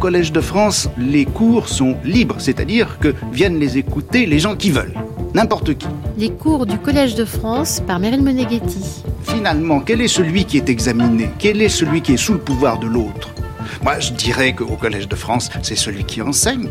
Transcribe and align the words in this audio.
Collège 0.00 0.32
de 0.32 0.40
France, 0.40 0.88
les 0.96 1.26
cours 1.26 1.68
sont 1.68 1.94
libres, 2.04 2.36
c'est-à-dire 2.38 2.98
que 2.98 3.14
viennent 3.32 3.58
les 3.58 3.76
écouter 3.76 4.24
les 4.24 4.38
gens 4.38 4.56
qui 4.56 4.70
veulent, 4.70 4.94
n'importe 5.34 5.74
qui. 5.76 5.86
Les 6.16 6.30
cours 6.30 6.64
du 6.64 6.78
Collège 6.78 7.14
de 7.16 7.26
France 7.26 7.82
par 7.86 8.00
Meryl 8.00 8.22
Moneghetti. 8.22 9.04
Finalement, 9.24 9.80
quel 9.80 10.00
est 10.00 10.08
celui 10.08 10.46
qui 10.46 10.56
est 10.56 10.70
examiné? 10.70 11.28
Quel 11.38 11.60
est 11.60 11.68
celui 11.68 12.00
qui 12.00 12.14
est 12.14 12.16
sous 12.16 12.32
le 12.32 12.38
pouvoir 12.38 12.78
de 12.78 12.86
l'autre? 12.86 13.28
Moi, 13.82 14.00
je 14.00 14.14
dirais 14.14 14.54
qu'au 14.54 14.76
Collège 14.76 15.06
de 15.06 15.16
France, 15.16 15.50
c'est 15.62 15.76
celui 15.76 16.04
qui 16.04 16.22
enseigne. 16.22 16.70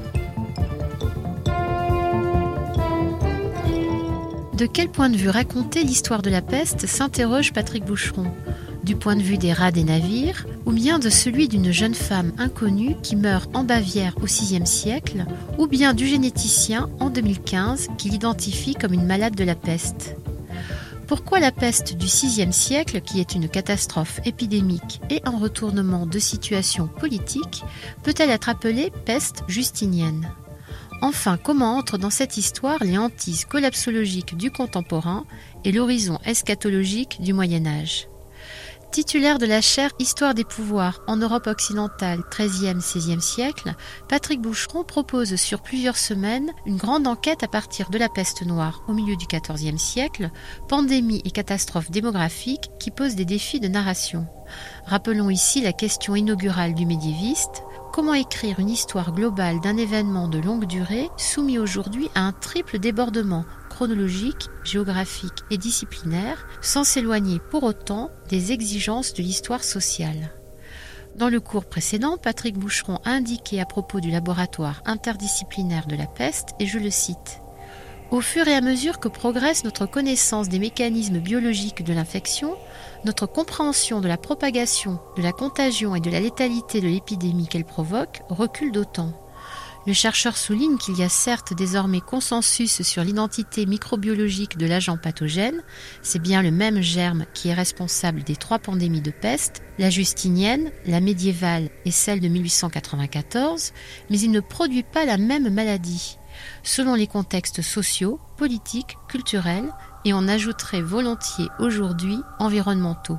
De 4.57 4.65
quel 4.65 4.89
point 4.89 5.09
de 5.09 5.17
vue 5.17 5.29
raconter 5.29 5.83
l'histoire 5.83 6.23
de 6.23 6.31
la 6.31 6.41
peste 6.41 6.87
s'interroge 6.87 7.53
Patrick 7.53 7.85
Boucheron? 7.85 8.25
Du 8.89 8.95
point 8.95 9.15
de 9.15 9.21
vue 9.21 9.37
des 9.37 9.53
rats 9.53 9.71
des 9.71 9.83
navires 9.83 10.47
ou 10.65 10.71
bien 10.71 10.97
de 10.97 11.11
celui 11.11 11.47
d'une 11.47 11.71
jeune 11.71 11.93
femme 11.93 12.31
inconnue 12.39 12.95
qui 13.03 13.15
meurt 13.15 13.55
en 13.55 13.63
Bavière 13.63 14.15
au 14.19 14.25
VIe 14.25 14.65
siècle 14.65 15.27
ou 15.59 15.67
bien 15.67 15.93
du 15.93 16.07
généticien 16.07 16.89
en 16.99 17.11
2015 17.11 17.89
qui 17.99 18.09
l'identifie 18.09 18.73
comme 18.73 18.93
une 18.93 19.05
malade 19.05 19.35
de 19.35 19.43
la 19.43 19.53
peste. 19.53 20.15
Pourquoi 21.05 21.39
la 21.39 21.51
peste 21.51 21.97
du 21.97 22.07
VIe 22.07 22.51
siècle, 22.51 23.01
qui 23.01 23.19
est 23.19 23.35
une 23.35 23.47
catastrophe 23.47 24.21
épidémique 24.25 25.01
et 25.11 25.21
un 25.23 25.37
retournement 25.37 26.07
de 26.07 26.17
situation 26.17 26.87
politique, 26.87 27.63
peut-elle 28.01 28.31
être 28.31 28.49
appelée 28.49 28.91
peste 29.05 29.43
justinienne? 29.47 30.27
Enfin, 31.03 31.37
comment 31.37 31.77
entre 31.77 31.99
dans 31.99 32.09
cette 32.09 32.37
histoire 32.37 32.83
les 32.83 32.97
hantises 32.97 33.45
collapsologiques 33.45 34.35
du 34.35 34.49
contemporain 34.49 35.25
et 35.63 35.71
l'horizon 35.71 36.17
eschatologique 36.25 37.21
du 37.21 37.33
Moyen 37.33 37.67
Âge? 37.67 38.07
Titulaire 38.91 39.37
de 39.37 39.45
la 39.45 39.61
chaire 39.61 39.91
Histoire 39.99 40.33
des 40.33 40.43
pouvoirs 40.43 41.01
en 41.05 41.15
Europe 41.15 41.45
occidentale 41.45 42.21
13e-16e 42.31 43.19
siècle, 43.19 43.75
Patrick 44.07 44.41
Boucheron 44.41 44.83
propose 44.83 45.35
sur 45.35 45.61
plusieurs 45.61 45.95
semaines 45.95 46.51
une 46.65 46.77
grande 46.77 47.05
enquête 47.05 47.43
à 47.43 47.47
partir 47.47 47.91
de 47.91 47.99
la 47.99 48.09
peste 48.09 48.43
noire 48.43 48.81
au 48.87 48.93
milieu 48.93 49.15
du 49.15 49.27
XIVe 49.27 49.77
siècle, 49.77 50.31
pandémie 50.67 51.21
et 51.23 51.29
catastrophe 51.29 51.91
démographique 51.91 52.71
qui 52.79 52.89
posent 52.89 53.15
des 53.15 53.25
défis 53.25 53.59
de 53.59 53.67
narration. 53.67 54.25
Rappelons 54.85 55.29
ici 55.29 55.61
la 55.61 55.71
question 55.73 56.15
inaugurale 56.15 56.73
du 56.73 56.87
médiéviste 56.87 57.61
Comment 57.93 58.15
écrire 58.15 58.59
une 58.59 58.69
histoire 58.69 59.11
globale 59.13 59.59
d'un 59.59 59.77
événement 59.77 60.27
de 60.27 60.39
longue 60.39 60.65
durée 60.65 61.09
soumis 61.15 61.59
aujourd'hui 61.59 62.09
à 62.15 62.21
un 62.21 62.31
triple 62.31 62.79
débordement? 62.79 63.45
Chronologique, 63.79 64.49
géographique 64.65 65.45
et 65.51 65.57
disciplinaire 65.57 66.45
sans 66.59 66.83
s'éloigner 66.83 67.39
pour 67.49 67.63
autant 67.63 68.11
des 68.27 68.51
exigences 68.51 69.13
de 69.13 69.23
l'histoire 69.23 69.63
sociale 69.63 70.33
dans 71.15 71.29
le 71.29 71.39
cours 71.39 71.65
précédent, 71.65 72.17
Patrick 72.17 72.57
Boucheron 72.57 72.99
a 73.03 73.11
indiqué 73.11 73.59
à 73.59 73.65
propos 73.65 73.99
du 73.99 74.09
laboratoire 74.09 74.81
interdisciplinaire 74.85 75.85
de 75.87 75.97
la 75.97 76.05
peste, 76.05 76.49
et 76.59 76.65
je 76.65 76.77
le 76.77 76.89
cite 76.89 77.41
au 78.11 78.21
fur 78.21 78.47
et 78.47 78.55
à 78.55 78.61
mesure 78.61 78.99
que 78.99 79.07
progresse 79.07 79.63
notre 79.63 79.85
connaissance 79.85 80.49
des 80.49 80.59
mécanismes 80.59 81.19
biologiques 81.19 81.83
de 81.83 81.93
l'infection, 81.93 82.55
notre 83.05 83.27
compréhension 83.27 84.01
de 84.01 84.07
la 84.07 84.17
propagation, 84.17 84.99
de 85.15 85.21
la 85.21 85.31
contagion 85.31 85.95
et 85.95 85.99
de 85.99 86.09
la 86.09 86.19
létalité 86.19 86.81
de 86.81 86.87
l'épidémie 86.87 87.47
qu'elle 87.47 87.65
provoque 87.65 88.21
recule 88.29 88.71
d'autant. 88.71 89.13
Le 89.89 89.95
chercheur 89.95 90.37
souligne 90.37 90.77
qu'il 90.77 90.99
y 90.99 91.01
a 91.01 91.09
certes 91.09 91.55
désormais 91.55 91.99
consensus 91.99 92.83
sur 92.83 93.03
l'identité 93.03 93.65
microbiologique 93.65 94.55
de 94.55 94.67
l'agent 94.67 94.97
pathogène, 94.97 95.63
c'est 96.03 96.21
bien 96.21 96.43
le 96.43 96.51
même 96.51 96.79
germe 96.79 97.25
qui 97.33 97.49
est 97.49 97.55
responsable 97.55 98.21
des 98.21 98.35
trois 98.35 98.59
pandémies 98.59 99.01
de 99.01 99.09
peste, 99.09 99.63
la 99.79 99.89
justinienne, 99.89 100.71
la 100.85 100.99
médiévale 100.99 101.71
et 101.85 101.91
celle 101.91 102.19
de 102.19 102.27
1894, 102.27 103.73
mais 104.11 104.19
il 104.19 104.29
ne 104.29 104.41
produit 104.41 104.83
pas 104.83 105.05
la 105.05 105.17
même 105.17 105.51
maladie. 105.51 106.19
Selon 106.61 106.93
les 106.93 107.07
contextes 107.07 107.63
sociaux, 107.63 108.19
politiques, 108.37 108.95
culturels, 109.07 109.73
et 110.05 110.13
on 110.13 110.27
ajouterait 110.27 110.83
volontiers 110.83 111.47
aujourd'hui 111.57 112.19
environnementaux. 112.37 113.17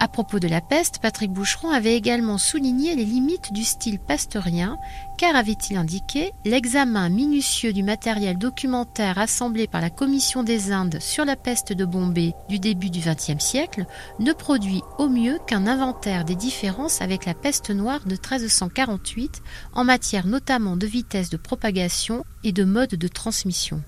À 0.00 0.06
propos 0.06 0.38
de 0.38 0.46
la 0.46 0.60
peste, 0.60 1.00
Patrick 1.02 1.32
Boucheron 1.32 1.70
avait 1.70 1.96
également 1.96 2.38
souligné 2.38 2.94
les 2.94 3.04
limites 3.04 3.52
du 3.52 3.64
style 3.64 3.98
pasteurien, 3.98 4.78
car 5.18 5.34
avait-il 5.34 5.76
indiqué, 5.76 6.32
l'examen 6.44 7.08
minutieux 7.08 7.72
du 7.72 7.82
matériel 7.82 8.38
documentaire 8.38 9.18
assemblé 9.18 9.66
par 9.66 9.80
la 9.80 9.90
Commission 9.90 10.44
des 10.44 10.70
Indes 10.70 11.00
sur 11.00 11.24
la 11.24 11.34
peste 11.34 11.72
de 11.72 11.84
Bombay 11.84 12.32
du 12.48 12.60
début 12.60 12.90
du 12.90 13.00
XXe 13.00 13.44
siècle 13.44 13.86
ne 14.20 14.32
produit 14.32 14.82
au 14.98 15.08
mieux 15.08 15.40
qu'un 15.48 15.66
inventaire 15.66 16.24
des 16.24 16.36
différences 16.36 17.02
avec 17.02 17.26
la 17.26 17.34
peste 17.34 17.70
noire 17.70 18.04
de 18.04 18.12
1348 18.12 19.42
en 19.72 19.82
matière 19.82 20.28
notamment 20.28 20.76
de 20.76 20.86
vitesse 20.86 21.28
de 21.28 21.36
propagation 21.36 22.24
et 22.44 22.52
de 22.52 22.62
mode 22.62 22.94
de 22.94 23.08
transmission. 23.08 23.82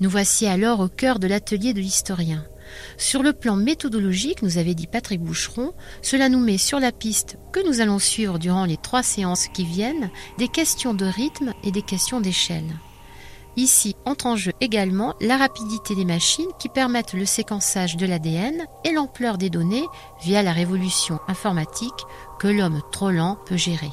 Nous 0.00 0.08
voici 0.08 0.46
alors 0.46 0.80
au 0.80 0.88
cœur 0.88 1.18
de 1.18 1.26
l'atelier 1.26 1.74
de 1.74 1.80
l'historien. 1.80 2.42
Sur 2.96 3.22
le 3.22 3.32
plan 3.32 3.56
méthodologique, 3.56 4.42
nous 4.42 4.58
avait 4.58 4.74
dit 4.74 4.86
Patrick 4.86 5.20
Boucheron, 5.20 5.72
cela 6.02 6.28
nous 6.28 6.40
met 6.40 6.58
sur 6.58 6.80
la 6.80 6.92
piste 6.92 7.38
que 7.52 7.66
nous 7.66 7.80
allons 7.80 7.98
suivre 7.98 8.38
durant 8.38 8.64
les 8.64 8.76
trois 8.76 9.02
séances 9.02 9.48
qui 9.48 9.64
viennent 9.64 10.10
des 10.38 10.48
questions 10.48 10.94
de 10.94 11.06
rythme 11.06 11.52
et 11.64 11.70
des 11.70 11.82
questions 11.82 12.20
d'échelle. 12.20 12.76
Ici 13.56 13.96
entre 14.04 14.26
en 14.26 14.36
jeu 14.36 14.52
également 14.60 15.14
la 15.20 15.38
rapidité 15.38 15.94
des 15.94 16.04
machines 16.04 16.44
qui 16.58 16.68
permettent 16.68 17.14
le 17.14 17.24
séquençage 17.24 17.96
de 17.96 18.04
l'ADN 18.04 18.66
et 18.84 18.92
l'ampleur 18.92 19.38
des 19.38 19.48
données 19.48 19.86
via 20.22 20.42
la 20.42 20.52
révolution 20.52 21.18
informatique 21.26 21.90
que 22.38 22.48
l'homme 22.48 22.82
trop 22.92 23.10
lent 23.10 23.38
peut 23.46 23.56
gérer. 23.56 23.90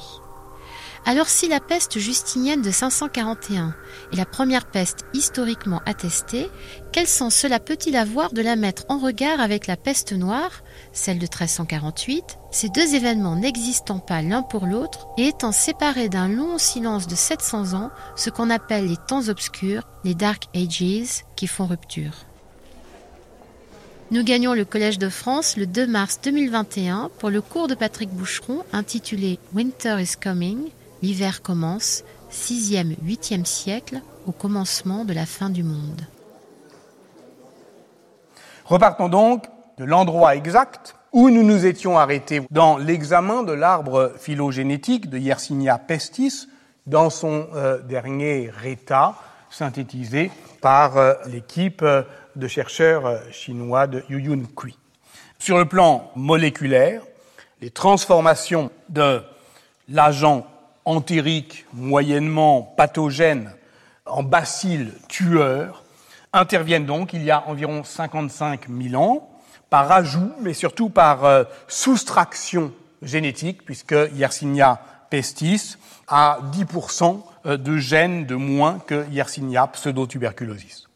Alors 1.06 1.28
si 1.28 1.48
la 1.48 1.60
peste 1.60 1.98
justinienne 1.98 2.62
de 2.62 2.70
541 2.70 3.74
est 4.10 4.16
la 4.16 4.24
première 4.24 4.64
peste 4.64 5.04
historiquement 5.12 5.82
attestée, 5.84 6.48
quel 6.92 7.06
sens 7.06 7.34
cela 7.34 7.60
peut-il 7.60 7.94
avoir 7.96 8.32
de 8.32 8.40
la 8.40 8.56
mettre 8.56 8.86
en 8.88 8.98
regard 8.98 9.38
avec 9.38 9.66
la 9.66 9.76
peste 9.76 10.14
noire, 10.14 10.62
celle 10.94 11.18
de 11.18 11.24
1348, 11.24 12.38
ces 12.50 12.70
deux 12.70 12.94
événements 12.94 13.36
n'existant 13.36 13.98
pas 13.98 14.22
l'un 14.22 14.42
pour 14.42 14.64
l'autre 14.64 15.08
et 15.18 15.28
étant 15.28 15.52
séparés 15.52 16.08
d'un 16.08 16.28
long 16.28 16.56
silence 16.56 17.06
de 17.06 17.14
700 17.14 17.74
ans, 17.74 17.90
ce 18.16 18.30
qu'on 18.30 18.48
appelle 18.48 18.86
les 18.88 18.96
temps 18.96 19.28
obscurs, 19.28 19.86
les 20.04 20.14
Dark 20.14 20.44
Ages, 20.54 21.24
qui 21.36 21.46
font 21.46 21.66
rupture. 21.66 22.24
Nous 24.10 24.24
gagnons 24.24 24.54
le 24.54 24.64
Collège 24.64 24.98
de 24.98 25.10
France 25.10 25.58
le 25.58 25.66
2 25.66 25.86
mars 25.86 26.20
2021 26.22 27.10
pour 27.18 27.28
le 27.28 27.42
cours 27.42 27.68
de 27.68 27.74
Patrick 27.74 28.08
Boucheron 28.10 28.62
intitulé 28.72 29.38
Winter 29.54 29.96
is 30.00 30.12
Coming, 30.22 30.70
L'hiver 31.04 31.42
commence, 31.42 32.02
6e, 32.32 32.96
8e 33.04 33.44
siècle, 33.44 34.00
au 34.24 34.32
commencement 34.32 35.04
de 35.04 35.12
la 35.12 35.26
fin 35.26 35.50
du 35.50 35.62
monde. 35.62 36.00
Repartons 38.64 39.10
donc 39.10 39.44
de 39.76 39.84
l'endroit 39.84 40.34
exact 40.34 40.96
où 41.12 41.28
nous 41.28 41.42
nous 41.42 41.66
étions 41.66 41.98
arrêtés 41.98 42.40
dans 42.50 42.78
l'examen 42.78 43.42
de 43.42 43.52
l'arbre 43.52 44.14
phylogénétique 44.18 45.10
de 45.10 45.18
Yersinia 45.18 45.76
pestis 45.76 46.48
dans 46.86 47.10
son 47.10 47.48
euh, 47.54 47.82
dernier 47.82 48.50
état 48.64 49.14
synthétisé 49.50 50.30
par 50.62 50.96
euh, 50.96 51.12
l'équipe 51.26 51.82
euh, 51.82 52.04
de 52.34 52.48
chercheurs 52.48 53.20
chinois 53.30 53.86
de 53.86 54.02
Yuyun 54.08 54.44
Kui. 54.56 54.78
Sur 55.38 55.58
le 55.58 55.66
plan 55.66 56.10
moléculaire, 56.16 57.02
les 57.60 57.68
transformations 57.68 58.70
de 58.88 59.20
l'agent 59.90 60.46
entérique 60.84 61.66
moyennement 61.72 62.62
pathogène 62.62 63.52
en 64.06 64.22
bacilles 64.22 64.92
tueurs 65.08 65.84
interviennent 66.32 66.86
donc 66.86 67.12
il 67.12 67.22
y 67.22 67.30
a 67.30 67.46
environ 67.48 67.84
55 67.84 68.68
000 68.68 69.02
ans 69.02 69.30
par 69.70 69.90
ajout, 69.90 70.32
mais 70.40 70.54
surtout 70.54 70.88
par 70.88 71.24
euh, 71.24 71.44
soustraction 71.68 72.72
génétique, 73.02 73.64
puisque 73.64 73.94
Yersinia 74.14 74.80
pestis 75.10 75.76
a 76.06 76.38
10% 76.52 77.20
euh, 77.46 77.56
de 77.56 77.76
gènes 77.76 78.26
de 78.26 78.34
moins 78.34 78.78
que 78.78 79.04
Yersinia 79.10 79.66
pseudotuberculosis. 79.66 80.88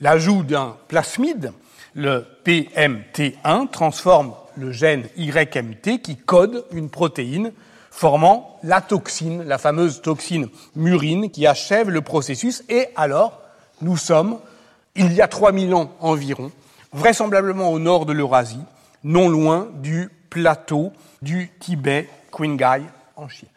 L'ajout 0.00 0.42
d'un 0.42 0.76
plasmide, 0.88 1.52
le 1.94 2.26
PMT1, 2.44 3.70
transforme 3.70 4.34
le 4.56 4.72
gène 4.72 5.04
YMT 5.16 6.00
qui 6.02 6.16
code 6.16 6.64
une 6.72 6.90
protéine 6.90 7.52
formant 7.94 8.58
la 8.64 8.80
toxine, 8.80 9.44
la 9.44 9.56
fameuse 9.56 10.02
toxine 10.02 10.48
murine 10.74 11.30
qui 11.30 11.46
achève 11.46 11.90
le 11.90 12.00
processus. 12.00 12.64
Et 12.68 12.88
alors, 12.96 13.40
nous 13.82 13.96
sommes, 13.96 14.40
il 14.96 15.12
y 15.12 15.22
a 15.22 15.28
3000 15.28 15.72
ans 15.74 15.92
environ, 16.00 16.50
vraisemblablement 16.92 17.70
au 17.70 17.78
nord 17.78 18.04
de 18.04 18.12
l'Eurasie, 18.12 18.64
non 19.04 19.28
loin 19.28 19.68
du 19.74 20.10
plateau 20.28 20.92
du 21.22 21.52
Tibet, 21.60 22.10
Qinghai, 22.36 22.82
en 23.14 23.28
Chine. 23.28 23.48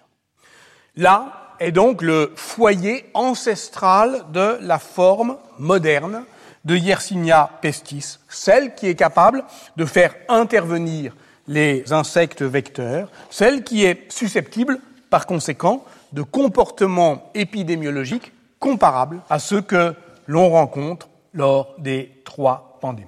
Là 0.96 1.56
est 1.60 1.72
donc 1.72 2.04
le 2.04 2.32
foyer 2.36 3.10
ancestral 3.16 4.24
de 4.34 4.60
la 4.62 4.78
forme 4.78 5.38
moderne 5.58 6.26
de 6.64 6.76
Yersinia 6.76 7.50
pestis, 7.62 8.20
celle 8.30 8.76
qui 8.76 8.86
est 8.86 8.96
capable 8.96 9.44
de 9.78 9.86
faire 9.86 10.14
intervenir 10.30 11.16
les 11.48 11.94
insectes 11.94 12.42
vecteurs, 12.42 13.10
celle 13.30 13.64
qui 13.64 13.86
est 13.86 14.12
susceptible 14.12 14.80
par 15.10 15.26
conséquent 15.26 15.84
de 16.14 16.22
comportements 16.22 17.32
épidémiologiques 17.34 18.34
comparables 18.60 19.22
à 19.30 19.40
ceux 19.40 19.62
que 19.62 19.94
l'on 20.26 20.50
rencontre 20.50 21.08
lors 21.34 21.76
des 21.78 22.12
trois 22.26 22.78
pandémies. 22.82 23.08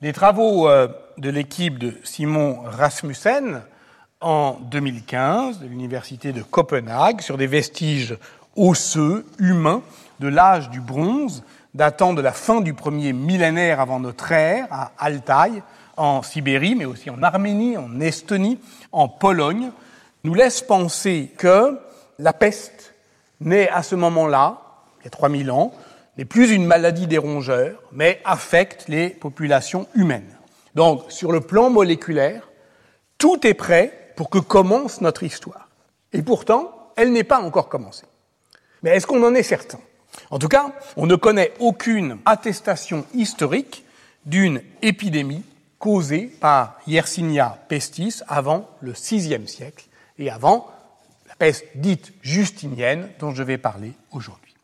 Les 0.00 0.12
travaux 0.12 0.68
euh, 0.68 0.88
de 1.18 1.30
l'équipe 1.30 1.78
de 1.78 1.94
Simon 2.04 2.60
Rasmussen 2.64 3.62
en 4.20 4.58
2015 4.70 5.60
de 5.60 5.66
l'Université 5.66 6.32
de 6.32 6.42
Copenhague 6.42 7.20
sur 7.20 7.36
des 7.36 7.46
vestiges 7.46 8.16
osseux 8.56 9.26
humains 9.38 9.82
de 10.20 10.28
l'âge 10.28 10.70
du 10.70 10.80
bronze 10.80 11.42
datant 11.74 12.14
de 12.14 12.22
la 12.22 12.32
fin 12.32 12.60
du 12.60 12.72
premier 12.72 13.12
millénaire 13.12 13.80
avant 13.80 13.98
notre 13.98 14.30
ère 14.32 14.66
à 14.70 14.92
Altaï, 14.98 15.62
en 15.96 16.22
Sibérie, 16.22 16.74
mais 16.74 16.84
aussi 16.84 17.10
en 17.10 17.22
Arménie, 17.22 17.76
en 17.76 18.00
Estonie, 18.00 18.58
en 18.92 19.08
Pologne, 19.08 19.70
nous 20.24 20.34
laisse 20.34 20.62
penser 20.62 21.30
que 21.36 21.78
la 22.18 22.32
peste 22.32 22.94
naît 23.40 23.68
à 23.68 23.82
ce 23.82 23.94
moment-là, 23.94 24.60
il 25.00 25.04
y 25.04 25.06
a 25.08 25.10
3000 25.10 25.50
ans, 25.50 25.72
n'est 26.16 26.24
plus 26.24 26.50
une 26.50 26.64
maladie 26.64 27.06
des 27.06 27.18
rongeurs, 27.18 27.82
mais 27.92 28.20
affecte 28.24 28.88
les 28.88 29.10
populations 29.10 29.86
humaines. 29.94 30.36
Donc, 30.74 31.04
sur 31.08 31.32
le 31.32 31.40
plan 31.40 31.70
moléculaire, 31.70 32.48
tout 33.18 33.46
est 33.46 33.54
prêt 33.54 34.12
pour 34.16 34.30
que 34.30 34.38
commence 34.38 35.00
notre 35.00 35.22
histoire. 35.22 35.68
Et 36.12 36.22
pourtant, 36.22 36.92
elle 36.96 37.12
n'est 37.12 37.24
pas 37.24 37.40
encore 37.40 37.68
commencée. 37.68 38.06
Mais 38.82 38.90
est-ce 38.90 39.06
qu'on 39.06 39.24
en 39.24 39.34
est 39.34 39.42
certain? 39.42 39.80
En 40.30 40.38
tout 40.38 40.48
cas, 40.48 40.72
on 40.96 41.06
ne 41.06 41.16
connaît 41.16 41.52
aucune 41.58 42.18
attestation 42.24 43.04
historique 43.14 43.84
d'une 44.24 44.62
épidémie 44.82 45.42
causée 45.84 46.32
par 46.40 46.80
Yersinia 46.86 47.58
pestis 47.68 48.22
avant 48.26 48.70
le 48.80 48.92
VIe 48.92 49.46
siècle 49.46 49.84
et 50.18 50.30
avant 50.30 50.66
la 51.28 51.34
peste 51.34 51.66
dite 51.74 52.14
justinienne 52.22 53.10
dont 53.18 53.34
je 53.34 53.42
vais 53.42 53.58
parler 53.58 53.92
aujourd'hui. 54.10 54.54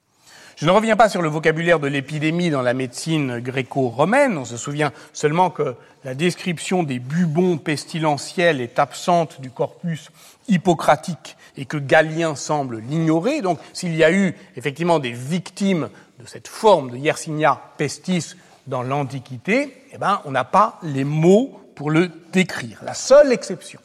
Je 0.57 0.65
ne 0.65 0.71
reviens 0.71 0.97
pas 0.97 1.11
sur 1.11 1.21
le 1.21 1.29
vocabulaire 1.29 1.79
de 1.79 1.89
l'épidémie 1.89 2.49
dans 2.49 2.63
la 2.63 2.73
médecine 2.73 3.39
gréco-romaine. 3.39 4.39
On 4.39 4.47
se 4.47 4.57
souvient 4.57 4.93
seulement 5.13 5.51
que 5.51 5.77
la 6.05 6.15
description 6.15 6.85
des 6.85 6.99
bubons 6.99 7.59
pestilentiels 7.59 8.63
est 8.63 8.79
absente 8.79 9.43
du 9.43 9.51
corpus 9.51 10.09
hippocratique 10.49 11.37
et 11.59 11.67
que 11.67 11.77
Galien 11.77 12.35
semble 12.35 12.79
l'ignorer. 12.79 13.43
Donc, 13.43 13.59
s'il 13.75 13.95
y 13.95 14.05
a 14.05 14.11
eu 14.11 14.35
effectivement 14.57 14.99
des 14.99 15.13
victimes 15.13 15.91
de 16.19 16.27
cette 16.27 16.49
forme 16.49 16.93
de 16.93 16.97
Yersinia 16.97 17.61
pestis 17.77 18.37
dans 18.71 18.83
l'Antiquité, 18.83 19.77
eh 19.93 19.99
ben, 19.99 20.23
on 20.25 20.31
n'a 20.31 20.45
pas 20.45 20.79
les 20.83 21.05
mots 21.05 21.61
pour 21.75 21.91
le 21.91 22.11
décrire. 22.33 22.79
La 22.83 22.95
seule 22.95 23.33
exception 23.33 23.81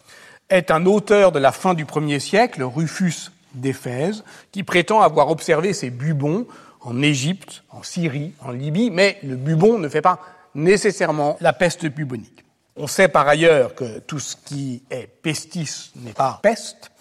est 0.49 0.71
un 0.71 0.85
auteur 0.85 1.31
de 1.31 1.39
la 1.39 1.51
fin 1.51 1.73
du 1.73 1.85
premier 1.85 2.19
siècle, 2.19 2.63
Rufus 2.63 3.31
d'Éphèse, 3.55 4.23
qui 4.51 4.63
prétend 4.63 5.01
avoir 5.01 5.29
observé 5.29 5.73
ces 5.73 5.89
bubons 5.89 6.45
en 6.81 7.01
Égypte, 7.01 7.63
en 7.71 7.83
Syrie, 7.83 8.33
en 8.41 8.51
Libye, 8.51 8.91
mais 8.91 9.17
le 9.23 9.35
bubon 9.35 9.79
ne 9.79 9.89
fait 9.89 10.01
pas 10.01 10.19
nécessairement 10.53 11.35
la 11.41 11.51
peste 11.51 11.87
bubonique. 11.87 12.45
On 12.77 12.87
sait 12.87 13.07
par 13.07 13.27
ailleurs 13.27 13.73
que 13.73 13.99
tout 13.99 14.19
ce 14.19 14.35
qui 14.35 14.83
est 14.91 15.07
pestis 15.07 15.91
n'est 15.95 16.11
pas 16.13 16.39
peste, 16.43 16.91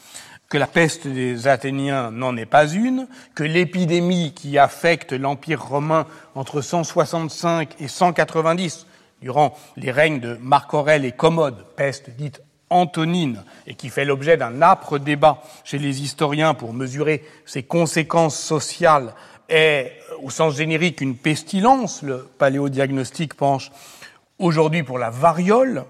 que 0.48 0.58
la 0.58 0.66
peste 0.66 1.06
des 1.06 1.48
Athéniens 1.48 2.10
n'en 2.10 2.36
est 2.36 2.46
pas 2.46 2.68
une, 2.68 3.06
que 3.34 3.44
l'épidémie 3.44 4.34
qui 4.34 4.58
affecte 4.58 5.12
l'Empire 5.12 5.62
romain 5.62 6.06
entre 6.34 6.60
165 6.60 7.76
et 7.80 7.88
190, 7.88 8.86
durant 9.20 9.56
les 9.76 9.90
règnes 9.90 10.20
de 10.20 10.36
Marc 10.40 10.74
Aurèle 10.74 11.04
et 11.04 11.12
Commode, 11.12 11.64
peste 11.76 12.10
dite 12.10 12.42
antonine, 12.70 13.44
et 13.66 13.74
qui 13.74 13.88
fait 13.88 14.04
l'objet 14.04 14.36
d'un 14.36 14.60
âpre 14.60 14.98
débat 14.98 15.42
chez 15.64 15.78
les 15.78 16.02
historiens 16.02 16.54
pour 16.54 16.72
mesurer 16.72 17.24
ses 17.46 17.62
conséquences 17.62 18.38
sociales 18.38 19.14
est, 19.48 19.92
au 20.22 20.30
sens 20.30 20.56
générique, 20.56 21.00
une 21.00 21.16
pestilence. 21.16 22.02
Le 22.02 22.28
paléodiagnostic 22.38 23.34
penche 23.34 23.70
aujourd'hui 24.38 24.82
pour 24.82 24.98
la 24.98 25.10
variole. 25.10 25.84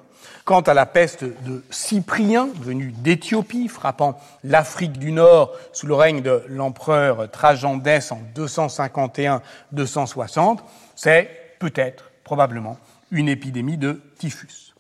Quant 0.44 0.60
à 0.60 0.74
la 0.74 0.84
peste 0.84 1.24
de 1.24 1.64
Cyprien, 1.70 2.50
venu 2.60 2.92
d'Éthiopie, 2.98 3.68
frappant 3.68 4.20
l'Afrique 4.42 4.98
du 4.98 5.10
Nord 5.10 5.52
sous 5.72 5.86
le 5.86 5.94
règne 5.94 6.20
de 6.20 6.42
l'empereur 6.48 7.30
Trajan 7.30 7.78
d'Es 7.78 8.12
en 8.12 8.20
251-260, 8.36 10.58
c'est 10.96 11.30
peut-être, 11.58 12.10
probablement, 12.24 12.76
une 13.10 13.30
épidémie 13.30 13.78
de 13.78 14.02
typhus. 14.18 14.74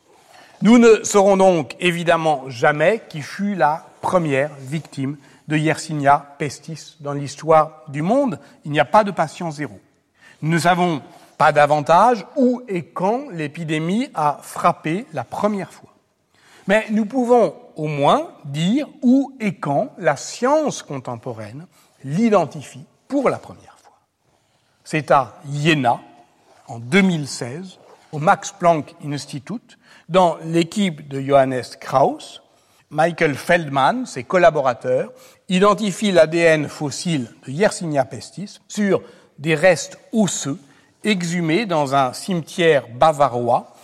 Nous 0.60 0.76
ne 0.76 1.02
saurons 1.02 1.38
donc 1.38 1.76
évidemment 1.80 2.44
jamais 2.48 3.00
qui 3.08 3.22
fut 3.22 3.54
la 3.54 3.86
première 4.02 4.50
victime 4.60 5.16
de 5.48 5.56
Yersinia 5.56 6.34
pestis 6.38 6.98
dans 7.00 7.14
l'histoire 7.14 7.84
du 7.88 8.02
monde. 8.02 8.38
Il 8.66 8.70
n'y 8.70 8.80
a 8.80 8.84
pas 8.84 9.02
de 9.02 9.12
patient 9.12 9.50
zéro. 9.50 9.80
Nous 10.42 10.58
savons 10.58 11.00
pas 11.38 11.52
davantage 11.52 12.24
où 12.36 12.62
et 12.68 12.84
quand 12.84 13.28
l'épidémie 13.30 14.08
a 14.14 14.38
frappé 14.42 15.06
la 15.12 15.24
première 15.24 15.72
fois. 15.72 15.90
Mais 16.66 16.86
nous 16.90 17.04
pouvons 17.04 17.54
au 17.76 17.86
moins 17.86 18.28
dire 18.44 18.88
où 19.02 19.36
et 19.40 19.56
quand 19.56 19.92
la 19.98 20.16
science 20.16 20.82
contemporaine 20.82 21.66
l'identifie 22.04 22.84
pour 23.08 23.28
la 23.28 23.38
première 23.38 23.76
fois. 23.82 23.98
C'est 24.82 25.10
à 25.10 25.34
Jena, 25.52 26.00
en 26.68 26.78
2016, 26.78 27.78
au 28.12 28.18
Max 28.18 28.52
Planck 28.52 28.94
Institute, 29.04 29.78
dans 30.08 30.36
l'équipe 30.44 31.08
de 31.08 31.20
Johannes 31.20 31.62
Krauss, 31.80 32.42
Michael 32.90 33.34
Feldman, 33.34 34.06
ses 34.06 34.24
collaborateurs, 34.24 35.10
identifient 35.48 36.12
l'ADN 36.12 36.68
fossile 36.68 37.28
de 37.46 37.50
Yersinia 37.50 38.04
pestis 38.04 38.60
sur 38.68 39.02
des 39.38 39.54
restes 39.54 39.98
osseux 40.12 40.58
exhumés 41.04 41.66
dans 41.66 41.94
un 41.94 42.12
cimetière 42.12 42.88
bavarois 42.88 43.74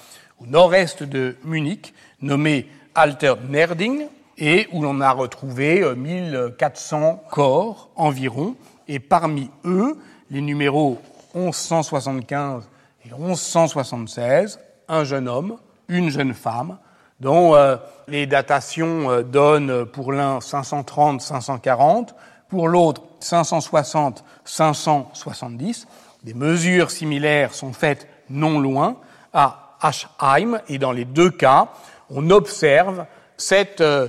au 0.41 0.47
nord-est 0.47 1.03
de 1.03 1.37
Munich, 1.45 1.93
nommé 2.23 2.67
Alter 2.95 3.35
Nerding, 3.49 4.07
et 4.39 4.69
où 4.73 4.83
l'on 4.83 5.01
a 5.01 5.13
retrouvé 5.13 5.85
1400 5.95 7.03
euh, 7.03 7.15
corps 7.31 7.91
environ, 7.95 8.57
et 8.89 8.99
parmi 8.99 9.51
eux, 9.65 9.99
les 10.31 10.41
numéros 10.41 10.99
1175 11.35 12.67
et 13.05 13.11
1176, 13.17 14.59
un 14.89 15.05
jeune 15.05 15.29
homme, 15.29 15.59
une 15.89 16.09
jeune 16.09 16.33
femme, 16.33 16.79
dont 17.21 17.55
euh, 17.55 17.77
les 18.09 18.27
datations 18.27 19.11
euh, 19.11 19.23
donnent 19.23 19.85
pour 19.85 20.13
l'un 20.13 20.39
530-540, 20.39 22.09
pour 22.49 22.69
l'autre 22.69 23.03
560-570. 23.21 25.85
Des 26.23 26.35
mesures 26.35 26.91
similaires 26.91 27.55
sont 27.55 27.73
faites 27.73 28.07
non 28.29 28.61
loin, 28.61 28.97
à 29.33 29.77
Aschheim, 29.81 30.61
et 30.69 30.79
dans 30.79 30.93
les 30.93 31.05
deux 31.05 31.31
cas, 31.31 31.69
on 32.11 32.31
observe 32.31 33.07
cette 33.37 33.81
euh, 33.81 34.09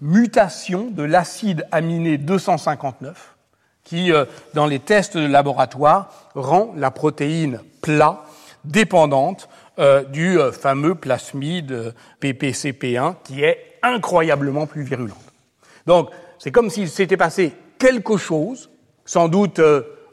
mutation 0.00 0.90
de 0.90 1.02
l'acide 1.02 1.66
aminé 1.72 2.18
259 2.18 3.34
qui, 3.84 4.10
dans 4.52 4.66
les 4.66 4.80
tests 4.80 5.16
de 5.16 5.26
laboratoire, 5.26 6.10
rend 6.34 6.74
la 6.76 6.90
protéine 6.90 7.60
plat 7.82 8.24
dépendante 8.66 9.48
euh, 9.78 10.04
du 10.04 10.38
euh, 10.38 10.52
fameux 10.52 10.94
plasmide 10.94 11.72
euh, 11.72 11.92
PPCP1 12.22 13.16
qui 13.24 13.42
est 13.42 13.78
incroyablement 13.82 14.66
plus 14.66 14.82
virulente. 14.82 15.18
Donc, 15.86 16.08
c'est 16.38 16.50
comme 16.50 16.70
s'il 16.70 16.88
s'était 16.88 17.18
passé 17.18 17.52
quelque 17.78 18.16
chose, 18.16 18.70
sans 19.04 19.28
doute 19.28 19.60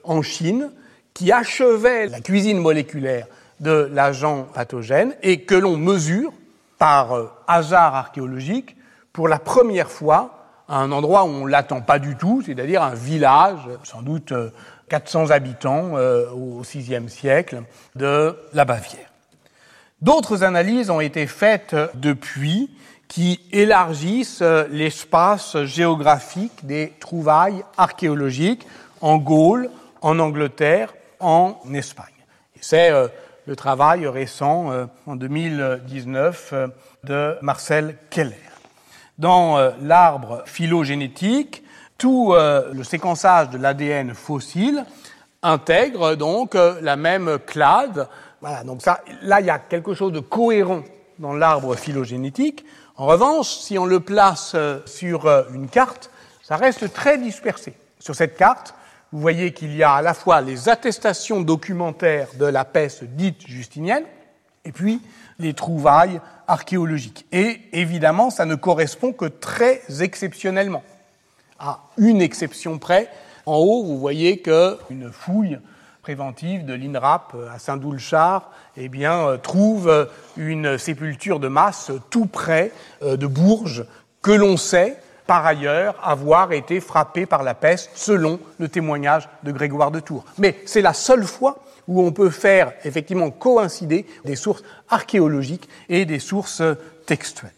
en 0.03 0.21
Chine, 0.21 0.69
qui 1.13 1.31
achevait 1.31 2.07
la 2.07 2.19
cuisine 2.19 2.59
moléculaire 2.59 3.27
de 3.59 3.89
l'agent 3.93 4.47
pathogène 4.53 5.15
et 5.21 5.41
que 5.41 5.55
l'on 5.55 5.77
mesure 5.77 6.31
par 6.77 7.15
hasard 7.47 7.95
archéologique 7.95 8.75
pour 9.13 9.27
la 9.27 9.39
première 9.39 9.89
fois 9.89 10.39
à 10.67 10.77
un 10.77 10.91
endroit 10.91 11.23
où 11.23 11.27
on 11.27 11.45
l'attend 11.45 11.81
pas 11.81 11.99
du 11.99 12.15
tout, 12.15 12.41
c'est-à-dire 12.45 12.81
un 12.81 12.95
village, 12.95 13.59
sans 13.83 14.01
doute 14.01 14.33
400 14.89 15.29
habitants 15.29 15.93
au 16.35 16.61
VIe 16.61 17.09
siècle, 17.09 17.63
de 17.95 18.35
la 18.53 18.65
Bavière. 18.65 19.09
D'autres 20.01 20.43
analyses 20.43 20.89
ont 20.89 20.99
été 20.99 21.27
faites 21.27 21.75
depuis 21.93 22.69
qui 23.07 23.39
élargissent 23.51 24.41
l'espace 24.41 25.63
géographique 25.63 26.65
des 26.65 26.93
trouvailles 26.99 27.63
archéologiques 27.77 28.65
en 29.01 29.17
Gaule, 29.17 29.69
en 30.01 30.19
Angleterre, 30.19 30.93
en 31.23 31.59
Espagne. 31.73 32.05
C'est 32.61 32.91
euh, 32.91 33.07
le 33.45 33.55
travail 33.55 34.07
récent 34.07 34.71
euh, 34.71 34.85
en 35.07 35.15
2019 35.15 36.49
euh, 36.53 36.67
de 37.03 37.37
Marcel 37.41 37.97
Keller. 38.09 38.35
Dans 39.17 39.71
l'arbre 39.81 40.41
phylogénétique, 40.47 41.63
tout 41.99 42.33
le 42.33 42.83
séquençage 42.83 43.51
de 43.51 43.59
l'ADN 43.59 44.15
fossile 44.15 44.85
intègre 45.43 46.15
donc 46.15 46.55
la 46.55 46.95
même 46.95 47.37
clade 47.45 48.07
voilà, 48.43 48.65
donc 48.65 48.81
là, 49.21 49.39
il 49.39 49.45
y 49.45 49.49
a 49.49 49.57
quelque 49.57 49.93
chose 49.93 50.11
de 50.11 50.19
cohérent 50.19 50.83
dans 51.17 51.31
l'arbre 51.31 51.75
phylogénétique. 51.75 52.65
En 52.97 53.05
revanche, 53.05 53.47
si 53.47 53.79
on 53.79 53.85
le 53.85 54.01
place 54.01 54.51
euh, 54.53 54.79
sur 54.85 55.27
euh, 55.27 55.43
une 55.53 55.69
carte, 55.69 56.11
Ça 56.41 56.57
reste 56.57 56.91
très 56.91 57.17
dispersé. 57.17 57.73
Sur 57.99 58.15
cette 58.15 58.35
carte, 58.35 58.75
vous 59.13 59.19
voyez 59.19 59.53
qu'il 59.53 59.75
y 59.75 59.83
a 59.83 59.93
à 59.93 60.01
la 60.01 60.15
fois 60.15 60.41
les 60.41 60.69
attestations 60.69 61.41
documentaires 61.41 62.29
de 62.39 62.45
la 62.45 62.65
peste 62.65 63.03
dite 63.03 63.45
justinienne, 63.45 64.05
et 64.65 64.71
puis 64.71 65.01
les 65.37 65.53
trouvailles 65.53 66.19
archéologiques. 66.47 67.27
Et 67.31 67.61
évidemment, 67.73 68.31
ça 68.31 68.45
ne 68.45 68.55
correspond 68.55 69.13
que 69.13 69.25
très 69.25 69.83
exceptionnellement. 69.99 70.81
À 71.59 71.81
une 71.97 72.23
exception 72.23 72.79
près, 72.79 73.07
en 73.45 73.57
haut, 73.57 73.83
vous 73.83 73.99
voyez 73.99 74.39
qu'une 74.41 75.11
fouille 75.11 75.59
préventive 76.01 76.65
de 76.65 76.73
l'INRAP 76.73 77.35
à 77.53 77.59
Saint-Doulchard 77.59 78.49
eh 78.77 78.89
euh, 79.05 79.37
trouve 79.37 80.09
une 80.37 80.79
sépulture 80.79 81.39
de 81.39 81.47
masse 81.47 81.91
tout 82.09 82.25
près 82.25 82.71
euh, 83.03 83.15
de 83.15 83.27
Bourges, 83.27 83.85
que 84.23 84.31
l'on 84.31 84.57
sait 84.57 84.97
par 85.25 85.45
ailleurs 85.45 85.95
avoir 86.03 86.51
été 86.51 86.79
frappée 86.79 87.25
par 87.25 87.43
la 87.43 87.53
peste, 87.53 87.91
selon 87.95 88.39
le 88.59 88.67
témoignage 88.67 89.29
de 89.43 89.51
Grégoire 89.51 89.91
de 89.91 89.99
Tours. 89.99 90.25
Mais 90.37 90.59
c'est 90.65 90.81
la 90.81 90.93
seule 90.93 91.23
fois 91.23 91.59
où 91.87 92.01
on 92.01 92.11
peut 92.11 92.29
faire 92.29 92.73
effectivement 92.83 93.29
coïncider 93.29 94.05
des 94.25 94.35
sources 94.35 94.63
archéologiques 94.89 95.67
et 95.89 96.05
des 96.05 96.19
sources 96.19 96.61
textuelles. 97.05 97.51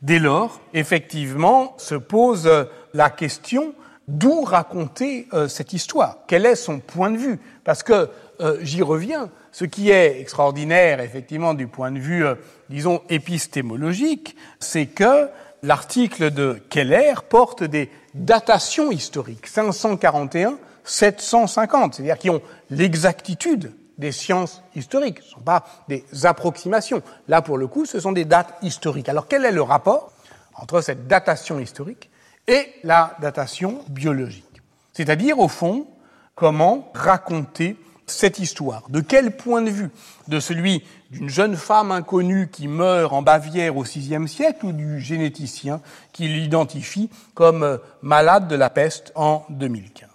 Dès 0.00 0.18
lors, 0.18 0.60
effectivement, 0.74 1.74
se 1.78 1.94
pose 1.94 2.50
la 2.92 3.10
question 3.10 3.74
d'où 4.08 4.42
raconter 4.42 5.28
euh, 5.32 5.48
cette 5.48 5.72
histoire? 5.72 6.18
Quel 6.26 6.46
est 6.46 6.56
son 6.56 6.80
point 6.80 7.10
de 7.10 7.18
vue? 7.18 7.38
Parce 7.64 7.82
que, 7.82 8.08
euh, 8.40 8.58
j'y 8.62 8.82
reviens, 8.82 9.30
ce 9.52 9.64
qui 9.64 9.90
est 9.90 10.20
extraordinaire, 10.20 11.00
effectivement, 11.00 11.54
du 11.54 11.66
point 11.66 11.90
de 11.90 11.98
vue, 11.98 12.24
euh, 12.26 12.34
disons, 12.68 13.02
épistémologique, 13.08 14.36
c'est 14.58 14.86
que 14.86 15.28
l'article 15.62 16.30
de 16.30 16.60
Keller 16.70 17.14
porte 17.28 17.62
des 17.62 17.90
datations 18.14 18.90
historiques, 18.90 19.46
541, 19.46 20.58
750, 20.84 21.94
c'est-à-dire 21.94 22.18
qui 22.18 22.30
ont 22.30 22.42
l'exactitude 22.70 23.72
des 23.98 24.12
sciences 24.12 24.62
historiques, 24.74 25.20
ce 25.20 25.26
ne 25.26 25.30
sont 25.30 25.40
pas 25.40 25.64
des 25.88 26.04
approximations. 26.24 27.02
Là, 27.28 27.42
pour 27.42 27.58
le 27.58 27.68
coup, 27.68 27.84
ce 27.86 28.00
sont 28.00 28.12
des 28.12 28.24
dates 28.24 28.54
historiques. 28.62 29.08
Alors, 29.08 29.28
quel 29.28 29.44
est 29.44 29.52
le 29.52 29.62
rapport 29.62 30.12
entre 30.54 30.80
cette 30.80 31.06
datation 31.06 31.60
historique 31.60 32.10
et 32.48 32.72
la 32.82 33.16
datation 33.20 33.84
biologique? 33.88 34.44
C'est-à-dire, 34.92 35.38
au 35.38 35.48
fond, 35.48 35.86
comment 36.34 36.90
raconter 36.94 37.76
cette 38.06 38.40
histoire? 38.40 38.82
De 38.88 39.00
quel 39.00 39.36
point 39.36 39.62
de 39.62 39.70
vue? 39.70 39.90
De 40.26 40.40
celui 40.40 40.82
d'une 41.12 41.28
jeune 41.28 41.56
femme 41.56 41.92
inconnue 41.92 42.48
qui 42.48 42.68
meurt 42.68 43.12
en 43.12 43.20
Bavière 43.20 43.76
au 43.76 43.82
VIe 43.82 44.28
siècle 44.28 44.64
ou 44.64 44.72
du 44.72 44.98
généticien 44.98 45.82
qui 46.12 46.26
l'identifie 46.26 47.10
comme 47.34 47.62
euh, 47.62 47.76
malade 48.00 48.48
de 48.48 48.56
la 48.56 48.70
peste 48.70 49.12
en 49.14 49.44
2015 49.50 50.08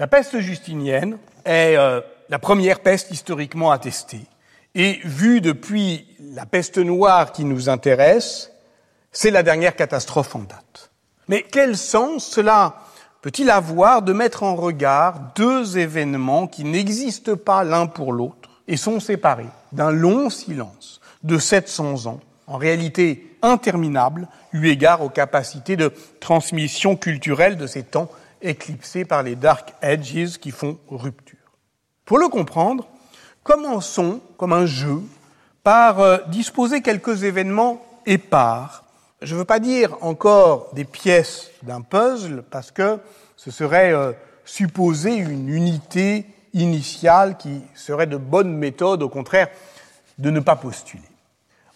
La 0.00 0.08
peste 0.08 0.40
justinienne 0.40 1.16
est 1.44 1.76
euh, 1.76 2.00
la 2.28 2.40
première 2.40 2.80
peste 2.80 3.12
historiquement 3.12 3.70
attestée 3.70 4.26
et 4.74 4.98
vue 5.04 5.40
depuis 5.40 6.08
la 6.34 6.44
peste 6.44 6.78
noire 6.78 7.30
qui 7.30 7.44
nous 7.44 7.68
intéresse, 7.68 8.50
c'est 9.12 9.30
la 9.30 9.44
dernière 9.44 9.76
catastrophe 9.76 10.34
en 10.34 10.40
date. 10.40 10.90
Mais 11.28 11.42
quel 11.42 11.76
sens 11.76 12.24
cela 12.24 12.76
peut-il 13.22 13.50
avoir 13.50 14.02
de 14.02 14.12
mettre 14.12 14.42
en 14.42 14.56
regard 14.56 15.20
deux 15.36 15.78
événements 15.78 16.48
qui 16.48 16.64
n'existent 16.64 17.36
pas 17.36 17.62
l'un 17.62 17.86
pour 17.86 18.12
l'autre 18.12 18.39
et 18.70 18.78
sont 18.78 19.00
séparés 19.00 19.50
d'un 19.72 19.90
long 19.90 20.30
silence 20.30 21.02
de 21.22 21.36
700 21.36 22.06
ans, 22.06 22.20
en 22.46 22.56
réalité 22.56 23.36
interminable, 23.42 24.28
eu 24.54 24.68
égard 24.68 25.02
aux 25.02 25.10
capacités 25.10 25.76
de 25.76 25.92
transmission 26.20 26.96
culturelle 26.96 27.58
de 27.58 27.66
ces 27.66 27.82
temps 27.82 28.10
éclipsés 28.40 29.04
par 29.04 29.22
les 29.22 29.36
dark 29.36 29.74
edges 29.82 30.38
qui 30.38 30.50
font 30.50 30.78
rupture. 30.88 31.36
Pour 32.06 32.18
le 32.18 32.28
comprendre, 32.28 32.88
commençons 33.42 34.22
comme 34.38 34.54
un 34.54 34.64
jeu 34.64 35.02
par 35.62 36.00
euh, 36.00 36.16
disposer 36.28 36.80
quelques 36.80 37.24
événements 37.24 37.84
épars 38.06 38.84
je 39.22 39.34
ne 39.34 39.40
veux 39.40 39.44
pas 39.44 39.60
dire 39.60 39.96
encore 40.00 40.70
des 40.72 40.84
pièces 40.84 41.50
d'un 41.62 41.82
puzzle, 41.82 42.42
parce 42.50 42.70
que 42.70 42.98
ce 43.36 43.50
serait 43.50 43.92
euh, 43.92 44.12
supposer 44.44 45.14
une 45.14 45.48
unité 45.48 46.26
initiale 46.52 47.36
qui 47.36 47.62
serait 47.74 48.06
de 48.06 48.16
bonne 48.16 48.52
méthode, 48.52 49.02
au 49.02 49.08
contraire, 49.08 49.48
de 50.18 50.30
ne 50.30 50.40
pas 50.40 50.56
postuler. 50.56 51.02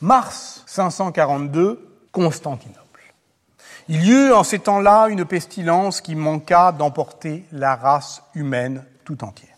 Mars 0.01 0.63
542, 0.67 1.89
Constantinople. 2.13 2.81
Il 3.89 4.05
y 4.05 4.11
eut 4.13 4.33
en 4.33 4.45
ces 4.45 4.59
temps-là 4.59 5.09
une 5.09 5.25
pestilence 5.25 6.01
qui 6.01 6.15
manqua 6.15 6.73
d'emporter 6.73 7.45
la 7.53 7.77
race 7.77 8.23
humaine 8.35 8.85
tout 9.05 9.23
entière. 9.25 9.51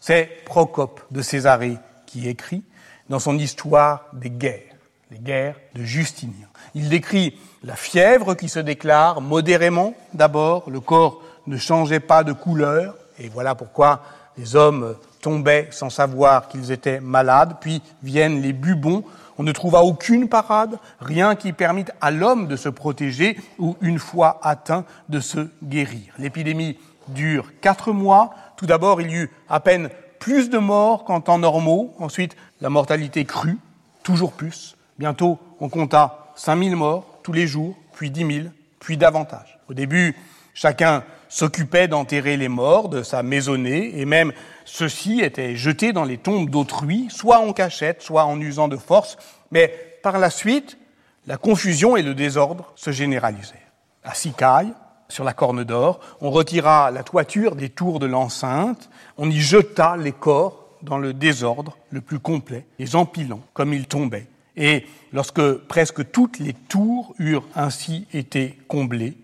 C'est 0.00 0.28
Procope 0.44 1.00
de 1.10 1.22
Césarée 1.22 1.78
qui 2.06 2.28
écrit 2.28 2.62
dans 3.08 3.18
son 3.18 3.38
histoire 3.38 4.06
des 4.12 4.30
guerres, 4.30 4.74
les 5.10 5.18
guerres 5.18 5.56
de 5.74 5.82
Justinien. 5.82 6.48
Il 6.74 6.88
décrit 6.88 7.38
la 7.62 7.76
fièvre 7.76 8.34
qui 8.34 8.48
se 8.48 8.58
déclare 8.58 9.20
modérément 9.20 9.94
d'abord, 10.12 10.68
le 10.68 10.80
corps 10.80 11.22
ne 11.46 11.56
changeait 11.56 12.00
pas 12.00 12.24
de 12.24 12.32
couleur, 12.32 12.96
et 13.18 13.28
voilà 13.28 13.54
pourquoi 13.54 14.02
les 14.36 14.56
hommes 14.56 14.96
tombaient 15.20 15.68
sans 15.70 15.90
savoir 15.90 16.48
qu'ils 16.48 16.70
étaient 16.72 17.00
malades, 17.00 17.56
puis 17.60 17.82
viennent 18.02 18.42
les 18.42 18.52
bubons, 18.52 19.04
on 19.38 19.42
ne 19.42 19.52
trouva 19.52 19.82
aucune 19.82 20.28
parade, 20.28 20.78
rien 21.00 21.34
qui 21.34 21.52
permite 21.52 21.90
à 22.00 22.10
l'homme 22.10 22.46
de 22.46 22.56
se 22.56 22.68
protéger 22.68 23.36
ou, 23.58 23.76
une 23.80 23.98
fois 23.98 24.38
atteint, 24.42 24.84
de 25.08 25.20
se 25.20 25.48
guérir. 25.62 26.14
L'épidémie 26.18 26.78
dure 27.08 27.52
quatre 27.60 27.92
mois. 27.92 28.34
Tout 28.56 28.66
d'abord, 28.66 29.00
il 29.00 29.10
y 29.10 29.14
eut 29.14 29.30
à 29.48 29.60
peine 29.60 29.90
plus 30.20 30.50
de 30.50 30.58
morts 30.58 31.04
qu'en 31.04 31.20
temps 31.20 31.38
normaux. 31.38 31.94
Ensuite, 31.98 32.36
la 32.60 32.70
mortalité 32.70 33.24
crut, 33.24 33.58
toujours 34.02 34.32
plus. 34.32 34.76
Bientôt, 34.98 35.38
on 35.60 35.68
compta 35.68 36.30
5000 36.36 36.76
morts 36.76 37.04
tous 37.22 37.32
les 37.32 37.46
jours, 37.46 37.74
puis 37.92 38.10
10 38.10 38.34
000, 38.42 38.48
puis 38.78 38.96
davantage. 38.96 39.58
Au 39.68 39.74
début, 39.74 40.14
chacun 40.52 41.02
s'occupait 41.34 41.88
d'enterrer 41.88 42.36
les 42.36 42.46
morts 42.46 42.88
de 42.88 43.02
sa 43.02 43.24
maisonnée, 43.24 43.98
et 43.98 44.04
même 44.04 44.32
ceux-ci 44.64 45.20
étaient 45.20 45.56
jetés 45.56 45.92
dans 45.92 46.04
les 46.04 46.16
tombes 46.16 46.48
d'autrui, 46.48 47.08
soit 47.10 47.40
en 47.40 47.52
cachette, 47.52 48.02
soit 48.02 48.24
en 48.24 48.40
usant 48.40 48.68
de 48.68 48.76
force, 48.76 49.16
mais 49.50 49.98
par 50.04 50.18
la 50.20 50.30
suite, 50.30 50.78
la 51.26 51.36
confusion 51.36 51.96
et 51.96 52.02
le 52.02 52.14
désordre 52.14 52.72
se 52.76 52.92
généralisèrent. 52.92 53.72
À 54.04 54.14
Sicaille, 54.14 54.72
sur 55.08 55.24
la 55.24 55.32
Corne 55.32 55.64
d'Or, 55.64 55.98
on 56.20 56.30
retira 56.30 56.92
la 56.92 57.02
toiture 57.02 57.56
des 57.56 57.68
tours 57.68 57.98
de 57.98 58.06
l'enceinte, 58.06 58.88
on 59.18 59.28
y 59.28 59.40
jeta 59.40 59.96
les 59.96 60.12
corps 60.12 60.68
dans 60.82 60.98
le 60.98 61.12
désordre 61.12 61.76
le 61.90 62.00
plus 62.00 62.20
complet, 62.20 62.64
les 62.78 62.94
empilant 62.94 63.40
comme 63.54 63.74
ils 63.74 63.88
tombaient, 63.88 64.28
et 64.56 64.86
lorsque 65.12 65.54
presque 65.66 66.12
toutes 66.12 66.38
les 66.38 66.52
tours 66.52 67.12
eurent 67.18 67.48
ainsi 67.56 68.06
été 68.12 68.56
comblées, 68.68 69.16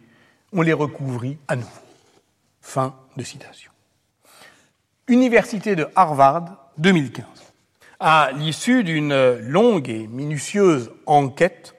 on 0.53 0.63
les 0.63 0.73
recouvrit 0.73 1.39
à 1.47 1.55
nouveau. 1.55 1.90
Fin 2.61 2.95
de 3.17 3.25
citation. 3.25 3.71
Université 5.09 5.77
de 5.77 5.89
Harvard, 5.97 6.71
2015. 6.79 7.25
À 7.99 8.31
l'issue 8.35 8.85
d'une 8.85 9.39
longue 9.39 9.89
et 9.89 10.07
minutieuse 10.07 10.91
enquête 11.07 11.75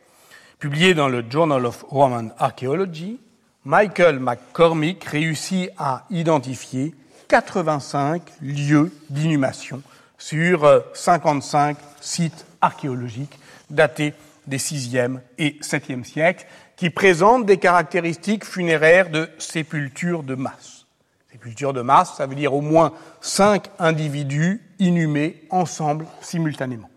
publiée 0.59 0.93
dans 0.93 1.07
le 1.07 1.23
Journal 1.27 1.65
of 1.65 1.83
Roman 1.87 2.29
Archaeology, 2.37 3.19
Michael 3.63 4.19
McCormick 4.19 5.03
réussit 5.05 5.69
à 5.77 6.05
identifier 6.09 6.93
85 7.27 8.21
lieux 8.41 8.91
d'inhumation 9.09 9.81
sur 10.17 10.83
55 10.93 11.77
sites 11.99 12.45
archéologiques 12.59 13.39
datés 13.69 14.13
des 14.47 14.57
6e 14.57 15.19
et 15.37 15.57
7e 15.61 16.03
siècles, 16.03 16.45
qui 16.81 16.89
présentent 16.89 17.45
des 17.45 17.57
caractéristiques 17.57 18.43
funéraires 18.43 19.11
de 19.11 19.29
sépulture 19.37 20.23
de 20.23 20.33
masse. 20.33 20.87
Sépulture 21.31 21.73
de 21.73 21.81
masse, 21.81 22.15
ça 22.15 22.25
veut 22.25 22.33
dire 22.33 22.55
au 22.55 22.61
moins 22.61 22.93
cinq 23.21 23.67
individus 23.77 24.63
inhumés 24.79 25.43
ensemble 25.51 26.07
simultanément. 26.21 26.89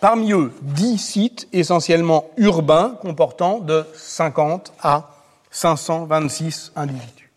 Parmi 0.00 0.30
eux, 0.30 0.52
dix 0.62 0.98
sites 0.98 1.48
essentiellement 1.52 2.30
urbains 2.36 2.96
comportant 3.02 3.58
de 3.58 3.84
50 3.94 4.72
à 4.80 5.10
526 5.50 6.70
individus. 6.76 7.32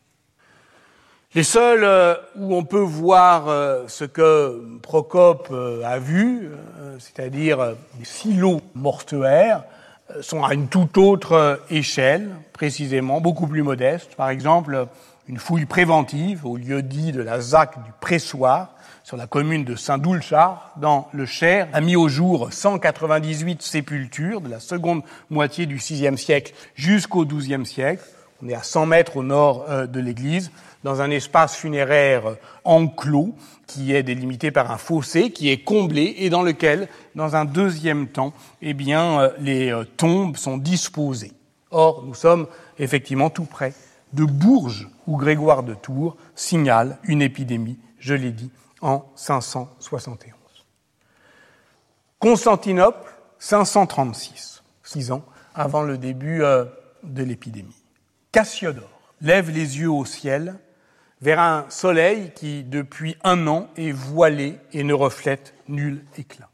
Les 1.34 1.42
seuls 1.42 1.84
euh, 1.84 2.14
où 2.36 2.56
on 2.56 2.66
peut 2.66 2.78
voir 2.78 3.48
euh, 3.48 3.86
ce 3.88 4.04
que 4.04 4.78
Procope 4.84 5.48
euh, 5.50 5.82
a 5.84 5.98
vu, 5.98 6.52
c'est-à-dire 7.00 7.76
des 7.98 8.06
silos 8.06 8.62
mortuaires, 8.76 9.64
sont 10.22 10.44
à 10.44 10.54
une 10.54 10.68
toute 10.68 10.98
autre 10.98 11.62
échelle, 11.70 12.30
précisément, 12.54 13.22
beaucoup 13.22 13.48
plus 13.48 13.64
modeste. 13.64 14.16
Par 14.16 14.30
exemple, 14.30 14.88
une 15.28 15.38
fouille 15.38 15.66
préventive 15.66 16.46
au 16.46 16.58
lieu 16.58 16.82
dit 16.82 17.12
de 17.12 17.22
la 17.22 17.40
ZAC 17.40 17.84
du 17.84 17.92
Pressoir, 18.02 18.74
sur 19.04 19.18
la 19.18 19.26
commune 19.26 19.64
de 19.64 19.76
Saint-Doulchard, 19.76 20.74
dans 20.78 21.08
le 21.14 21.26
Cher, 21.26 21.68
a 21.74 21.82
mis 21.82 21.96
au 21.96 22.10
jour 22.10 22.50
198 22.52 23.62
sépultures 23.62 24.40
de 24.42 24.50
la 24.50 24.60
seconde 24.60 25.02
moitié 25.32 25.66
du 25.66 25.78
VIe 25.78 26.16
siècle 26.18 26.54
jusqu'au 26.76 27.26
XIIe 27.26 27.66
siècle, 27.66 28.04
On 28.42 28.48
est 28.48 28.54
à 28.54 28.64
100 28.64 28.86
mètres 28.86 29.18
au 29.18 29.24
nord 29.24 29.66
euh, 29.68 29.86
de 29.86 30.00
l'église, 30.00 30.52
dans 30.84 31.02
un 31.02 31.12
espace 31.12 31.58
funéraire 31.58 32.38
enclos 32.64 33.36
qui 33.68 33.94
est 33.94 34.04
délimité 34.04 34.50
par 34.50 34.72
un 34.72 34.78
fossé, 34.78 35.32
qui 35.32 35.50
est 35.50 35.64
comblé 35.64 36.16
et 36.20 36.30
dans 36.30 36.42
lequel, 36.42 36.88
dans 37.16 37.36
un 37.36 37.44
deuxième 37.44 38.08
temps, 38.08 38.34
eh 38.62 38.74
bien, 38.74 39.20
euh, 39.20 39.30
les 39.40 39.72
euh, 39.72 39.84
tombes 39.98 40.38
sont 40.38 40.58
disposées. 40.58 41.34
Or, 41.72 42.04
nous 42.06 42.14
sommes 42.14 42.48
effectivement 42.78 43.30
tout 43.30 43.44
près 43.44 43.74
de 44.14 44.24
Bourges, 44.24 44.88
où 45.06 45.18
Grégoire 45.18 45.64
de 45.64 45.74
Tours 45.74 46.16
signale 46.34 46.98
une 47.04 47.22
épidémie, 47.22 47.78
je 48.00 48.14
l'ai 48.14 48.32
dit, 48.32 48.50
en 48.82 49.06
571. 49.16 50.34
Constantinople, 52.20 53.12
536, 53.38 54.64
six 54.84 55.12
ans 55.12 55.24
avant 55.54 55.84
le 55.84 55.98
début 55.98 56.42
de 57.04 57.24
l'épidémie. 57.24 57.79
Cassiodore 58.32 58.90
lève 59.22 59.50
les 59.50 59.80
yeux 59.80 59.90
au 59.90 60.06
ciel 60.06 60.56
vers 61.22 61.40
un 61.40 61.66
soleil 61.70 62.32
qui, 62.36 62.64
depuis 62.64 63.18
un 63.24 63.48
an, 63.48 63.68
est 63.76 63.92
voilé 63.92 64.58
et 64.72 64.84
ne 64.84 64.94
reflète 64.94 65.54
nul 65.68 66.04
éclat. 66.18 66.50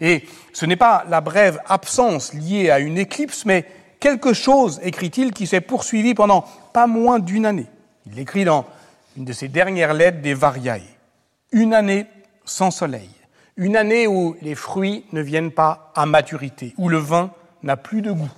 Et 0.00 0.24
ce 0.52 0.66
n'est 0.66 0.76
pas 0.76 1.04
la 1.08 1.20
brève 1.20 1.60
absence 1.66 2.34
liée 2.34 2.70
à 2.70 2.80
une 2.80 2.98
éclipse, 2.98 3.44
mais 3.46 3.64
quelque 4.00 4.32
chose, 4.32 4.80
écrit-il, 4.82 5.32
qui 5.32 5.46
s'est 5.46 5.60
poursuivi 5.60 6.14
pendant 6.14 6.44
pas 6.72 6.88
moins 6.88 7.20
d'une 7.20 7.46
année. 7.46 7.68
Il 8.06 8.18
écrit 8.18 8.44
dans 8.44 8.66
une 9.16 9.24
de 9.24 9.32
ses 9.32 9.48
dernières 9.48 9.94
lettres 9.94 10.20
des 10.20 10.34
Variae. 10.34 10.80
Une 11.52 11.72
année 11.72 12.06
sans 12.44 12.72
soleil. 12.72 13.10
Une 13.56 13.76
année 13.76 14.08
où 14.08 14.36
les 14.42 14.56
fruits 14.56 15.04
ne 15.12 15.20
viennent 15.20 15.52
pas 15.52 15.92
à 15.94 16.04
maturité, 16.04 16.74
où 16.78 16.88
le 16.88 16.98
vin 16.98 17.30
n'a 17.62 17.76
plus 17.76 18.02
de 18.02 18.10
goût. 18.10 18.32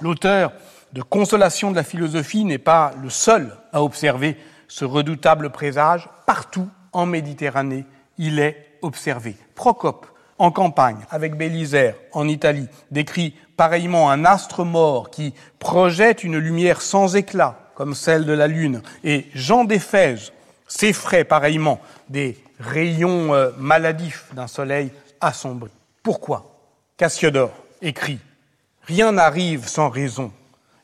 L'auteur 0.00 0.52
de 0.92 1.02
consolation 1.02 1.70
de 1.70 1.76
la 1.76 1.82
philosophie 1.82 2.44
n'est 2.44 2.58
pas 2.58 2.92
le 3.02 3.10
seul 3.10 3.56
à 3.72 3.82
observer 3.82 4.36
ce 4.68 4.84
redoutable 4.84 5.50
présage. 5.50 6.08
Partout 6.26 6.68
en 6.92 7.06
Méditerranée, 7.06 7.86
il 8.18 8.38
est 8.38 8.78
observé. 8.82 9.36
Procope, 9.54 10.06
en 10.38 10.50
campagne, 10.50 11.04
avec 11.10 11.36
Bélisère, 11.36 11.94
en 12.12 12.28
Italie, 12.28 12.68
décrit 12.90 13.34
pareillement 13.56 14.10
un 14.10 14.24
astre 14.24 14.64
mort 14.64 15.10
qui 15.10 15.34
projette 15.58 16.24
une 16.24 16.38
lumière 16.38 16.82
sans 16.82 17.16
éclat, 17.16 17.58
comme 17.74 17.94
celle 17.94 18.26
de 18.26 18.32
la 18.32 18.48
Lune. 18.48 18.82
Et 19.04 19.26
Jean 19.34 19.64
d'Éphèse 19.64 20.32
s'effraie 20.66 21.24
pareillement 21.24 21.80
des 22.08 22.42
rayons 22.58 23.34
euh, 23.34 23.50
maladifs 23.58 24.26
d'un 24.34 24.46
soleil 24.46 24.90
assombri. 25.20 25.70
Pourquoi? 26.02 26.56
Cassiodore 26.96 27.52
écrit 27.80 28.18
Rien 28.84 29.12
n'arrive 29.12 29.68
sans 29.68 29.88
raison 29.88 30.32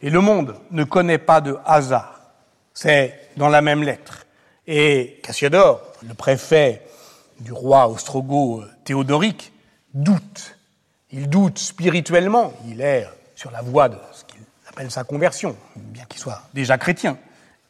et 0.01 0.11
le 0.11 0.21
monde 0.21 0.55
ne 0.71 0.85
connaît 0.85 1.19
pas 1.19 1.41
de 1.41 1.57
hasard. 1.65 2.21
C'est 2.75 3.31
dans 3.37 3.49
la 3.49 3.61
même 3.61 3.83
lettre. 3.83 4.27
Et 4.67 5.21
Cassiodore, 5.23 5.81
le 6.07 6.15
préfet 6.15 6.83
du 7.41 7.53
roi 7.53 7.89
ostrogo 7.89 8.63
Théodoric, 8.85 9.53
doute. 9.95 10.57
Il 11.11 11.29
doute 11.29 11.59
spirituellement. 11.59 12.53
Il 12.69 12.81
est 12.81 13.09
sur 13.35 13.51
la 13.51 13.63
voie 13.63 13.89
de 13.89 13.97
ce 14.13 14.25
qu'il 14.25 14.41
appelle 14.69 14.91
sa 14.91 15.05
conversion, 15.05 15.57
bien 15.77 16.05
qu'il 16.09 16.21
soit 16.21 16.43
déjà 16.55 16.79
chrétien. 16.79 17.19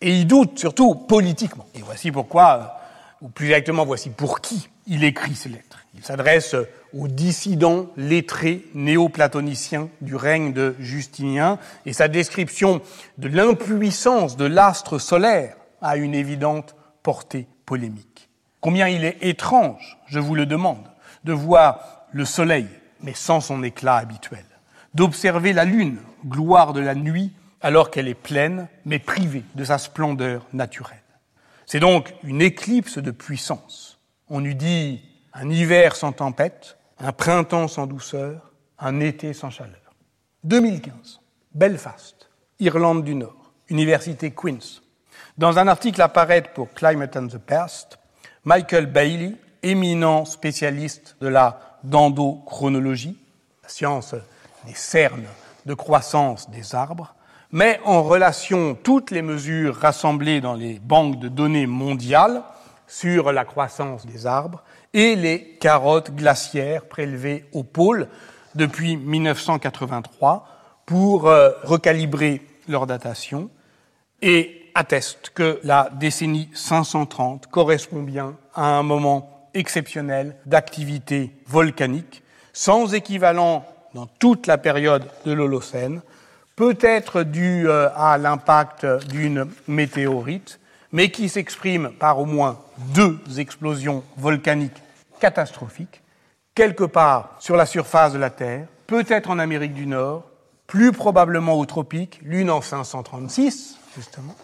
Et 0.00 0.12
il 0.12 0.26
doute 0.26 0.58
surtout 0.58 0.94
politiquement. 0.94 1.66
Et 1.74 1.82
voici 1.82 2.10
pourquoi, 2.10 2.80
ou 3.20 3.28
plus 3.28 3.46
exactement, 3.46 3.84
voici 3.84 4.10
pour 4.10 4.40
qui 4.40 4.68
il 4.86 5.04
écrit 5.04 5.34
ces 5.34 5.48
lettres. 5.48 5.84
Il 5.94 6.04
s'adresse 6.04 6.54
aux 6.96 7.08
dissidents 7.08 7.88
lettrés 7.96 8.64
néo-platoniciens 8.74 9.88
du 10.00 10.16
règne 10.16 10.52
de 10.52 10.76
Justinien, 10.78 11.58
et 11.86 11.92
sa 11.92 12.08
description 12.08 12.80
de 13.18 13.28
l'impuissance 13.28 14.36
de 14.36 14.44
l'astre 14.44 14.98
solaire 14.98 15.56
a 15.82 15.96
une 15.96 16.14
évidente 16.14 16.76
portée 17.02 17.46
polémique. 17.66 18.28
Combien 18.60 18.88
il 18.88 19.04
est 19.04 19.18
étrange, 19.20 19.98
je 20.06 20.18
vous 20.18 20.34
le 20.34 20.46
demande, 20.46 20.84
de 21.24 21.32
voir 21.32 22.06
le 22.12 22.24
soleil, 22.24 22.66
mais 23.02 23.14
sans 23.14 23.40
son 23.40 23.62
éclat 23.62 23.96
habituel, 23.96 24.44
d'observer 24.94 25.52
la 25.52 25.64
lune, 25.64 25.98
gloire 26.26 26.72
de 26.72 26.80
la 26.80 26.94
nuit, 26.94 27.32
alors 27.60 27.90
qu'elle 27.90 28.08
est 28.08 28.14
pleine, 28.14 28.68
mais 28.84 28.98
privée 28.98 29.44
de 29.54 29.64
sa 29.64 29.78
splendeur 29.78 30.46
naturelle. 30.52 30.98
C'est 31.68 31.80
donc 31.80 32.14
une 32.22 32.40
éclipse 32.40 32.96
de 32.96 33.10
puissance. 33.10 33.98
On 34.30 34.42
eût 34.42 34.54
dit 34.54 35.02
un 35.34 35.50
hiver 35.50 35.96
sans 35.96 36.12
tempête, 36.12 36.78
un 36.98 37.12
printemps 37.12 37.68
sans 37.68 37.86
douceur, 37.86 38.52
un 38.78 39.00
été 39.00 39.34
sans 39.34 39.50
chaleur. 39.50 39.94
2015, 40.44 41.20
Belfast, 41.54 42.30
Irlande 42.58 43.04
du 43.04 43.14
Nord, 43.14 43.52
Université 43.68 44.30
Queen's. 44.30 44.80
Dans 45.36 45.58
un 45.58 45.68
article 45.68 46.00
à 46.00 46.08
pour 46.08 46.72
Climate 46.72 47.18
and 47.18 47.26
the 47.26 47.36
Past, 47.36 47.98
Michael 48.44 48.86
Bailey, 48.86 49.36
éminent 49.62 50.24
spécialiste 50.24 51.18
de 51.20 51.28
la 51.28 51.78
dendrochronologie, 51.84 53.18
la 53.62 53.68
science 53.68 54.14
des 54.64 54.74
cernes 54.74 55.28
de 55.66 55.74
croissance 55.74 56.48
des 56.48 56.74
arbres, 56.74 57.14
met 57.52 57.80
en 57.84 58.02
relation 58.02 58.74
toutes 58.74 59.10
les 59.10 59.22
mesures 59.22 59.76
rassemblées 59.76 60.40
dans 60.40 60.54
les 60.54 60.78
banques 60.78 61.18
de 61.18 61.28
données 61.28 61.66
mondiales 61.66 62.42
sur 62.86 63.32
la 63.32 63.44
croissance 63.44 64.06
des 64.06 64.26
arbres 64.26 64.62
et 64.92 65.14
les 65.16 65.56
carottes 65.60 66.14
glaciaires 66.14 66.84
prélevées 66.86 67.44
au 67.52 67.62
pôle 67.62 68.08
depuis 68.54 68.96
1983 68.96 70.46
pour 70.86 71.26
euh, 71.26 71.50
recalibrer 71.64 72.42
leur 72.66 72.86
datation 72.86 73.50
et 74.22 74.70
atteste 74.74 75.30
que 75.34 75.60
la 75.62 75.90
décennie 75.92 76.50
530 76.54 77.46
correspond 77.48 78.02
bien 78.02 78.36
à 78.54 78.78
un 78.78 78.82
moment 78.82 79.50
exceptionnel 79.54 80.36
d'activité 80.46 81.32
volcanique 81.46 82.22
sans 82.52 82.94
équivalent 82.94 83.64
dans 83.94 84.06
toute 84.06 84.46
la 84.46 84.58
période 84.58 85.08
de 85.24 85.32
l'Holocène, 85.32 86.02
peut 86.58 86.76
être 86.80 87.22
dû 87.22 87.68
euh, 87.68 87.88
à 87.94 88.18
l'impact 88.18 88.84
d'une 89.06 89.46
météorite, 89.68 90.58
mais 90.90 91.12
qui 91.12 91.28
s'exprime 91.28 91.92
par 92.00 92.18
au 92.18 92.24
moins 92.24 92.58
deux 92.96 93.20
explosions 93.36 94.02
volcaniques 94.16 94.82
catastrophiques, 95.20 96.02
quelque 96.56 96.82
part 96.82 97.36
sur 97.38 97.54
la 97.54 97.64
surface 97.64 98.12
de 98.12 98.18
la 98.18 98.30
Terre, 98.30 98.66
peut-être 98.88 99.30
en 99.30 99.38
Amérique 99.38 99.72
du 99.72 99.86
Nord, 99.86 100.24
plus 100.66 100.90
probablement 100.90 101.54
aux 101.54 101.64
tropiques, 101.64 102.18
l'une 102.24 102.50
en 102.50 102.60
536, 102.60 103.78
justement, 103.96 104.34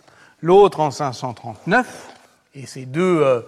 l'autre 0.40 0.78
en 0.78 0.92
539, 0.92 2.10
et 2.54 2.66
ces 2.66 2.86
deux 2.86 3.22
euh, 3.24 3.40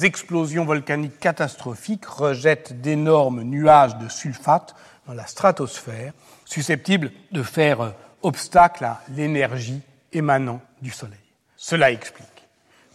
explosions 0.00 0.64
volcaniques 0.64 1.20
catastrophiques 1.20 2.06
rejettent 2.06 2.80
d'énormes 2.80 3.42
nuages 3.42 3.98
de 3.98 4.08
sulfate 4.08 4.74
dans 5.06 5.12
la 5.12 5.26
stratosphère, 5.26 6.14
susceptibles 6.46 7.10
de 7.30 7.42
faire 7.42 7.82
euh, 7.82 7.90
obstacle 8.24 8.84
à 8.84 9.02
l'énergie 9.10 9.82
émanant 10.12 10.60
du 10.82 10.90
Soleil. 10.90 11.18
Cela 11.56 11.92
explique 11.92 12.26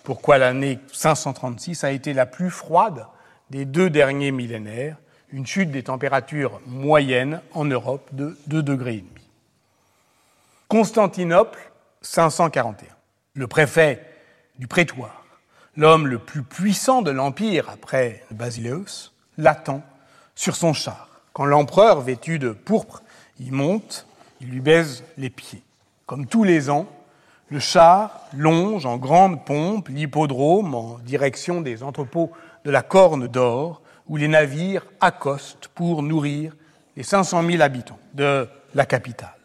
pourquoi 0.04 0.38
l'année 0.38 0.80
536 0.92 1.84
a 1.84 1.92
été 1.92 2.14
la 2.14 2.26
plus 2.26 2.50
froide 2.50 3.06
des 3.50 3.66
deux 3.66 3.90
derniers 3.90 4.32
millénaires, 4.32 4.98
une 5.32 5.46
chute 5.46 5.72
des 5.72 5.84
températures 5.84 6.60
moyennes 6.66 7.42
en 7.54 7.66
Europe 7.66 8.10
de 8.14 8.38
2 8.48 8.64
degrés 8.64 8.96
et 8.96 9.02
demi. 9.02 9.28
Constantinople, 10.68 11.60
541. 12.02 12.88
Le 13.36 13.48
préfet 13.48 14.04
du 14.58 14.68
prétoire, 14.68 15.24
l'homme 15.76 16.08
le 16.08 16.20
plus 16.20 16.44
puissant 16.44 17.02
de 17.02 17.12
l'empire 17.12 17.70
après 17.70 18.24
Basileus, 18.32 19.12
l'attend 19.38 19.84
sur 20.36 20.56
son 20.56 20.74
char. 20.74 21.08
Quand 21.34 21.46
l'empereur, 21.46 22.02
vêtu 22.02 22.40
de 22.40 22.50
pourpre, 22.50 23.04
y 23.40 23.52
monte, 23.52 24.08
il 24.42 24.50
lui 24.50 24.62
baise 24.62 25.04
les 25.18 25.30
pieds. 25.30 25.64
Comme 26.06 26.26
tous 26.26 26.44
les 26.44 26.70
ans, 26.70 26.88
le 27.50 27.60
char 27.60 28.28
longe 28.34 28.86
en 28.86 28.98
grande 28.98 29.46
pompe 29.46 29.90
l'hippodrome 29.90 30.76
en 30.76 31.00
direction 31.00 31.62
des 31.62 31.84
entrepôts 31.84 32.32
de 32.66 32.72
la 32.72 32.82
Corne 32.82 33.28
d'Or, 33.28 33.82
où 34.08 34.18
les 34.18 34.28
navires 34.28 34.86
accostent 35.02 35.70
pour 35.70 36.04
nourrir 36.04 36.56
les 36.96 37.04
500 37.04 37.44
000 37.50 37.62
habitants 37.62 38.00
de 38.14 38.48
la 38.76 38.86
capitale. 38.86 39.36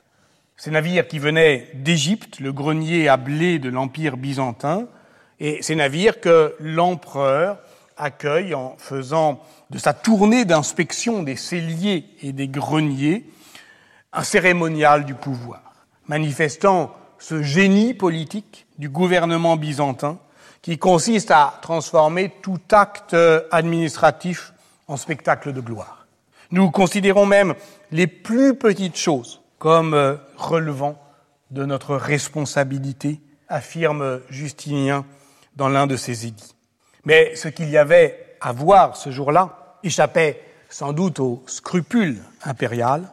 Ces 0.57 0.71
navires 0.71 1.09
qui 1.09 1.19
venaient 1.19 1.69
d'Égypte, 1.75 2.41
le 2.41 2.53
grenier 2.53 3.09
à 3.09 3.17
blé 3.17 3.59
de 3.59 3.69
l'Empire 3.69 4.17
byzantin, 4.17 4.87
et 5.41 5.63
ces 5.63 5.75
navires 5.75 6.21
que 6.21 6.55
l'empereur 6.61 7.59
accueille 7.97 8.55
en 8.55 8.75
faisant 8.79 9.43
de 9.71 9.79
sa 9.79 9.93
tournée 9.93 10.45
d'inspection 10.45 11.23
des 11.23 11.37
celliers 11.37 12.07
et 12.23 12.33
des 12.33 12.49
greniers 12.49 13.25
un 14.15 14.23
cérémonial 14.23 15.05
du 15.05 15.15
pouvoir, 15.15 15.61
manifestant 16.07 16.95
ce 17.19 17.43
génie 17.43 17.95
politique 17.95 18.67
du 18.79 18.89
gouvernement 18.89 19.57
byzantin 19.57 20.19
qui 20.63 20.79
consiste 20.79 21.31
à 21.31 21.59
transformer 21.61 22.33
tout 22.43 22.61
acte 22.71 23.17
administratif 23.51 24.53
en 24.89 24.97
spectacle 24.97 25.53
de 25.53 25.61
gloire. 25.61 26.07
Nous 26.51 26.71
considérons 26.71 27.27
même 27.27 27.55
les 27.91 28.07
plus 28.07 28.55
petites 28.55 28.97
choses 28.97 29.41
comme 29.59 29.95
euh, 29.95 30.17
relevant 30.37 31.01
de 31.51 31.65
notre 31.65 31.97
responsabilité, 31.97 33.21
affirme 33.49 34.21
Justinien 34.29 35.05
dans 35.57 35.69
l'un 35.69 35.87
de 35.87 35.97
ses 35.97 36.27
édits. 36.27 36.55
Mais 37.05 37.35
ce 37.37 37.49
qu'il 37.49 37.71
y 37.71 37.77
avait 37.77 38.37
à 38.41 38.53
voir 38.53 38.97
ce 38.97 39.11
jour-là 39.11 39.79
échappait 39.83 40.41
sans 40.69 40.93
doute 40.93 41.21
au 41.21 41.43
scrupule 41.47 42.23
impérial, 42.43 43.05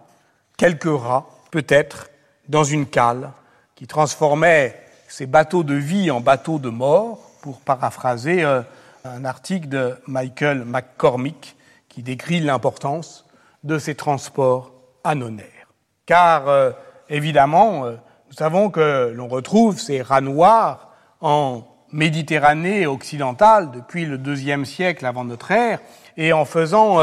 quelques 0.62 1.02
rats, 1.02 1.26
peut-être, 1.50 2.12
dans 2.48 2.64
une 2.64 2.86
cale, 2.86 3.32
qui 3.74 3.88
transformait 3.88 4.80
ces 5.08 5.26
bateaux 5.26 5.64
de 5.64 5.74
vie 5.74 6.12
en 6.12 6.22
bateaux 6.22 6.60
de 6.60 6.70
mort, 6.70 7.18
pour 7.42 7.62
paraphraser 7.62 8.44
euh, 8.44 8.62
un 9.04 9.26
article 9.26 9.70
de 9.70 9.96
Michael 10.06 10.64
McCormick 10.64 11.56
qui 11.90 12.04
décrit 12.04 12.42
l'importance 12.42 13.26
de 13.64 13.80
ces 13.80 13.96
transports 13.96 14.72
annonaires. 15.04 15.74
Car, 16.06 16.48
euh, 16.48 16.70
évidemment, 17.10 17.86
euh, 17.86 17.96
nous 18.28 18.36
savons 18.36 18.70
que 18.70 19.12
l'on 19.16 19.28
retrouve 19.28 19.80
ces 19.80 20.04
rats 20.04 20.22
noirs 20.22 20.90
en 21.22 21.64
Méditerranée 21.92 22.86
occidentale 22.86 23.72
depuis 23.72 24.06
le 24.06 24.20
deuxième 24.20 24.66
siècle 24.66 25.08
avant 25.08 25.26
notre 25.26 25.50
ère, 25.50 25.80
et 26.18 26.34
en 26.34 26.46
faisant 26.46 27.00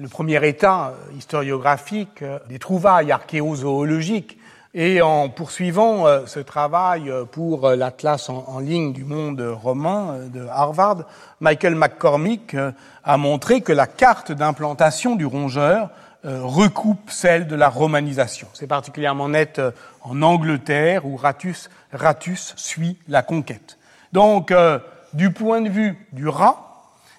le 0.00 0.08
premier 0.08 0.46
état 0.46 0.94
historiographique 1.16 2.24
des 2.48 2.58
trouvailles 2.58 3.12
archéozoologiques 3.12 4.38
et 4.74 5.00
en 5.00 5.28
poursuivant 5.28 6.04
ce 6.26 6.40
travail 6.40 7.10
pour 7.32 7.70
l'Atlas 7.70 8.28
en, 8.28 8.58
ligne 8.58 8.92
du 8.92 9.04
monde 9.04 9.40
romain 9.40 10.18
de 10.32 10.46
Harvard, 10.48 11.04
Michael 11.40 11.74
McCormick 11.74 12.56
a 13.02 13.16
montré 13.16 13.62
que 13.62 13.72
la 13.72 13.86
carte 13.86 14.32
d'implantation 14.32 15.16
du 15.16 15.24
rongeur 15.24 15.90
euh, 16.26 16.40
recoupe 16.42 17.08
celle 17.08 17.46
de 17.46 17.54
la 17.54 17.68
romanisation. 17.68 18.48
C'est 18.52 18.66
particulièrement 18.66 19.28
net 19.28 19.60
euh, 19.60 19.70
en 20.02 20.22
Angleterre 20.22 21.06
où 21.06 21.16
Ratus, 21.16 21.70
Ratus 21.92 22.52
suit 22.56 22.98
la 23.06 23.22
conquête. 23.22 23.78
Donc, 24.12 24.50
euh, 24.50 24.80
du 25.12 25.30
point 25.30 25.60
de 25.60 25.68
vue 25.68 25.96
du 26.10 26.26
rat, 26.26 26.65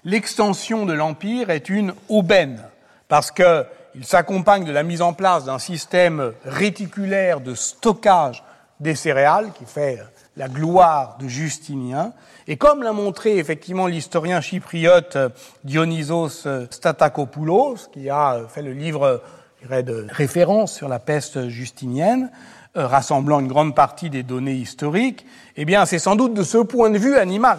l'extension 0.04 0.86
de 0.86 0.92
l'empire 0.92 1.50
est 1.50 1.68
une 1.68 1.94
aubaine 2.08 2.62
parce 3.08 3.30
qu'il 3.30 3.64
s'accompagne 4.02 4.64
de 4.64 4.72
la 4.72 4.82
mise 4.82 5.02
en 5.02 5.12
place 5.12 5.44
d'un 5.44 5.58
système 5.58 6.32
réticulaire 6.44 7.40
de 7.40 7.54
stockage 7.54 8.44
des 8.80 8.94
céréales 8.94 9.52
qui 9.52 9.64
fait 9.64 10.00
la 10.36 10.48
gloire 10.48 11.18
de 11.18 11.26
Justinien. 11.26 12.12
Et 12.46 12.56
comme 12.56 12.82
l'a 12.82 12.92
montré 12.92 13.38
effectivement 13.38 13.86
l'historien 13.86 14.40
chypriote 14.40 15.16
euh, 15.16 15.28
Dionysos 15.64 16.46
euh, 16.46 16.66
Statakopoulos, 16.70 17.88
qui 17.92 18.08
a 18.08 18.34
euh, 18.34 18.46
fait 18.46 18.62
le 18.62 18.72
livre 18.72 19.20
de 19.68 20.06
référence 20.08 20.72
sur 20.72 20.88
la 20.88 21.00
peste 21.00 21.48
justinienne, 21.48 22.30
rassemblant 22.76 23.40
une 23.40 23.48
grande 23.48 23.74
partie 23.74 24.08
des 24.08 24.22
données 24.22 24.54
historiques, 24.54 25.26
eh 25.56 25.64
bien 25.64 25.84
c'est 25.84 25.98
sans 25.98 26.14
doute 26.14 26.32
de 26.32 26.44
ce 26.44 26.58
point 26.58 26.90
de 26.90 26.98
vue 26.98 27.16
animal, 27.16 27.58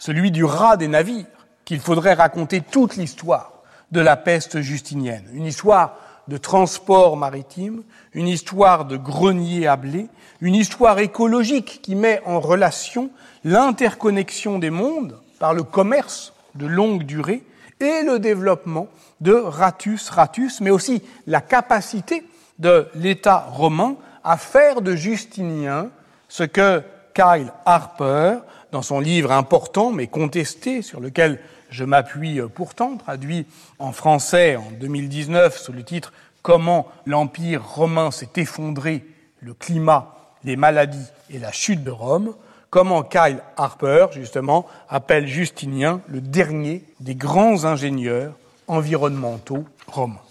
celui 0.00 0.32
du 0.32 0.42
rat 0.42 0.76
des 0.76 0.88
navires, 0.88 1.26
qu'il 1.70 1.78
faudrait 1.78 2.14
raconter 2.14 2.62
toute 2.62 2.96
l'histoire 2.96 3.52
de 3.92 4.00
la 4.00 4.16
peste 4.16 4.60
justinienne. 4.60 5.22
Une 5.32 5.46
histoire 5.46 5.94
de 6.26 6.36
transport 6.36 7.16
maritime, 7.16 7.84
une 8.12 8.26
histoire 8.26 8.86
de 8.86 8.96
grenier 8.96 9.68
à 9.68 9.76
blé, 9.76 10.08
une 10.40 10.56
histoire 10.56 10.98
écologique 10.98 11.78
qui 11.80 11.94
met 11.94 12.22
en 12.26 12.40
relation 12.40 13.08
l'interconnexion 13.44 14.58
des 14.58 14.70
mondes 14.70 15.16
par 15.38 15.54
le 15.54 15.62
commerce 15.62 16.32
de 16.56 16.66
longue 16.66 17.04
durée 17.04 17.44
et 17.78 18.02
le 18.02 18.18
développement 18.18 18.88
de 19.20 19.34
ratus 19.34 20.10
ratus, 20.10 20.60
mais 20.60 20.70
aussi 20.70 21.04
la 21.28 21.40
capacité 21.40 22.24
de 22.58 22.88
l'État 22.96 23.46
romain 23.48 23.94
à 24.24 24.38
faire 24.38 24.80
de 24.80 24.96
Justinien 24.96 25.90
ce 26.28 26.42
que 26.42 26.82
Kyle 27.14 27.52
Harper, 27.64 28.38
dans 28.72 28.82
son 28.82 28.98
livre 28.98 29.30
important 29.30 29.92
mais 29.92 30.08
contesté, 30.08 30.82
sur 30.82 30.98
lequel 30.98 31.38
je 31.70 31.84
m'appuie 31.84 32.40
pourtant, 32.54 32.96
traduit 32.96 33.46
en 33.78 33.92
français 33.92 34.56
en 34.56 34.70
2019 34.80 35.58
sous 35.58 35.72
le 35.72 35.82
titre 35.82 36.12
Comment 36.42 36.88
l'Empire 37.04 37.62
romain 37.64 38.10
s'est 38.10 38.30
effondré, 38.36 39.04
le 39.40 39.52
climat 39.52 40.16
les 40.44 40.56
maladies 40.56 41.06
et 41.30 41.38
la 41.38 41.52
chute 41.52 41.84
de 41.84 41.90
Rome, 41.90 42.34
comment 42.70 43.02
Kyle 43.02 43.42
Harper, 43.56 44.06
justement, 44.12 44.66
appelle 44.88 45.26
Justinien 45.26 46.00
le 46.08 46.20
dernier 46.20 46.84
des 47.00 47.14
grands 47.14 47.64
ingénieurs 47.64 48.34
environnementaux 48.68 49.64
romains. 49.86 50.22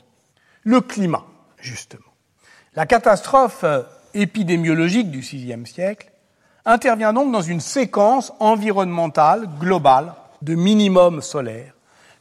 Le 0.64 0.82
climat, 0.82 1.26
justement. 1.60 2.02
La 2.76 2.86
catastrophe 2.86 3.64
euh, 3.64 3.82
épidémiologique 4.14 5.12
du 5.12 5.20
VIe 5.20 5.56
siècle 5.66 6.12
intervient 6.66 7.14
donc 7.14 7.32
dans 7.32 7.42
une 7.42 7.60
séquence 7.60 8.34
environnementale 8.40 9.50
globale 9.60 10.14
de 10.42 10.56
minimum 10.56 11.22
solaire, 11.22 11.74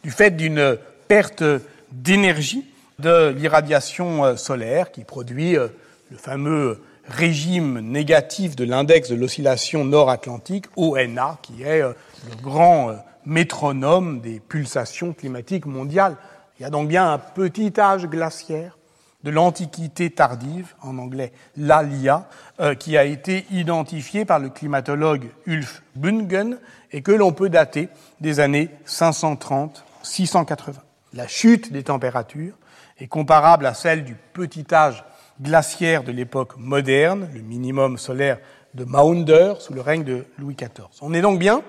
du 0.03 0.11
fait 0.11 0.31
d'une 0.31 0.77
perte 1.09 1.45
d'énergie 1.93 2.65
de 2.99 3.29
l'irradiation 3.29 4.25
euh, 4.25 4.37
solaire 4.37 4.91
qui 4.91 5.05
produit 5.05 5.57
euh, 5.57 5.69
le 6.11 6.17
fameux 6.17 6.83
régime 7.07 7.81
négatif 7.81 8.57
de 8.57 8.65
l'index 8.65 9.09
de 9.09 9.15
l'oscillation 9.15 9.85
nord-atlantique, 9.85 10.67
ONA, 10.77 11.39
qui 11.43 11.63
est 11.63 11.83
euh, 11.83 11.93
le 12.29 12.43
grand 12.43 12.97
métronome 13.25 14.21
des 14.21 14.41
pulsations 14.41 15.13
climatiques 15.13 15.67
mondiales. 15.67 16.17
Il 16.59 16.63
y 16.63 16.67
a 16.67 16.71
donc 16.71 16.89
bien 16.89 17.13
un 17.13 17.19
petit 17.19 17.73
âge 17.79 18.07
glaciaire 18.07 18.78
de 19.25 19.31
l'Antiquité 19.31 20.11
tardive, 20.11 20.75
en 20.81 20.99
anglais 20.99 21.33
l'Alia, 21.57 22.29
euh, 22.61 22.75
qui 22.75 22.97
a 22.97 23.05
été 23.05 23.47
identifié 23.51 24.25
par 24.25 24.39
le 24.39 24.49
climatologue 24.49 25.31
Ulf 25.47 25.83
Bungen 25.97 26.59
et 26.93 27.03
que 27.03 27.11
l'on 27.11 27.33
peut 27.33 27.49
dater 27.49 27.89
des 28.21 28.39
années 28.39 28.71
530-680. 28.87 30.75
La 31.15 31.27
chute 31.27 31.73
des 31.73 31.83
températures 31.83 32.55
est 32.99 33.09
comparable 33.09 33.67
à 33.67 33.75
celle 33.75 34.05
du 34.05 34.15
petit 34.33 34.67
âge 34.73 35.05
glaciaire 35.41 36.05
de 36.05 36.13
l'époque 36.13 36.57
moderne, 36.57 37.29
le 37.35 37.41
minimum 37.41 37.99
solaire 37.99 38.39
de 38.75 38.85
Maunder 38.85 39.55
sous 39.59 39.73
le 39.73 39.81
règne 39.81 40.05
de 40.05 40.27
Louis 40.39 40.55
XIV. 40.55 40.87
On 41.01 41.15
est 41.15 41.23
donc 41.23 41.39
bien 41.39 41.63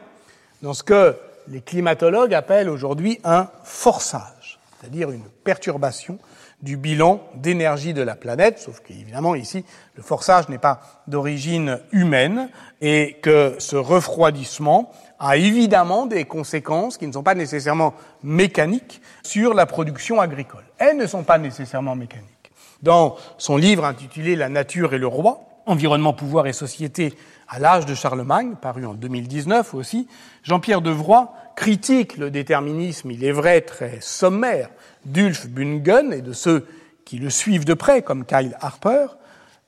dans 0.61 0.73
ce 0.73 0.83
que 0.83 1.15
les 1.47 1.61
climatologues 1.61 2.33
appellent 2.33 2.69
aujourd'hui 2.69 3.19
un 3.23 3.49
forçage, 3.63 4.59
c'est-à-dire 4.79 5.09
une 5.09 5.23
perturbation 5.43 6.19
du 6.61 6.75
bilan 6.75 7.21
d'énergie 7.35 7.93
de 7.93 8.01
la 8.01 8.15
planète, 8.15 8.59
sauf 8.59 8.81
qu'évidemment 8.81 9.35
ici, 9.35 9.63
le 9.95 10.03
forçage 10.03 10.49
n'est 10.49 10.57
pas 10.57 10.81
d'origine 11.07 11.79
humaine 11.91 12.49
et 12.81 13.17
que 13.21 13.55
ce 13.59 13.75
refroidissement 13.75 14.91
a 15.19 15.37
évidemment 15.37 16.05
des 16.05 16.25
conséquences 16.25 16.97
qui 16.97 17.07
ne 17.07 17.13
sont 17.13 17.23
pas 17.23 17.35
nécessairement 17.35 17.93
mécaniques 18.23 19.01
sur 19.23 19.53
la 19.53 19.65
production 19.65 20.19
agricole. 20.19 20.63
Elles 20.77 20.97
ne 20.97 21.07
sont 21.07 21.23
pas 21.23 21.37
nécessairement 21.37 21.95
mécaniques. 21.95 22.51
Dans 22.81 23.15
son 23.37 23.57
livre 23.57 23.85
intitulé 23.85 24.35
La 24.35 24.49
nature 24.49 24.93
et 24.93 24.97
le 24.97 25.07
roi, 25.07 25.49
Environnement, 25.69 26.13
pouvoir 26.13 26.47
et 26.47 26.53
société 26.53 27.13
à 27.49 27.59
l'âge 27.59 27.85
de 27.85 27.95
Charlemagne, 27.95 28.55
paru 28.61 28.85
en 28.85 28.93
2019 28.93 29.73
aussi, 29.73 30.07
Jean-Pierre 30.43 30.81
Devroy 30.81 31.33
critique 31.55 32.17
le 32.17 32.29
déterminisme, 32.29 33.09
il 33.11 33.23
est 33.23 33.31
vrai, 33.31 33.61
très 33.61 33.99
sommaire 34.01 34.69
d'Ulf 35.05 35.47
Bungen 35.47 36.13
et 36.13 36.21
de 36.21 36.31
ceux 36.31 36.67
qui 37.05 37.17
le 37.17 37.29
suivent 37.31 37.65
de 37.65 37.73
près, 37.73 38.03
comme 38.03 38.23
Kyle 38.23 38.55
Harper, 38.61 39.07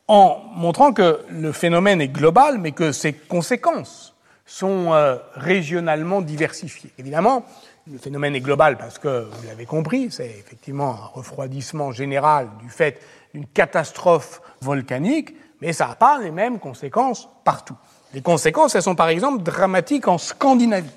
en 0.07 0.41
montrant 0.55 0.93
que 0.93 1.21
le 1.29 1.51
phénomène 1.51 2.01
est 2.01 2.07
global, 2.07 2.59
mais 2.59 2.71
que 2.71 2.91
ses 2.91 3.13
conséquences 3.13 4.15
sont 4.45 4.93
euh, 4.93 5.17
régionalement 5.33 6.21
diversifiées. 6.21 6.91
Évidemment, 6.99 7.45
le 7.91 7.97
phénomène 7.97 8.35
est 8.35 8.41
global 8.41 8.77
parce 8.77 8.99
que, 8.99 9.27
vous 9.31 9.47
l'avez 9.47 9.65
compris, 9.65 10.11
c'est 10.11 10.27
effectivement 10.27 10.91
un 10.91 11.05
refroidissement 11.13 11.91
général 11.91 12.49
du 12.61 12.69
fait 12.69 13.01
d'une 13.33 13.47
catastrophe 13.47 14.41
volcanique, 14.61 15.35
mais 15.61 15.73
ça 15.73 15.87
n'a 15.87 15.95
pas 15.95 16.19
les 16.19 16.31
mêmes 16.31 16.59
conséquences 16.59 17.29
partout. 17.43 17.75
Les 18.13 18.21
conséquences, 18.21 18.75
elles 18.75 18.83
sont 18.83 18.95
par 18.95 19.09
exemple 19.09 19.43
dramatiques 19.43 20.07
en 20.07 20.17
Scandinavie, 20.17 20.89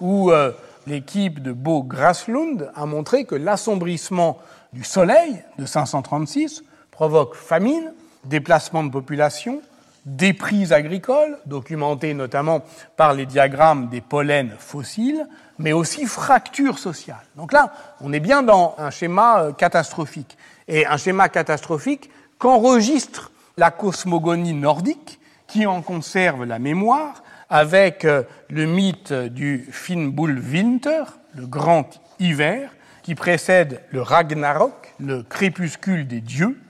où 0.00 0.30
euh, 0.30 0.52
l'équipe 0.86 1.42
de 1.42 1.52
Bo 1.52 1.82
Graslund 1.82 2.70
a 2.74 2.86
montré 2.86 3.24
que 3.24 3.34
l'assombrissement 3.34 4.38
du 4.72 4.84
soleil 4.84 5.42
de 5.58 5.66
536 5.66 6.62
provoque 6.90 7.34
famine, 7.34 7.92
déplacement 8.24 8.84
de 8.84 8.90
population, 8.90 9.60
déprise 10.06 10.72
agricole, 10.72 11.38
documentée 11.44 12.14
notamment 12.14 12.62
par 12.96 13.12
les 13.12 13.26
diagrammes 13.26 13.88
des 13.88 14.00
pollens 14.00 14.56
fossiles, 14.58 15.26
mais 15.58 15.72
aussi 15.72 16.06
fracture 16.06 16.78
sociale. 16.78 17.20
Donc 17.36 17.52
là, 17.52 17.72
on 18.00 18.12
est 18.12 18.20
bien 18.20 18.42
dans 18.42 18.74
un 18.78 18.90
schéma 18.90 19.42
euh, 19.42 19.52
catastrophique. 19.52 20.38
Et 20.68 20.86
un 20.86 20.96
schéma 20.96 21.28
catastrophique 21.28 22.10
qu'enregistre 22.38 23.30
la 23.56 23.70
cosmogonie 23.70 24.54
nordique, 24.54 25.20
qui 25.46 25.66
en 25.66 25.82
conserve 25.82 26.44
la 26.44 26.58
mémoire, 26.58 27.22
avec 27.48 28.04
euh, 28.04 28.22
le 28.48 28.66
mythe 28.66 29.12
du 29.12 29.68
Finnbull-Winter, 29.70 31.04
le 31.34 31.46
grand 31.46 32.00
hiver, 32.20 32.70
qui 33.02 33.14
précède 33.14 33.82
le 33.90 34.02
Ragnarok, 34.02 34.94
le 35.00 35.22
crépuscule 35.22 36.06
des 36.06 36.20
dieux, 36.20 36.60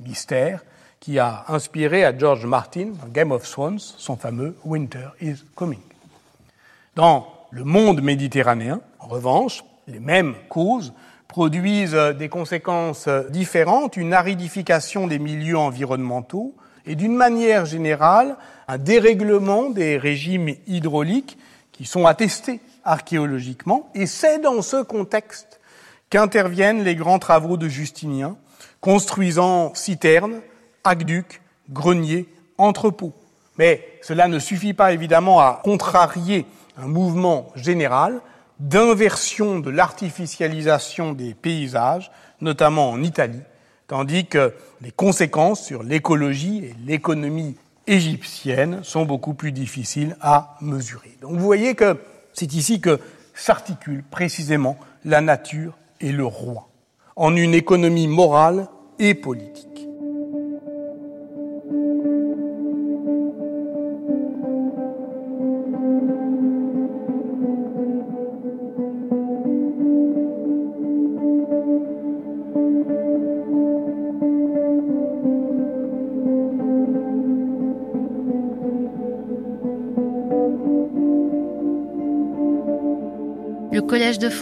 mystère, 0.00 0.62
qui 1.00 1.18
a 1.18 1.44
inspiré 1.48 2.04
à 2.04 2.16
George 2.16 2.44
Martin, 2.46 2.92
dans 3.00 3.08
Game 3.08 3.32
of 3.32 3.48
Thrones, 3.48 3.78
son 3.78 4.16
fameux 4.16 4.56
Winter 4.64 5.08
is 5.20 5.44
Coming. 5.54 5.80
Dans 6.94 7.28
le 7.50 7.64
monde 7.64 8.02
méditerranéen, 8.02 8.80
en 8.98 9.06
revanche, 9.06 9.64
les 9.86 10.00
mêmes 10.00 10.34
causes 10.48 10.92
produisent 11.28 11.98
des 12.18 12.28
conséquences 12.28 13.08
différentes, 13.30 13.96
une 13.96 14.14
aridification 14.14 15.06
des 15.06 15.18
milieux 15.18 15.58
environnementaux 15.58 16.54
et 16.86 16.94
d'une 16.94 17.16
manière 17.16 17.66
générale 17.66 18.36
un 18.68 18.78
dérèglement 18.78 19.70
des 19.70 19.96
régimes 19.96 20.54
hydrauliques 20.66 21.38
qui 21.72 21.84
sont 21.84 22.06
attestés 22.06 22.60
archéologiquement. 22.84 23.90
Et 23.94 24.06
c'est 24.06 24.38
dans 24.38 24.62
ce 24.62 24.82
contexte 24.82 25.60
qu'interviennent 26.10 26.84
les 26.84 26.96
grands 26.96 27.18
travaux 27.18 27.56
de 27.56 27.68
Justinien, 27.68 28.36
construisant 28.80 29.74
citernes, 29.74 30.40
aqueducs, 30.84 31.40
greniers, 31.70 32.28
entrepôts. 32.58 33.12
Mais 33.58 33.86
cela 34.02 34.28
ne 34.28 34.38
suffit 34.38 34.74
pas 34.74 34.92
évidemment 34.92 35.40
à 35.40 35.60
contrarier 35.64 36.46
un 36.76 36.86
mouvement 36.86 37.52
général 37.56 38.20
d'inversion 38.60 39.60
de 39.60 39.70
l'artificialisation 39.70 41.12
des 41.12 41.34
paysages, 41.34 42.10
notamment 42.40 42.90
en 42.90 43.02
Italie, 43.02 43.42
tandis 43.86 44.26
que 44.26 44.54
les 44.80 44.90
conséquences 44.90 45.64
sur 45.64 45.82
l'écologie 45.82 46.64
et 46.64 46.74
l'économie 46.84 47.56
égyptienne 47.86 48.80
sont 48.82 49.04
beaucoup 49.04 49.34
plus 49.34 49.52
difficiles 49.52 50.16
à 50.20 50.56
mesurer. 50.60 51.16
Donc 51.20 51.32
vous 51.32 51.44
voyez 51.44 51.74
que 51.74 51.98
c'est 52.32 52.52
ici 52.52 52.80
que 52.80 53.00
s'articule 53.34 54.02
précisément 54.02 54.76
la 55.04 55.20
nature 55.20 55.76
et 56.00 56.12
le 56.12 56.24
roi, 56.24 56.68
en 57.14 57.36
une 57.36 57.54
économie 57.54 58.08
morale 58.08 58.68
et 58.98 59.14
politique. 59.14 59.85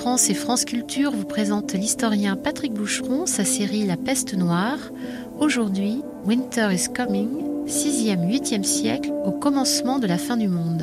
France 0.05 0.29
et 0.29 0.35
France 0.35 0.67
Culture 0.67 1.13
vous 1.13 1.25
présente 1.25 1.73
l'historien 1.73 2.37
Patrick 2.37 2.75
Boucheron, 2.75 3.25
sa 3.25 3.43
série 3.43 3.87
La 3.87 3.97
peste 3.97 4.35
noire. 4.35 4.77
Aujourd'hui, 5.41 6.03
Winter 6.27 6.69
is 6.75 6.93
Coming, 6.95 7.67
6e, 7.67 8.29
8e 8.29 8.65
siècle, 8.65 9.11
au 9.25 9.31
commencement 9.31 9.99
de 9.99 10.07
la 10.07 10.19
fin 10.19 10.37
du 10.37 10.47
monde. 10.47 10.74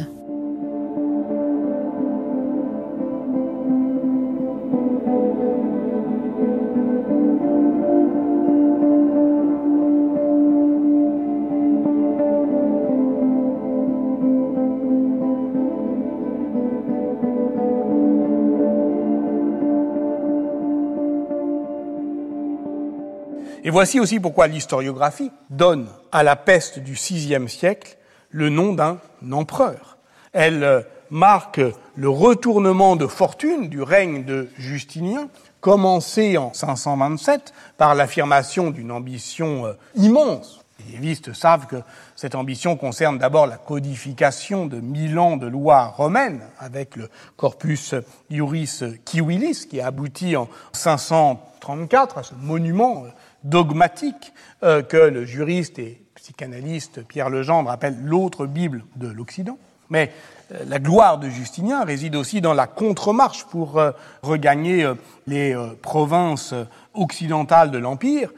Et 23.72 23.74
voici 23.74 24.02
aussi 24.02 24.20
pourquoi 24.20 24.48
l'historiographie 24.48 25.32
donne 25.50 25.88
à 26.12 26.24
la 26.24 26.36
peste 26.36 26.80
du 26.80 26.92
VIe 26.92 27.48
siècle 27.48 27.96
le 28.30 28.50
nom 28.50 28.74
d'un 28.74 29.00
empereur. 29.32 29.98
Elle 30.34 30.66
euh, 30.66 30.82
marque 31.10 31.62
le 31.96 32.10
retournement 32.10 32.98
de 32.98 33.08
fortune 33.08 33.70
du 33.70 33.82
règne 33.82 34.26
de 34.26 34.50
Justinien, 34.58 35.30
commencé 35.62 36.38
en 36.38 36.52
527 36.52 37.54
par 37.78 37.96
l'affirmation 37.96 38.72
d'une 38.72 38.92
ambition 38.92 39.68
euh, 39.68 39.74
immense. 39.96 40.66
Les 40.86 40.98
lévistes 40.98 41.32
savent 41.32 41.68
que 41.68 41.78
cette 42.18 42.36
ambition 42.36 42.76
concerne 42.76 43.20
d'abord 43.20 43.48
la 43.48 43.56
codification 43.56 44.66
de 44.66 44.82
mille 44.82 45.18
ans 45.18 45.38
de 45.38 45.48
lois 45.48 45.86
romaines 45.86 46.42
avec 46.60 46.98
le 46.98 47.10
corpus 47.38 47.96
Iuris 48.30 48.84
Civilis 49.06 49.66
qui 49.70 49.80
a 49.80 49.88
abouti 49.88 50.36
en 50.36 50.50
534 50.74 52.18
à 52.18 52.24
ce 52.24 52.34
monument 52.36 53.06
euh, 53.06 53.10
dogmatique 53.44 54.34
euh, 54.64 54.82
que 54.82 54.98
le 54.98 55.26
juriste 55.26 55.80
et 55.80 56.02
psychanalyste 56.16 57.06
Pierre 57.08 57.30
Legendre 57.30 57.70
appelle 57.70 57.98
l'autre 58.04 58.46
Bible 58.46 58.84
de 58.96 59.08
l'Occident. 59.08 59.58
Mais 59.90 60.12
euh, 60.52 60.64
la 60.68 60.80
gloire 60.80 61.18
de 61.18 61.30
Justinien 61.30 61.84
réside 61.84 62.16
aussi 62.16 62.42
dans 62.42 62.54
la 62.54 62.68
contre-marche 62.68 63.46
pour 63.46 63.80
euh, 63.80 63.92
regagner 64.22 64.88
les 65.28 65.56
provinces 65.82 66.54
occidentales 66.94 67.72
de 67.72 67.78
l'Empire. 67.78 68.32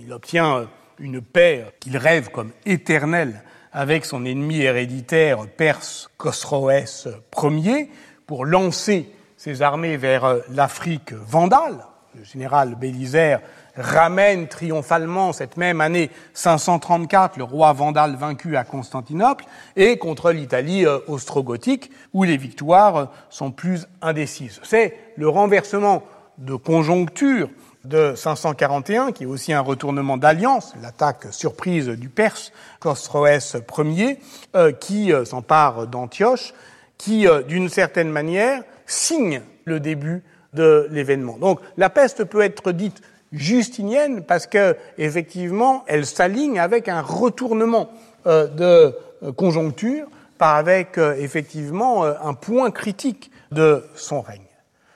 Il 0.00 0.12
obtient 0.12 0.66
une 0.98 1.20
paix 1.20 1.66
qu'il 1.80 1.96
rêve 1.96 2.30
comme 2.30 2.50
éternelle 2.66 3.42
avec 3.72 4.04
son 4.04 4.24
ennemi 4.24 4.60
héréditaire 4.60 5.46
perse 5.56 6.10
Khosroès 6.16 7.06
Ier 7.42 7.90
pour 8.26 8.44
lancer 8.44 9.10
ses 9.36 9.62
armées 9.62 9.96
vers 9.96 10.38
l'Afrique 10.50 11.12
vandale. 11.12 11.84
Le 12.14 12.24
général 12.24 12.74
Bélisaire 12.74 13.40
ramène 13.78 14.48
triomphalement 14.48 15.32
cette 15.32 15.56
même 15.56 15.80
année 15.80 16.10
534 16.34 17.36
le 17.36 17.44
roi 17.44 17.72
Vandale 17.72 18.16
vaincu 18.16 18.56
à 18.56 18.64
Constantinople 18.64 19.44
et 19.76 19.98
contre 19.98 20.32
l'Italie 20.32 20.84
euh, 20.84 20.98
austro-gothique 21.06 21.90
où 22.12 22.24
les 22.24 22.36
victoires 22.36 22.96
euh, 22.96 23.04
sont 23.30 23.50
plus 23.50 23.86
indécises. 24.02 24.60
C'est 24.64 24.96
le 25.16 25.28
renversement 25.28 26.02
de 26.38 26.54
conjoncture 26.54 27.48
de 27.84 28.14
541, 28.14 29.12
qui 29.12 29.22
est 29.22 29.26
aussi 29.26 29.52
un 29.52 29.60
retournement 29.60 30.16
d'alliance, 30.16 30.74
l'attaque 30.82 31.28
surprise 31.30 31.88
du 31.88 32.08
Perse 32.08 32.52
Khosroès 32.80 33.56
Ier, 33.78 34.18
euh, 34.56 34.72
qui 34.72 35.12
s'empare 35.24 35.86
d'Antioche, 35.86 36.52
qui, 36.98 37.26
d'une 37.46 37.68
certaine 37.68 38.10
manière, 38.10 38.62
signe 38.84 39.42
le 39.64 39.78
début 39.78 40.22
de 40.54 40.88
l'événement. 40.90 41.38
Donc 41.38 41.60
la 41.76 41.90
peste 41.90 42.24
peut 42.24 42.40
être 42.40 42.72
dite 42.72 43.00
justinienne 43.32 44.22
parce 44.22 44.46
que 44.46 44.76
effectivement 44.96 45.84
elle 45.86 46.06
s'aligne 46.06 46.58
avec 46.58 46.88
un 46.88 47.02
retournement 47.02 47.90
euh, 48.26 48.46
de 48.46 48.96
euh, 49.22 49.32
conjoncture 49.32 50.06
par 50.38 50.54
avec 50.56 50.98
euh, 50.98 51.14
effectivement 51.18 52.04
un 52.04 52.34
point 52.34 52.70
critique 52.70 53.30
de 53.50 53.84
son 53.94 54.20
règne. 54.20 54.40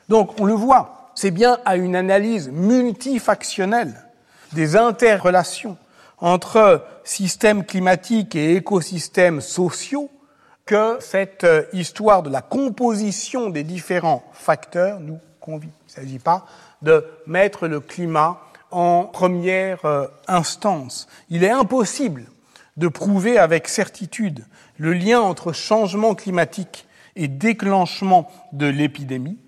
Donc 0.09 0.41
on 0.41 0.45
le 0.45 0.55
voit, 0.55 1.11
c'est 1.15 1.31
bien 1.31 1.59
à 1.65 1.77
une 1.77 1.97
analyse 1.97 2.51
multifactionnelle 2.51 3.95
des 4.53 4.77
interrelations 4.77 5.77
entre 6.19 6.85
systèmes 7.05 7.65
climatiques 7.65 8.37
et 8.37 8.55
écosystèmes 8.55 9.41
sociaux 9.41 10.11
que 10.65 10.99
cette 11.01 11.47
histoire 11.73 12.23
de 12.23 12.31
la 12.31 12.41
composition 12.41 13.51
des 13.51 13.65
différents 13.65 14.23
facteurs 14.33 15.01
nous 15.01 15.19
convie. 15.41 15.69
Il 15.69 16.01
ne 16.01 16.07
s'agit 16.07 16.19
pas 16.21 16.47
de 16.83 17.05
mettre 17.27 17.69
le 17.69 17.81
climat 17.81 18.41
en 18.71 19.05
première 19.05 19.85
euh, 19.85 20.07
instance. 20.29 21.07
Il 21.31 21.45
est 21.45 21.51
impossible 21.51 22.27
de 22.77 22.89
prouver 22.89 23.39
avec 23.39 23.69
certitude 23.69 24.45
le 24.79 24.93
lien 24.93 25.21
entre 25.21 25.53
changement 25.53 26.15
climatique 26.15 26.87
et 27.15 27.29
déclenchement 27.29 28.31
de 28.53 28.67
l'épidémie, 28.67 29.39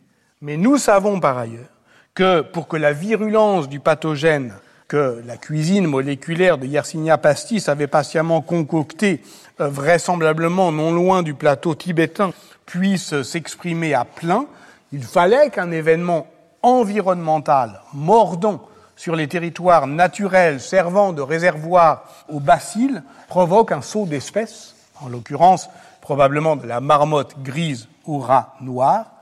mais 0.42 0.56
nous 0.56 0.76
savons 0.76 1.20
par 1.20 1.38
ailleurs 1.38 1.68
que 2.14 2.42
pour 2.42 2.68
que 2.68 2.76
la 2.76 2.92
virulence 2.92 3.68
du 3.68 3.80
pathogène 3.80 4.54
que 4.86 5.22
la 5.26 5.36
cuisine 5.38 5.86
moléculaire 5.86 6.58
de 6.58 6.66
Yersinia 6.66 7.16
pastis 7.16 7.68
avait 7.68 7.86
patiemment 7.86 8.42
concocté, 8.42 9.22
euh, 9.60 9.68
vraisemblablement 9.68 10.72
non 10.72 10.92
loin 10.92 11.22
du 11.22 11.34
plateau 11.34 11.74
tibétain, 11.74 12.32
puisse 12.66 13.22
s'exprimer 13.22 13.94
à 13.94 14.04
plein, 14.04 14.46
il 14.92 15.02
fallait 15.02 15.50
qu'un 15.50 15.70
événement 15.70 16.26
environnemental 16.64 17.82
mordant 17.92 18.66
sur 18.96 19.14
les 19.14 19.28
territoires 19.28 19.86
naturels 19.86 20.60
servant 20.60 21.12
de 21.12 21.20
réservoir 21.20 22.04
aux 22.28 22.40
bacilles 22.40 23.02
provoque 23.28 23.70
un 23.70 23.82
saut 23.82 24.06
d'espèces, 24.06 24.74
en 25.00 25.08
l'occurrence 25.08 25.68
probablement 26.00 26.56
de 26.56 26.66
la 26.66 26.80
marmotte 26.80 27.42
grise 27.42 27.88
au 28.06 28.18
rat 28.18 28.56
noir, 28.60 29.12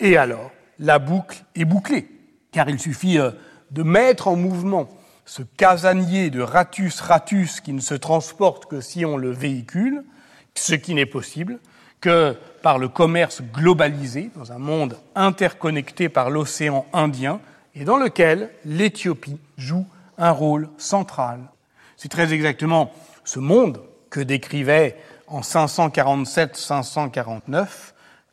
et 0.00 0.16
alors 0.16 0.50
la 0.78 0.98
boucle 0.98 1.44
est 1.54 1.64
bouclée, 1.64 2.08
car 2.52 2.68
il 2.68 2.80
suffit 2.80 3.18
euh, 3.18 3.32
de 3.70 3.82
mettre 3.82 4.28
en 4.28 4.36
mouvement 4.36 4.88
ce 5.26 5.42
casanier 5.42 6.30
de 6.30 6.40
ratus 6.40 7.00
ratus 7.00 7.60
qui 7.60 7.74
ne 7.74 7.80
se 7.80 7.94
transporte 7.94 8.66
que 8.66 8.80
si 8.80 9.04
on 9.04 9.18
le 9.18 9.30
véhicule, 9.30 10.04
ce 10.54 10.74
qui 10.74 10.94
n'est 10.94 11.06
possible 11.06 11.58
que 12.00 12.36
par 12.62 12.78
le 12.78 12.88
commerce 12.88 13.42
globalisé 13.42 14.30
dans 14.36 14.52
un 14.52 14.58
monde 14.58 14.96
interconnecté 15.14 16.08
par 16.08 16.30
l'océan 16.30 16.86
Indien 16.92 17.40
et 17.74 17.84
dans 17.84 17.96
lequel 17.96 18.50
l'Éthiopie 18.64 19.38
joue 19.56 19.86
un 20.16 20.30
rôle 20.30 20.68
central. 20.78 21.40
C'est 21.96 22.10
très 22.10 22.32
exactement 22.32 22.92
ce 23.24 23.38
monde 23.38 23.82
que 24.10 24.20
décrivait 24.20 24.96
en 25.26 25.40
547-549 25.40 27.66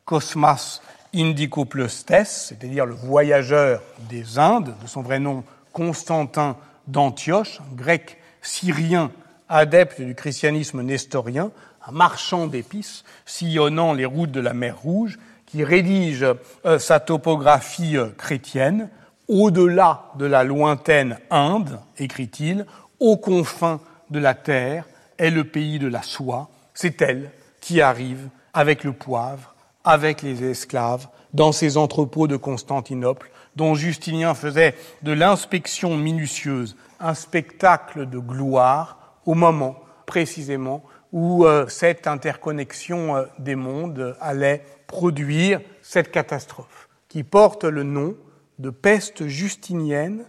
Cosmas 0.06 0.82
Indicopleustes, 1.14 2.26
c'est-à-dire 2.26 2.86
le 2.86 2.94
voyageur 2.94 3.82
des 4.10 4.38
Indes, 4.38 4.76
de 4.82 4.88
son 4.88 5.02
vrai 5.02 5.20
nom 5.20 5.44
Constantin 5.74 6.56
d'Antioche, 6.88 7.60
grec 7.74 8.18
syrien 8.42 9.12
adepte 9.50 10.02
du 10.02 10.16
christianisme 10.16 10.82
nestorien, 10.82 11.52
un 11.88 11.92
marchand 11.92 12.48
d'épices 12.48 13.04
sillonnant 13.26 13.94
les 13.94 14.06
routes 14.06 14.32
de 14.32 14.40
la 14.40 14.54
mer 14.54 14.78
Rouge, 14.80 15.20
qui 15.46 15.64
rédige 15.64 16.26
euh, 16.66 16.80
sa 16.80 17.00
topographie 17.00 17.98
euh, 17.98 18.10
chrétienne 18.18 18.90
au-delà 19.28 20.12
de 20.18 20.26
la 20.26 20.44
lointaine 20.44 21.18
Inde, 21.30 21.80
écrit-il, 21.98 22.66
aux 23.00 23.18
confins 23.18 23.80
de 24.10 24.20
la 24.20 24.34
terre 24.34 24.86
est 25.18 25.32
le 25.32 25.44
pays 25.44 25.80
de 25.80 25.88
la 25.88 26.02
soie. 26.02 26.50
C'est 26.74 27.02
elle 27.02 27.32
qui 27.62 27.82
arrive 27.82 28.30
avec 28.54 28.84
le 28.84 28.94
poivre, 28.94 29.56
avec 29.84 30.22
les 30.22 30.44
esclaves, 30.44 31.08
dans 31.34 31.52
ces 31.52 31.78
entrepôts 31.78 32.28
de 32.28 32.38
Constantinople, 32.38 33.30
dont 33.56 33.76
Justinien 33.76 34.34
faisait 34.36 34.76
de 35.04 35.12
l'inspection 35.12 35.98
minutieuse 35.98 36.76
un 37.00 37.14
spectacle 37.14 38.10
de 38.10 38.20
gloire 38.20 39.16
au 39.26 39.34
moment 39.34 39.80
précisément 40.06 40.84
où 41.16 41.46
euh, 41.46 41.66
cette 41.70 42.06
interconnexion 42.08 43.16
euh, 43.16 43.24
des 43.40 43.56
mondes 43.56 44.18
allait 44.20 44.66
produire 44.86 45.62
cette 45.82 46.12
catastrophe 46.12 46.90
qui 47.08 47.24
porte 47.24 47.64
le 47.64 47.84
nom 47.84 48.18
de 48.60 48.70
peste 48.70 49.26
justinienne 49.28 50.26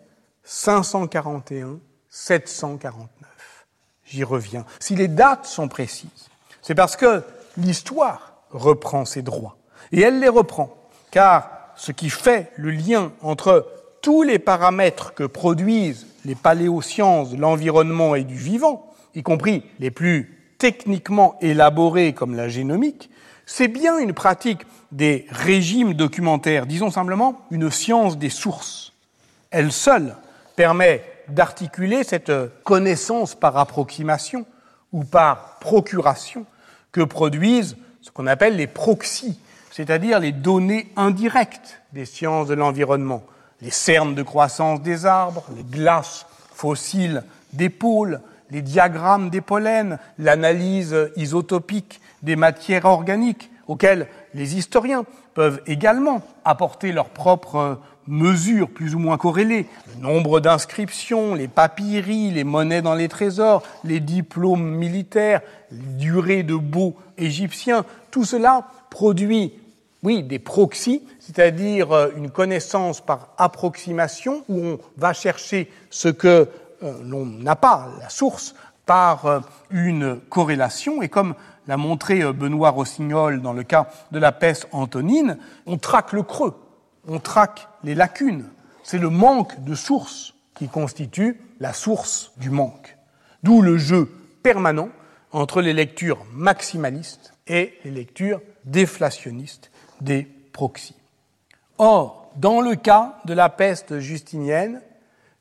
541-749. 0.46 1.78
J'y 4.04 4.22
reviens. 4.22 4.64
Si 4.78 4.94
les 4.94 5.08
dates 5.08 5.46
sont 5.46 5.66
précises, 5.66 6.28
c'est 6.62 6.76
parce 6.76 6.94
que 6.94 7.24
l'histoire 7.56 8.36
reprend 8.50 9.04
ses 9.04 9.22
droits. 9.22 9.56
Et 9.90 10.02
elle 10.02 10.20
les 10.20 10.28
reprend, 10.28 10.72
car 11.10 11.50
ce 11.74 11.90
qui 11.90 12.10
fait 12.10 12.52
le 12.54 12.70
lien 12.70 13.10
entre 13.22 13.66
tous 14.02 14.22
les 14.22 14.38
paramètres 14.38 15.14
que 15.14 15.24
produisent 15.24 16.06
les 16.24 16.36
paléosciences 16.36 17.30
de 17.30 17.38
l'environnement 17.38 18.14
et 18.14 18.22
du 18.22 18.36
vivant, 18.36 18.94
y 19.16 19.24
compris 19.24 19.64
les 19.80 19.90
plus 19.90 20.35
techniquement 20.58 21.36
élaborés 21.40 22.12
comme 22.12 22.34
la 22.34 22.48
génomique, 22.48 23.10
c'est 23.46 23.68
bien 23.68 23.98
une 23.98 24.12
pratique 24.12 24.62
des 24.92 25.26
régimes 25.30 25.94
documentaires, 25.94 26.66
disons 26.66 26.90
simplement 26.90 27.40
une 27.50 27.70
science 27.70 28.18
des 28.18 28.30
sources. 28.30 28.92
Elle 29.50 29.72
seule 29.72 30.16
permet 30.56 31.02
d'articuler 31.28 32.04
cette 32.04 32.32
connaissance 32.64 33.34
par 33.34 33.56
approximation 33.56 34.46
ou 34.92 35.04
par 35.04 35.58
procuration 35.58 36.46
que 36.92 37.02
produisent 37.02 37.76
ce 38.00 38.10
qu'on 38.10 38.26
appelle 38.26 38.56
les 38.56 38.66
proxys, 38.66 39.38
c'est-à-dire 39.70 40.20
les 40.20 40.32
données 40.32 40.90
indirectes 40.96 41.82
des 41.92 42.06
sciences 42.06 42.48
de 42.48 42.54
l'environnement, 42.54 43.22
les 43.60 43.70
cernes 43.70 44.14
de 44.14 44.22
croissance 44.22 44.80
des 44.80 45.06
arbres, 45.06 45.44
les 45.56 45.64
glaces 45.64 46.26
fossiles 46.54 47.24
des 47.52 47.68
pôles, 47.68 48.20
les 48.50 48.62
diagrammes 48.62 49.30
des 49.30 49.40
pollens, 49.40 49.98
l'analyse 50.18 50.96
isotopique 51.16 52.00
des 52.22 52.36
matières 52.36 52.84
organiques, 52.84 53.50
auxquelles 53.66 54.06
les 54.34 54.56
historiens 54.56 55.04
peuvent 55.34 55.60
également 55.66 56.22
apporter 56.44 56.92
leurs 56.92 57.10
propres 57.10 57.78
mesures 58.06 58.70
plus 58.70 58.94
ou 58.94 58.98
moins 58.98 59.18
corrélées. 59.18 59.66
Le 59.96 60.02
nombre 60.02 60.40
d'inscriptions, 60.40 61.34
les 61.34 61.48
papyries, 61.48 62.30
les 62.30 62.44
monnaies 62.44 62.82
dans 62.82 62.94
les 62.94 63.08
trésors, 63.08 63.62
les 63.84 64.00
diplômes 64.00 64.76
militaires, 64.76 65.40
les 65.70 65.78
durées 65.78 66.42
de 66.42 66.54
baux 66.54 66.96
égyptiens, 67.18 67.84
tout 68.10 68.24
cela 68.24 68.68
produit, 68.90 69.52
oui, 70.02 70.22
des 70.22 70.38
proxys, 70.38 71.02
c'est-à-dire 71.18 71.92
euh, 71.92 72.10
une 72.16 72.30
connaissance 72.30 73.00
par 73.00 73.30
approximation 73.38 74.44
où 74.48 74.60
on 74.60 74.78
va 74.96 75.12
chercher 75.12 75.70
ce 75.90 76.08
que 76.08 76.48
l'on 76.82 77.26
n'a 77.26 77.56
pas, 77.56 77.88
la 78.00 78.08
source, 78.08 78.54
par 78.84 79.26
euh, 79.26 79.40
une 79.70 80.20
corrélation. 80.20 81.02
Et 81.02 81.08
comme 81.08 81.34
l'a 81.66 81.76
montré 81.76 82.20
Benoît 82.32 82.70
Rossignol 82.70 83.42
dans 83.42 83.52
le 83.52 83.64
cas 83.64 83.88
de 84.12 84.18
la 84.18 84.32
peste 84.32 84.68
antonine, 84.72 85.38
on 85.66 85.78
traque 85.78 86.12
le 86.12 86.22
creux, 86.22 86.54
on 87.08 87.18
traque 87.18 87.68
les 87.82 87.94
lacunes. 87.94 88.46
C'est 88.84 88.98
le 88.98 89.10
manque 89.10 89.62
de 89.64 89.74
source 89.74 90.34
qui 90.54 90.68
constitue 90.68 91.40
la 91.60 91.72
source 91.72 92.32
du 92.36 92.50
manque. 92.50 92.96
D'où 93.42 93.62
le 93.62 93.78
jeu 93.78 94.10
permanent 94.42 94.88
entre 95.32 95.60
les 95.60 95.72
lectures 95.72 96.24
maximalistes 96.32 97.34
et 97.46 97.74
les 97.84 97.90
lectures 97.90 98.40
déflationnistes 98.64 99.70
des 100.00 100.26
proxys. 100.52 100.96
Or, 101.78 102.32
dans 102.36 102.60
le 102.60 102.74
cas 102.74 103.18
de 103.24 103.34
la 103.34 103.48
peste 103.48 103.98
justinienne, 103.98 104.80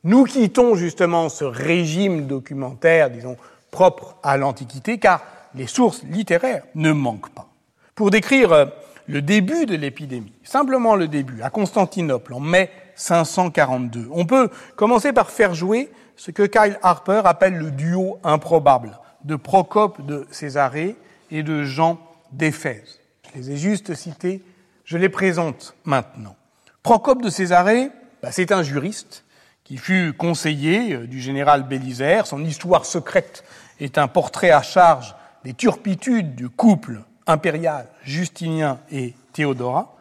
nous 0.05 0.23
quittons 0.23 0.75
justement 0.75 1.29
ce 1.29 1.43
régime 1.43 2.27
documentaire, 2.27 3.09
disons, 3.09 3.37
propre 3.71 4.15
à 4.23 4.37
l'Antiquité, 4.37 4.99
car 4.99 5.21
les 5.55 5.67
sources 5.67 6.03
littéraires 6.03 6.63
ne 6.75 6.91
manquent 6.91 7.33
pas. 7.33 7.49
Pour 7.95 8.11
décrire 8.11 8.53
euh, 8.53 8.65
le 9.07 9.23
début 9.23 9.65
de 9.65 9.75
l'épidémie, 9.75 10.31
simplement 10.43 10.95
le 10.95 11.07
début, 11.07 11.41
à 11.41 11.49
Constantinople, 11.49 12.35
en 12.35 12.39
mai 12.39 12.69
542, 12.95 14.07
on 14.11 14.25
peut 14.25 14.49
commencer 14.75 15.11
par 15.11 15.31
faire 15.31 15.55
jouer 15.55 15.91
ce 16.15 16.29
que 16.29 16.43
Kyle 16.43 16.77
Harper 16.83 17.23
appelle 17.25 17.55
le 17.55 17.71
duo 17.71 18.19
improbable 18.23 18.99
de 19.23 19.35
Procope 19.35 20.05
de 20.05 20.27
Césarée 20.29 20.95
et 21.31 21.41
de 21.41 21.63
Jean 21.63 21.99
d'Éphèse. 22.31 22.99
Je 23.33 23.39
les 23.39 23.51
ai 23.51 23.57
juste 23.57 23.95
cités, 23.95 24.43
je 24.85 24.97
les 24.97 25.09
présente 25.09 25.75
maintenant. 25.83 26.35
Procope 26.83 27.23
de 27.23 27.29
Césarée, 27.29 27.89
bah, 28.21 28.31
c'est 28.31 28.51
un 28.51 28.61
juriste 28.61 29.24
qui 29.65 29.77
fut 29.77 30.13
conseiller 30.13 30.93
euh, 30.93 31.07
du 31.07 31.19
général 31.19 31.63
Bélisaire. 31.63 32.25
Son 32.27 32.45
histoire 32.45 32.85
secrète 32.85 33.43
est 33.81 33.97
un 33.97 34.07
portrait 34.07 34.51
à 34.51 34.61
charge 34.61 35.13
des 35.43 35.53
turpitudes 35.53 36.35
du 36.35 36.47
couple 36.47 37.01
impérial 37.27 37.87
Justinien 38.03 38.79
et 38.91 39.13
Théodora. 39.33 39.91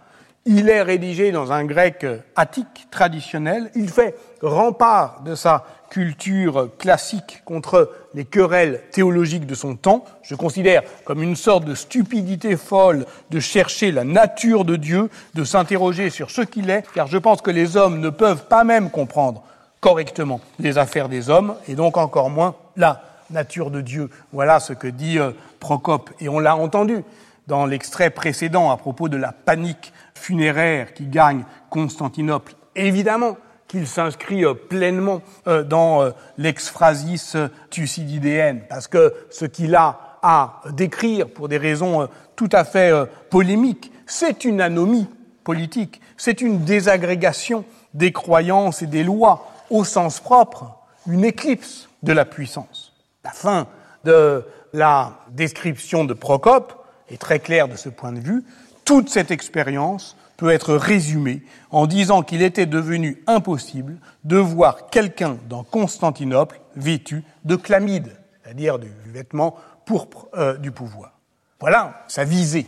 Il 0.46 0.68
est 0.68 0.82
rédigé 0.82 1.32
dans 1.32 1.52
un 1.52 1.64
grec 1.64 2.06
attique 2.36 2.88
traditionnel. 2.90 3.70
Il 3.74 3.88
fait 3.88 4.14
rempart 4.42 5.22
de 5.22 5.34
sa 5.34 5.64
culture 5.88 6.68
classique 6.76 7.40
contre 7.46 7.90
les 8.12 8.26
querelles 8.26 8.82
théologiques 8.92 9.46
de 9.46 9.54
son 9.54 9.74
temps. 9.74 10.04
Je 10.22 10.34
considère 10.34 10.82
comme 11.04 11.22
une 11.22 11.36
sorte 11.36 11.64
de 11.64 11.74
stupidité 11.74 12.58
folle 12.58 13.06
de 13.30 13.40
chercher 13.40 13.90
la 13.90 14.04
nature 14.04 14.66
de 14.66 14.76
Dieu, 14.76 15.08
de 15.32 15.44
s'interroger 15.44 16.10
sur 16.10 16.30
ce 16.30 16.42
qu'il 16.42 16.68
est, 16.68 16.84
car 16.94 17.06
je 17.06 17.16
pense 17.16 17.40
que 17.40 17.50
les 17.50 17.78
hommes 17.78 18.00
ne 18.00 18.10
peuvent 18.10 18.46
pas 18.46 18.64
même 18.64 18.90
comprendre 18.90 19.42
correctement 19.84 20.40
les 20.58 20.78
affaires 20.78 21.10
des 21.10 21.28
hommes, 21.28 21.56
et 21.68 21.74
donc 21.74 21.98
encore 21.98 22.30
moins 22.30 22.54
la 22.74 23.02
nature 23.28 23.70
de 23.70 23.82
Dieu. 23.82 24.08
Voilà 24.32 24.58
ce 24.58 24.72
que 24.72 24.86
dit 24.86 25.18
euh, 25.18 25.32
Procope. 25.60 26.08
Et 26.20 26.30
on 26.30 26.38
l'a 26.38 26.56
entendu 26.56 27.04
dans 27.48 27.66
l'extrait 27.66 28.08
précédent 28.08 28.70
à 28.70 28.78
propos 28.78 29.10
de 29.10 29.18
la 29.18 29.32
panique 29.32 29.92
funéraire 30.14 30.94
qui 30.94 31.04
gagne 31.04 31.44
Constantinople. 31.68 32.54
Évidemment 32.74 33.36
qu'il 33.68 33.86
s'inscrit 33.86 34.46
euh, 34.46 34.54
pleinement 34.54 35.20
euh, 35.48 35.62
dans 35.62 36.10
l'exphrasis 36.38 37.36
thucydidéenne, 37.68 38.62
parce 38.70 38.88
que 38.88 39.12
ce 39.28 39.44
qu'il 39.44 39.74
a 39.74 40.18
à 40.22 40.62
décrire 40.70 41.28
pour 41.28 41.50
des 41.50 41.58
raisons 41.58 42.08
tout 42.36 42.48
à 42.52 42.64
fait 42.64 42.90
polémiques, 43.28 43.92
c'est 44.06 44.46
une 44.46 44.62
anomie 44.62 45.08
politique, 45.44 46.00
c'est 46.16 46.40
une 46.40 46.64
désagrégation 46.64 47.66
des 47.92 48.12
croyances 48.12 48.80
et 48.80 48.86
des 48.86 49.04
lois 49.04 49.50
au 49.74 49.82
sens 49.82 50.20
propre, 50.20 50.78
une 51.06 51.24
éclipse 51.24 51.88
de 52.04 52.12
la 52.12 52.24
puissance. 52.24 52.92
La 53.24 53.32
fin 53.32 53.66
de 54.04 54.44
la 54.72 55.18
description 55.30 56.04
de 56.04 56.14
Procope 56.14 56.86
est 57.10 57.20
très 57.20 57.40
claire 57.40 57.66
de 57.66 57.76
ce 57.76 57.88
point 57.88 58.12
de 58.12 58.20
vue. 58.20 58.44
Toute 58.84 59.08
cette 59.08 59.32
expérience 59.32 60.16
peut 60.36 60.50
être 60.50 60.74
résumée 60.74 61.42
en 61.70 61.86
disant 61.88 62.22
qu'il 62.22 62.42
était 62.42 62.66
devenu 62.66 63.22
impossible 63.26 63.96
de 64.22 64.36
voir 64.36 64.90
quelqu'un 64.90 65.38
dans 65.48 65.64
Constantinople 65.64 66.60
vêtu 66.76 67.24
de 67.44 67.56
chlamyde, 67.56 68.12
c'est-à-dire 68.42 68.78
du 68.78 68.90
vêtement 69.06 69.56
pourpre 69.86 70.28
euh, 70.34 70.56
du 70.56 70.70
pouvoir. 70.70 71.12
Voilà 71.58 72.04
sa 72.06 72.22
visée. 72.24 72.66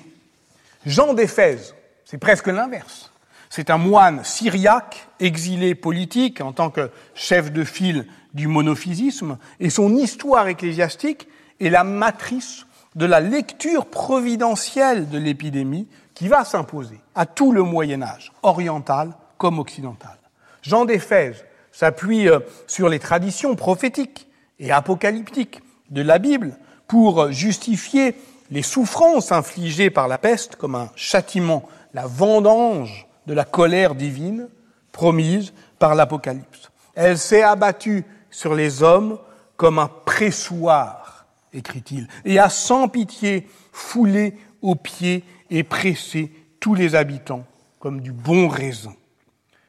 Jean 0.84 1.14
d'Éphèse, 1.14 1.74
c'est 2.04 2.18
presque 2.18 2.48
l'inverse. 2.48 3.12
C'est 3.57 3.70
un 3.70 3.78
moine 3.78 4.22
syriaque, 4.22 5.09
exilé 5.18 5.74
politique 5.74 6.42
en 6.42 6.52
tant 6.52 6.68
que 6.68 6.90
chef 7.14 7.50
de 7.50 7.64
file 7.64 8.07
du 8.34 8.48
monophysisme, 8.48 9.38
et 9.61 9.70
son 9.70 9.96
histoire 9.96 10.46
ecclésiastique 10.46 11.26
est 11.59 11.70
la 11.70 11.82
matrice 11.82 12.66
de 12.96 13.07
la 13.07 13.20
lecture 13.20 13.86
providentielle 13.86 15.09
de 15.09 15.16
l'épidémie 15.16 15.88
qui 16.12 16.28
va 16.28 16.44
s'imposer 16.44 17.00
à 17.14 17.24
tout 17.24 17.50
le 17.50 17.62
Moyen 17.62 18.02
Âge, 18.02 18.30
oriental 18.42 19.14
comme 19.38 19.59
occidental. 19.59 20.18
Jean 20.61 20.84
d'Éphèse 20.84 21.42
s'appuie 21.72 22.28
euh, 22.28 22.40
sur 22.66 22.90
les 22.90 22.98
traditions 22.98 23.57
prophétiques 23.57 24.28
et 24.59 24.70
apocalyptiques 24.70 25.62
de 25.88 26.02
la 26.02 26.18
Bible 26.18 26.59
pour 26.88 27.32
justifier 27.32 28.16
les 28.50 28.61
souffrances 28.61 29.32
infligées 29.32 29.88
par 29.88 30.09
la 30.09 30.18
peste 30.18 30.57
comme 30.57 30.74
un 30.74 30.90
châtiment, 30.94 31.66
la 31.94 32.07
vendange 32.07 33.05
de 33.27 33.35
la 33.35 33.45
colère 33.45 33.95
divine 33.95 34.49
promise 34.93 35.53
par 35.79 35.95
l'Apocalypse. 35.95 36.70
Elle 36.95 37.18
s'est 37.18 37.43
abattue 37.43 38.05
sur 38.31 38.55
les 38.55 38.83
hommes 38.83 39.18
comme 39.57 39.79
un 39.79 39.91
pressoir, 40.05 41.27
écrit-il, 41.53 42.09
et 42.24 42.39
a 42.39 42.49
sans 42.49 42.89
pitié 42.89 43.47
foulé 43.72 44.37
aux 44.62 44.74
pieds 44.74 45.24
et 45.51 45.62
pressé 45.62 46.31
tous 46.61 46.74
les 46.74 46.95
habitants 46.95 47.45
comme 47.79 48.01
du 48.01 48.12
bon 48.12 48.49
raisin. 48.49 48.95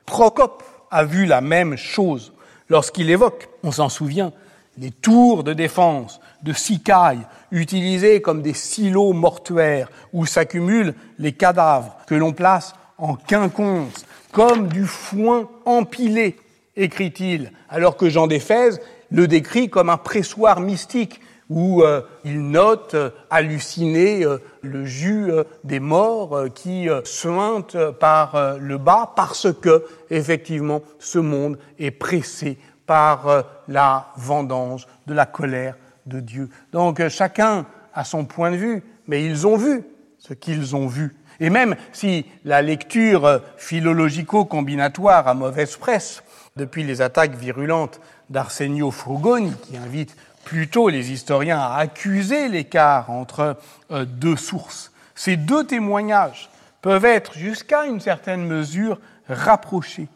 Procope 0.05 0.63
a 0.89 1.03
vu 1.03 1.25
la 1.25 1.41
même 1.41 1.75
chose 1.75 2.33
lorsqu'il 2.69 3.09
évoque, 3.09 3.49
on 3.63 3.71
s'en 3.71 3.89
souvient, 3.89 4.31
les 4.77 4.91
tours 4.91 5.43
de 5.43 5.53
défense 5.53 6.19
de 6.43 6.53
Sicaille 6.53 7.25
utilisées 7.51 8.21
comme 8.21 8.41
des 8.41 8.53
silos 8.53 9.13
mortuaires 9.13 9.89
où 10.13 10.25
s'accumulent 10.25 10.93
les 11.17 11.33
cadavres 11.33 11.97
que 12.07 12.15
l'on 12.15 12.31
place 12.31 12.73
en 12.97 13.15
quinconce, 13.15 14.05
comme 14.31 14.67
du 14.67 14.85
foin 14.85 15.49
empilé, 15.65 16.37
écrit-il, 16.75 17.51
alors 17.69 17.97
que 17.97 18.09
Jean 18.09 18.27
d'Éphèse 18.27 18.79
le 19.11 19.27
décrit 19.27 19.69
comme 19.69 19.89
un 19.89 19.97
pressoir 19.97 20.59
mystique 20.59 21.21
où 21.49 21.81
euh, 21.81 22.01
il 22.25 22.49
note 22.49 22.93
euh, 22.93 23.09
halluciné 23.29 24.25
euh, 24.25 24.37
le 24.61 24.85
jus 24.85 25.31
des 25.63 25.79
morts 25.79 26.45
qui 26.53 26.89
suinte 27.05 27.77
par 27.99 28.57
le 28.59 28.77
bas 28.77 29.13
parce 29.15 29.47
que 29.61 29.85
effectivement 30.09 30.81
ce 30.99 31.19
monde 31.19 31.57
est 31.79 31.91
pressé 31.91 32.57
par 32.85 33.45
la 33.67 34.07
vendange 34.17 34.87
de 35.07 35.13
la 35.13 35.25
colère 35.25 35.77
de 36.05 36.19
Dieu. 36.19 36.49
Donc 36.73 37.07
chacun 37.07 37.65
a 37.93 38.03
son 38.03 38.25
point 38.25 38.51
de 38.51 38.57
vue, 38.57 38.83
mais 39.07 39.23
ils 39.23 39.47
ont 39.47 39.55
vu 39.55 39.83
ce 40.19 40.33
qu'ils 40.33 40.75
ont 40.75 40.87
vu. 40.87 41.15
Et 41.39 41.49
même 41.49 41.75
si 41.93 42.25
la 42.45 42.61
lecture 42.61 43.41
philologico-combinatoire 43.57 45.27
a 45.27 45.33
mauvaise 45.33 45.75
presse 45.77 46.23
depuis 46.55 46.83
les 46.83 47.01
attaques 47.01 47.35
virulentes 47.35 47.99
d'Arsenio 48.29 48.91
Frugoni, 48.91 49.53
qui 49.63 49.77
invite 49.77 50.15
plutôt 50.43 50.89
les 50.89 51.11
historiens 51.11 51.59
à 51.59 51.75
accuser 51.77 52.47
l'écart 52.47 53.09
entre 53.09 53.57
euh, 53.91 54.05
deux 54.05 54.37
sources. 54.37 54.91
Ces 55.13 55.35
deux 55.35 55.65
témoignages 55.65 56.49
peuvent 56.81 57.05
être 57.05 57.33
jusqu'à 57.33 57.85
une 57.85 57.99
certaine 57.99 58.45
mesure 58.45 58.99
rapprochés, 59.27 60.07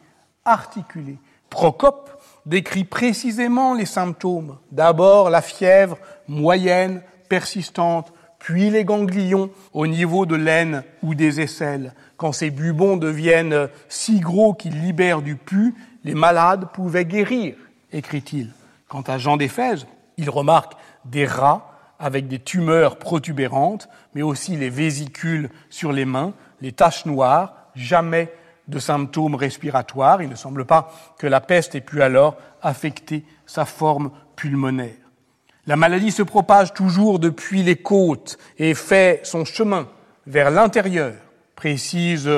articulés. 0.46 1.18
Procope 1.50 2.10
décrit 2.46 2.86
précisément 2.86 3.74
les 3.74 3.86
symptômes. 3.86 4.58
D'abord 4.72 5.30
la 5.30 5.42
fièvre 5.42 5.98
moyenne, 6.28 7.02
persistante, 7.28 8.14
puis 8.42 8.72
les 8.72 8.84
ganglions 8.84 9.52
au 9.72 9.86
niveau 9.86 10.26
de 10.26 10.36
l'aine 10.36 10.84
ou 11.04 11.14
des 11.14 11.42
aisselles. 11.42 11.94
Quand 12.18 12.32
ces 12.32 12.50
bubons 12.50 12.98
deviennent 12.98 13.70
si 13.88 14.20
gros 14.20 14.56
qu'ils 14.56 14.82
libèrent 14.82 15.22
du 15.22 15.36
pus, 15.36 15.76
les 16.04 16.16
malades 16.16 16.70
pouvaient 16.74 17.06
guérir, 17.06 17.56
écrit-il. 17.94 18.50
Quant 18.88 19.02
à 19.02 19.20
Jean 19.20 19.38
d'Éphèse, 19.38 19.86
il 20.18 20.30
remarque 20.30 20.74
des 21.06 21.26
rats 21.26 21.72
avec 22.00 22.28
des 22.28 22.40
tumeurs 22.40 22.98
protubérantes, 22.98 23.88
mais 24.16 24.24
aussi 24.24 24.58
les 24.58 24.72
vésicules 24.72 25.52
sur 25.70 25.92
les 25.92 26.06
mains, 26.06 26.34
les 26.62 26.72
taches 26.72 27.06
noires, 27.06 27.54
jamais 27.76 28.34
de 28.68 28.80
symptômes 28.80 29.36
respiratoires. 29.36 30.24
Il 30.24 30.30
ne 30.30 30.36
semble 30.36 30.66
pas 30.66 30.92
que 31.20 31.28
la 31.28 31.42
peste 31.42 31.76
ait 31.76 31.82
pu 31.82 32.02
alors 32.02 32.38
affecter 32.64 33.24
sa 33.46 33.66
forme 33.66 34.10
pulmonaire. 34.36 34.96
La 35.68 35.76
maladie 35.76 36.12
se 36.12 36.24
propage 36.24 36.74
toujours 36.74 37.20
depuis 37.20 37.62
les 37.62 37.76
côtes 37.76 38.38
et 38.58 38.74
fait 38.74 39.22
son 39.24 39.46
chemin 39.46 39.88
vers 40.26 40.50
l'intérieur, 40.50 41.14
précise 41.56 42.30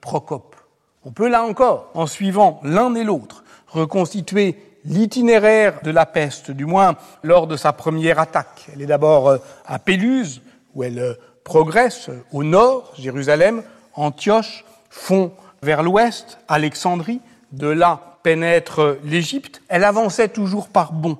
Procope. 0.00 0.56
On 1.04 1.12
peut 1.12 1.28
là 1.28 1.44
encore, 1.44 1.90
en 1.94 2.06
suivant 2.06 2.60
l'un 2.64 2.94
et 2.94 3.04
l'autre, 3.04 3.44
reconstituer 3.68 4.56
l'itinéraire 4.84 5.80
de 5.82 5.90
la 5.90 6.06
peste, 6.06 6.50
du 6.50 6.66
moins 6.66 6.96
lors 7.22 7.46
de 7.46 7.56
sa 7.56 7.72
première 7.72 8.18
attaque. 8.18 8.66
Elle 8.72 8.82
est 8.82 8.86
d'abord 8.86 9.28
euh, 9.28 9.38
à 9.66 9.78
Péluse, 9.78 10.42
où 10.74 10.82
elle 10.82 10.98
euh, 10.98 11.14
progresse 11.44 12.10
au 12.32 12.44
nord, 12.44 12.92
Jérusalem, 12.98 13.62
Antioche, 13.94 14.64
fond 14.90 15.32
vers 15.62 15.82
l'ouest, 15.82 16.38
Alexandrie, 16.48 17.20
de 17.52 17.68
là 17.68 18.18
pénètre 18.22 18.98
l'Égypte. 19.04 19.62
Elle 19.68 19.84
avançait 19.84 20.28
toujours 20.28 20.68
par 20.68 20.92
bond, 20.92 21.18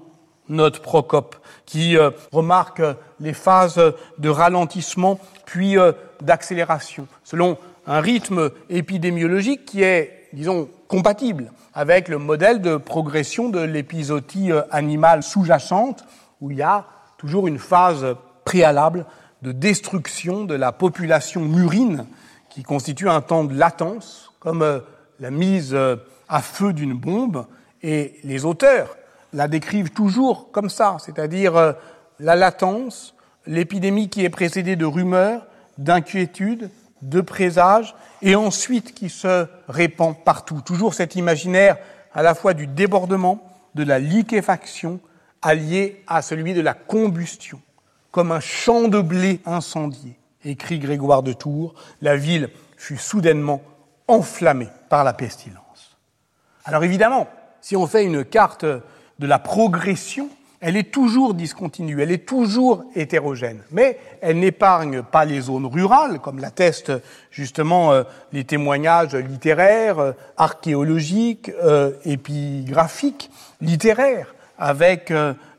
note 0.48 0.80
Procope, 0.80 1.36
qui 1.66 1.96
euh, 1.96 2.10
remarque 2.32 2.82
les 3.20 3.32
phases 3.32 3.80
de 4.18 4.28
ralentissement 4.28 5.18
puis 5.46 5.76
d'accélération, 6.20 7.06
selon 7.24 7.58
un 7.86 8.00
rythme 8.00 8.50
épidémiologique 8.70 9.64
qui 9.64 9.82
est, 9.82 10.28
disons, 10.32 10.68
compatible 10.88 11.50
avec 11.74 12.08
le 12.08 12.18
modèle 12.18 12.60
de 12.60 12.76
progression 12.76 13.48
de 13.48 13.60
l'épisodie 13.60 14.52
euh, 14.52 14.62
animale 14.70 15.22
sous-jacente, 15.22 16.04
où 16.40 16.50
il 16.50 16.58
y 16.58 16.62
a 16.62 16.86
toujours 17.16 17.48
une 17.48 17.58
phase 17.58 18.16
préalable 18.44 19.06
de 19.42 19.52
destruction 19.52 20.44
de 20.44 20.54
la 20.54 20.72
population 20.72 21.40
murine, 21.40 22.06
qui 22.50 22.62
constitue 22.62 23.08
un 23.08 23.22
temps 23.22 23.44
de 23.44 23.54
latence, 23.54 24.32
comme 24.38 24.62
euh, 24.62 24.80
la 25.20 25.30
mise 25.30 25.72
euh, 25.72 25.96
à 26.28 26.42
feu 26.42 26.72
d'une 26.72 26.94
bombe, 26.94 27.46
et 27.82 28.20
les 28.22 28.44
auteurs 28.44 28.96
la 29.32 29.48
décrivent 29.48 29.90
toujours 29.90 30.50
comme 30.52 30.70
ça, 30.70 30.96
c'est-à-dire 31.04 31.74
la 32.18 32.36
latence, 32.36 33.14
l'épidémie 33.46 34.08
qui 34.08 34.24
est 34.24 34.30
précédée 34.30 34.76
de 34.76 34.84
rumeurs, 34.84 35.46
d'inquiétudes, 35.78 36.70
de 37.02 37.20
présage, 37.20 37.94
et 38.20 38.36
ensuite 38.36 38.94
qui 38.94 39.08
se 39.08 39.46
répand 39.68 40.16
partout. 40.16 40.60
Toujours 40.60 40.94
cet 40.94 41.16
imaginaire 41.16 41.76
à 42.14 42.22
la 42.22 42.34
fois 42.34 42.54
du 42.54 42.66
débordement, 42.66 43.42
de 43.74 43.82
la 43.82 43.98
liquéfaction, 43.98 45.00
allié 45.40 46.02
à 46.06 46.22
celui 46.22 46.54
de 46.54 46.60
la 46.60 46.74
combustion, 46.74 47.60
comme 48.10 48.30
un 48.30 48.40
champ 48.40 48.86
de 48.88 49.00
blé 49.00 49.40
incendié. 49.44 50.16
Écrit 50.44 50.78
Grégoire 50.78 51.22
de 51.22 51.32
Tours, 51.32 51.74
la 52.00 52.16
ville 52.16 52.50
fut 52.76 52.98
soudainement 52.98 53.62
enflammée 54.08 54.68
par 54.88 55.04
la 55.04 55.12
pestilence. 55.12 55.96
Alors 56.64 56.84
évidemment, 56.84 57.28
si 57.60 57.76
on 57.76 57.86
fait 57.86 58.04
une 58.04 58.24
carte 58.24 58.66
de 59.22 59.26
la 59.26 59.38
progression 59.38 60.28
elle 60.64 60.76
est 60.76 60.92
toujours 60.92 61.34
discontinue, 61.34 62.00
elle 62.00 62.12
est 62.12 62.24
toujours 62.24 62.84
hétérogène, 62.94 63.58
mais 63.72 63.98
elle 64.20 64.38
n'épargne 64.38 65.02
pas 65.02 65.24
les 65.24 65.40
zones 65.40 65.66
rurales, 65.66 66.20
comme 66.20 66.38
l'attestent 66.38 66.92
justement 67.32 67.92
euh, 67.92 68.04
les 68.32 68.44
témoignages 68.44 69.16
littéraires, 69.16 69.98
euh, 69.98 70.12
archéologiques, 70.36 71.50
euh, 71.64 71.90
épigraphiques, 72.04 73.32
littéraires, 73.60 74.36
avec 74.56 75.12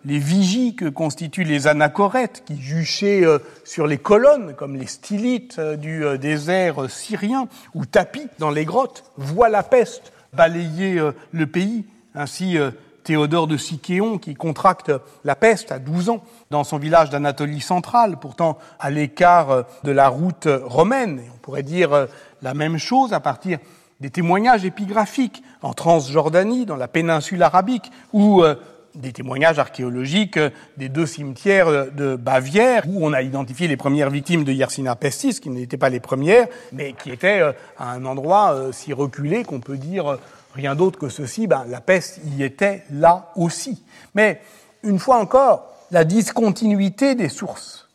les 0.05 0.20
vigies 0.20 0.76
que 0.76 0.88
constituent 0.88 1.43
les 1.43 1.68
anachorètes 1.68 2.43
qui 2.45 2.61
juchaient 2.61 3.26
sur 3.66 3.86
les 3.86 3.97
colonnes, 3.97 4.53
comme 4.55 4.78
les 4.78 4.88
stylites 4.88 5.59
du 5.59 6.05
désert 6.20 6.89
syrien, 6.89 7.49
ou 7.74 7.86
tapis 7.86 8.28
dans 8.39 8.51
les 8.51 8.64
grottes, 8.64 9.03
voient 9.18 9.49
la 9.49 9.64
peste 9.64 10.14
balayer 10.32 11.01
le 11.32 11.47
pays. 11.47 11.84
Ainsi, 12.16 12.57
Théodore 13.04 13.47
de 13.47 13.58
Sicéon 13.58 14.18
qui 14.18 14.34
contracte 14.34 14.91
la 15.24 15.36
peste 15.36 15.72
à 15.72 15.80
12 15.80 16.10
ans 16.10 16.24
dans 16.49 16.64
son 16.64 16.78
village 16.78 17.10
d'Anatolie 17.10 17.62
centrale, 17.62 18.18
pourtant 18.20 18.58
à 18.80 18.89
l'écart 18.89 19.66
de 19.84 19.91
la 19.91 20.08
route 20.08 20.47
romaine. 20.64 21.20
Et 21.20 21.30
on 21.34 21.38
pourrait 21.38 21.64
dire 21.64 22.08
la 22.41 22.54
même 22.54 22.78
chose 22.78 23.14
à 23.14 23.20
partir 23.20 23.60
des 24.04 24.10
témoignages 24.10 24.66
épigraphiques 24.66 25.43
en 25.62 25.74
Transjordanie, 25.74 26.66
dans 26.66 26.76
la 26.76 26.89
péninsule 26.89 27.41
arabique, 27.41 27.89
ou 28.12 28.43
euh, 28.43 28.56
des 28.95 29.14
témoignages 29.14 29.60
archéologiques 29.60 30.38
des 30.78 30.89
deux 30.89 31.06
cimetières 31.06 31.91
de 31.91 32.18
Bavière, 32.18 32.84
où 32.88 33.06
on 33.06 33.14
a 33.14 33.22
identifié 33.22 33.68
les 33.70 33.78
premières 33.78 34.10
victimes 34.10 34.43
de 34.43 34.51
Yersinia 34.51 34.95
pestis, 34.95 35.39
qui 35.39 35.49
n'étaient 35.49 35.78
pas 35.78 35.89
les 35.89 36.01
premières, 36.01 36.47
mais 36.74 36.93
qui 36.93 37.12
étaient 37.12 37.41
euh, 37.41 37.54
à 37.78 37.91
un 37.91 38.04
endroit 38.06 38.54
euh, 38.54 38.72
si 38.74 38.91
reculé 38.91 39.45
qu'on 39.45 39.62
peut 39.62 39.78
dire 39.78 40.18
rien 40.54 40.76
d'autre 40.76 40.99
que 40.99 41.10
ceci, 41.10 41.47
ben, 41.47 41.66
la 41.68 41.82
peste 41.82 42.20
y 42.38 42.43
était 42.43 42.84
là 42.91 43.32
aussi. 43.36 43.84
Mais 44.16 44.41
une 44.84 44.99
fois 44.99 45.18
encore, 45.18 45.74
la 45.91 46.04
discontinuité 46.04 47.16
des 47.16 47.30
sources 47.30 47.89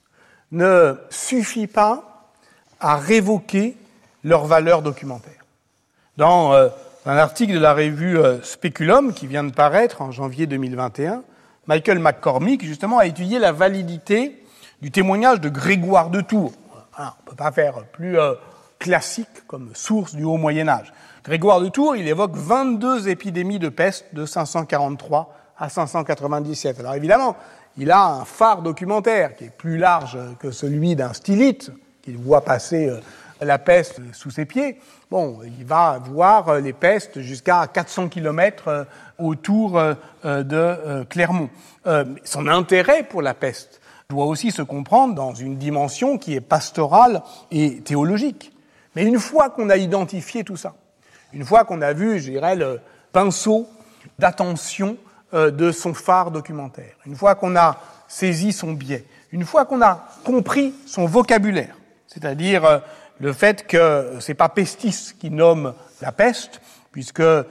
ne 0.52 0.96
suffit 1.10 1.66
pas 1.66 2.32
à 2.80 2.96
révoquer 2.96 3.76
leur 4.24 4.46
valeur 4.46 4.82
documentaire. 4.82 5.44
Dans 6.16 6.52
euh, 6.52 6.68
un 7.06 7.16
article 7.16 7.54
de 7.54 7.58
la 7.58 7.74
revue 7.74 8.18
euh, 8.18 8.42
Speculum 8.42 9.12
qui 9.12 9.26
vient 9.26 9.44
de 9.44 9.52
paraître 9.52 10.02
en 10.02 10.10
janvier 10.10 10.46
2021, 10.46 11.22
Michael 11.66 11.98
McCormick 11.98 12.64
justement 12.64 12.98
a 12.98 13.06
étudié 13.06 13.38
la 13.38 13.52
validité 13.52 14.42
du 14.80 14.90
témoignage 14.90 15.40
de 15.40 15.48
Grégoire 15.48 16.10
de 16.10 16.20
Tours. 16.20 16.52
on 16.98 17.02
ne 17.02 17.08
peut 17.26 17.36
pas 17.36 17.52
faire 17.52 17.84
plus 17.92 18.18
euh, 18.18 18.34
classique 18.78 19.46
comme 19.46 19.70
source 19.74 20.14
du 20.14 20.24
haut 20.24 20.36
Moyen 20.36 20.68
Âge. 20.68 20.92
Grégoire 21.24 21.60
de 21.60 21.68
Tours, 21.68 21.96
il 21.96 22.06
évoque 22.06 22.36
22 22.36 23.08
épidémies 23.08 23.58
de 23.58 23.68
peste 23.68 24.06
de 24.12 24.24
543 24.24 25.34
à 25.58 25.68
597. 25.68 26.80
Alors 26.80 26.94
évidemment, 26.94 27.36
il 27.76 27.90
a 27.90 28.06
un 28.06 28.24
phare 28.24 28.62
documentaire 28.62 29.36
qui 29.36 29.44
est 29.44 29.50
plus 29.56 29.78
large 29.78 30.18
que 30.38 30.50
celui 30.50 30.96
d'un 30.96 31.12
stylite, 31.12 31.70
qu'il 32.02 32.16
voit 32.16 32.44
passer 32.44 32.88
euh, 32.88 33.00
la 33.40 33.58
peste 33.58 34.00
sous 34.12 34.30
ses 34.30 34.44
pieds. 34.44 34.78
Bon, 35.10 35.40
il 35.58 35.64
va 35.64 36.00
voir 36.04 36.48
euh, 36.48 36.60
les 36.60 36.72
pestes 36.72 37.20
jusqu'à 37.20 37.66
400 37.66 38.08
km 38.08 38.68
euh, 38.68 38.84
autour 39.18 39.82
de 40.24 41.04
Clermont. 41.10 41.50
Son 42.22 42.46
intérêt 42.46 43.02
pour 43.02 43.20
la 43.20 43.34
peste 43.34 43.80
doit 44.08 44.26
aussi 44.26 44.52
se 44.52 44.62
comprendre 44.62 45.14
dans 45.14 45.34
une 45.34 45.56
dimension 45.56 46.18
qui 46.18 46.34
est 46.34 46.40
pastorale 46.40 47.22
et 47.50 47.80
théologique. 47.80 48.52
Mais 48.94 49.02
une 49.02 49.18
fois 49.18 49.50
qu'on 49.50 49.70
a 49.70 49.76
identifié 49.76 50.44
tout 50.44 50.56
ça, 50.56 50.74
une 51.32 51.44
fois 51.44 51.64
qu'on 51.64 51.82
a 51.82 51.92
vu, 51.92 52.18
je 52.18 52.30
dirais, 52.30 52.56
le 52.56 52.80
pinceau 53.12 53.68
d'attention 54.18 54.96
euh, 55.34 55.50
de 55.50 55.72
son 55.72 55.94
phare 55.94 56.30
documentaire, 56.30 56.94
une 57.06 57.16
fois 57.16 57.34
qu'on 57.34 57.56
a 57.56 57.78
saisi 58.06 58.52
son 58.52 58.72
biais, 58.72 59.04
une 59.32 59.44
fois 59.44 59.64
qu'on 59.66 59.82
a 59.82 60.08
compris 60.24 60.74
son 60.86 61.06
vocabulaire, 61.06 61.76
c'est-à-dire 62.06 62.64
euh, 62.64 62.78
le 63.20 63.32
fait 63.32 63.66
que 63.66 64.14
c'est 64.20 64.34
pas 64.34 64.48
Pestis 64.48 65.12
qui 65.18 65.30
nomme 65.30 65.74
la 66.00 66.12
peste, 66.12 66.60
puisque 66.92 67.20
euh, 67.20 67.44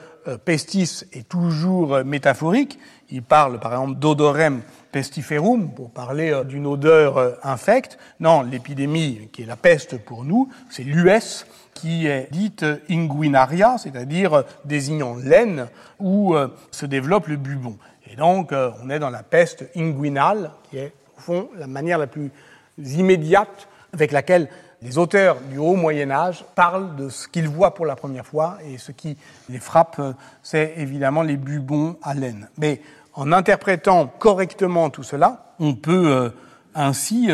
pestis 0.44 1.06
est 1.14 1.28
toujours 1.30 2.04
métaphorique. 2.04 2.80
Il 3.10 3.22
parle 3.22 3.60
par 3.60 3.74
exemple 3.74 4.00
d'odorem 4.00 4.62
pestiferum 4.92 5.70
pour 5.74 5.92
parler 5.92 6.42
d'une 6.46 6.66
odeur 6.66 7.38
infecte. 7.44 7.98
Non, 8.20 8.42
l'épidémie 8.42 9.30
qui 9.32 9.44
est 9.44 9.46
la 9.46 9.56
peste 9.56 10.00
pour 10.00 10.26
nous, 10.26 10.50
c'est 10.70 10.84
l'US 10.84 11.46
qui 11.78 12.08
est 12.08 12.28
dite 12.32 12.66
inguinaria, 12.90 13.78
c'est-à-dire 13.78 14.44
désignant 14.66 15.16
l'aine 15.16 15.68
où 16.00 16.34
euh, 16.34 16.48
se 16.72 16.88
développe 16.88 17.28
le 17.28 17.38
bubon. 17.38 17.78
Et 18.12 18.16
donc, 18.16 18.52
euh, 18.52 18.72
on 18.84 18.90
est 18.90 18.98
dans 18.98 19.12
la 19.12 19.22
peste 19.22 19.70
inguinale, 19.76 20.52
qui 20.70 20.80
est, 20.80 20.92
au 21.18 21.22
fond, 21.22 21.50
la 21.56 21.68
manière 21.68 22.00
la 22.00 22.08
plus 22.08 22.32
immédiate 22.80 23.68
avec 23.94 24.12
laquelle 24.12 24.50
les 24.82 24.98
auteurs 24.98 25.38
du 25.52 25.60
haut 25.60 25.76
Moyen 25.76 26.10
Âge 26.10 26.46
parlent 26.56 26.96
de 26.96 27.10
ce 27.10 27.28
qu'ils 27.28 27.48
voient 27.48 27.76
pour 27.76 27.86
la 27.86 27.96
première 27.96 28.26
fois, 28.26 28.58
et 28.66 28.80
ce 28.80 28.92
qui 28.92 29.16
les 29.48 29.60
frappe, 29.60 29.98
euh, 30.00 30.14
c'est 30.42 30.74
évidemment 30.78 31.22
les 31.22 31.38
bubons 31.38 31.98
à 32.02 32.16
laine. 32.16 32.50
Mais 32.58 32.82
en 33.14 33.32
interprétant 33.32 34.08
correctement 34.08 34.90
tout 34.90 35.04
cela, 35.04 35.54
on 35.60 35.76
peut 35.76 36.32
ainsi 36.76 37.32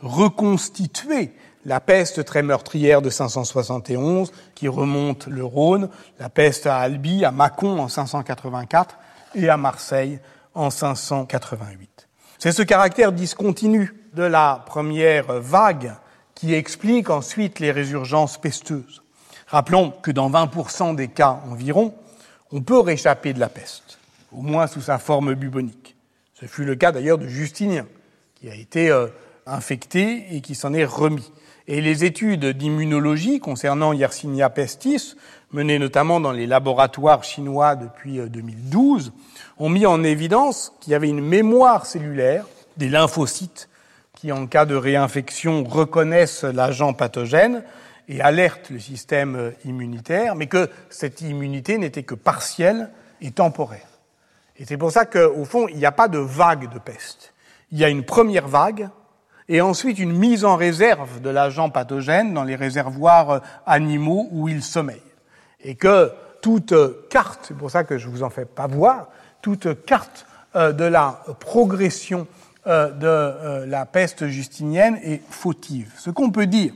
reconstituer 0.00 1.32
la 1.66 1.80
peste 1.80 2.24
très 2.24 2.44
meurtrière 2.44 3.02
de 3.02 3.10
571 3.10 4.30
qui 4.54 4.68
remonte 4.68 5.26
le 5.26 5.44
Rhône, 5.44 5.90
la 6.20 6.28
peste 6.28 6.66
à 6.66 6.78
Albi, 6.78 7.24
à 7.24 7.32
Mâcon 7.32 7.80
en 7.80 7.88
584 7.88 8.96
et 9.34 9.48
à 9.48 9.56
Marseille 9.56 10.20
en 10.54 10.70
588. 10.70 12.08
C'est 12.38 12.52
ce 12.52 12.62
caractère 12.62 13.10
discontinu 13.10 13.92
de 14.14 14.22
la 14.22 14.62
première 14.64 15.40
vague 15.40 15.92
qui 16.36 16.54
explique 16.54 17.10
ensuite 17.10 17.58
les 17.58 17.72
résurgences 17.72 18.38
pesteuses. 18.38 19.02
Rappelons 19.48 19.90
que 19.90 20.12
dans 20.12 20.30
20% 20.30 20.94
des 20.94 21.08
cas 21.08 21.40
environ, 21.50 21.94
on 22.52 22.62
peut 22.62 22.78
réchapper 22.78 23.32
de 23.32 23.40
la 23.40 23.48
peste, 23.48 23.98
au 24.30 24.40
moins 24.40 24.68
sous 24.68 24.82
sa 24.82 24.98
forme 24.98 25.34
bubonique. 25.34 25.96
Ce 26.34 26.46
fut 26.46 26.64
le 26.64 26.76
cas 26.76 26.92
d'ailleurs 26.92 27.18
de 27.18 27.26
Justinien, 27.26 27.86
qui 28.36 28.48
a 28.48 28.54
été 28.54 28.88
euh, 28.90 29.08
infecté 29.46 30.26
et 30.30 30.40
qui 30.40 30.54
s'en 30.54 30.72
est 30.72 30.84
remis. 30.84 31.32
Et 31.68 31.80
les 31.80 32.04
études 32.04 32.46
d'immunologie 32.46 33.40
concernant 33.40 33.92
Yersinia 33.92 34.50
pestis, 34.50 35.16
menées 35.50 35.80
notamment 35.80 36.20
dans 36.20 36.30
les 36.30 36.46
laboratoires 36.46 37.24
chinois 37.24 37.74
depuis 37.74 38.20
2012, 38.20 39.08
euh, 39.08 39.64
ont 39.64 39.68
mis 39.68 39.84
en 39.84 40.04
évidence 40.04 40.72
qu'il 40.80 40.92
y 40.92 40.94
avait 40.94 41.08
une 41.08 41.20
mémoire 41.20 41.86
cellulaire 41.86 42.46
des 42.76 42.88
lymphocytes 42.88 43.68
qui, 44.14 44.30
en 44.30 44.46
cas 44.46 44.64
de 44.64 44.76
réinfection, 44.76 45.64
reconnaissent 45.64 46.44
l'agent 46.44 46.92
pathogène 46.92 47.64
et 48.08 48.20
alertent 48.20 48.70
le 48.70 48.78
système 48.78 49.34
euh, 49.34 49.50
immunitaire, 49.64 50.36
mais 50.36 50.46
que 50.46 50.70
cette 50.88 51.20
immunité 51.20 51.78
n'était 51.78 52.04
que 52.04 52.14
partielle 52.14 52.90
et 53.20 53.32
temporaire. 53.32 53.88
Et 54.56 54.64
c'est 54.64 54.76
pour 54.76 54.92
ça 54.92 55.04
qu'au 55.04 55.44
fond, 55.44 55.66
il 55.66 55.76
n'y 55.78 55.86
a 55.86 55.92
pas 55.92 56.08
de 56.08 56.18
vague 56.18 56.72
de 56.72 56.78
peste. 56.78 57.34
Il 57.72 57.78
y 57.78 57.84
a 57.84 57.88
une 57.88 58.04
première 58.04 58.46
vague 58.46 58.88
et 59.48 59.60
ensuite 59.60 59.98
une 59.98 60.12
mise 60.12 60.44
en 60.44 60.56
réserve 60.56 61.20
de 61.20 61.30
l'agent 61.30 61.70
pathogène 61.70 62.34
dans 62.34 62.44
les 62.44 62.56
réservoirs 62.56 63.30
euh, 63.30 63.38
animaux 63.66 64.28
où 64.32 64.48
il 64.48 64.62
sommeille. 64.62 65.02
Et 65.60 65.74
que 65.74 66.12
toute 66.42 66.74
carte, 67.08 67.40
c'est 67.48 67.56
pour 67.56 67.70
ça 67.70 67.84
que 67.84 67.98
je 67.98 68.08
vous 68.08 68.22
en 68.22 68.30
fais 68.30 68.44
pas 68.44 68.66
voir, 68.66 69.08
toute 69.42 69.84
carte 69.84 70.26
euh, 70.54 70.72
de 70.72 70.84
la 70.84 71.22
progression 71.40 72.26
euh, 72.66 72.90
de 72.90 73.64
la 73.66 73.86
peste 73.86 74.26
justinienne 74.26 74.98
est 75.02 75.22
fautive. 75.30 75.92
Ce 75.98 76.10
qu'on 76.10 76.30
peut 76.30 76.46
dire, 76.46 76.72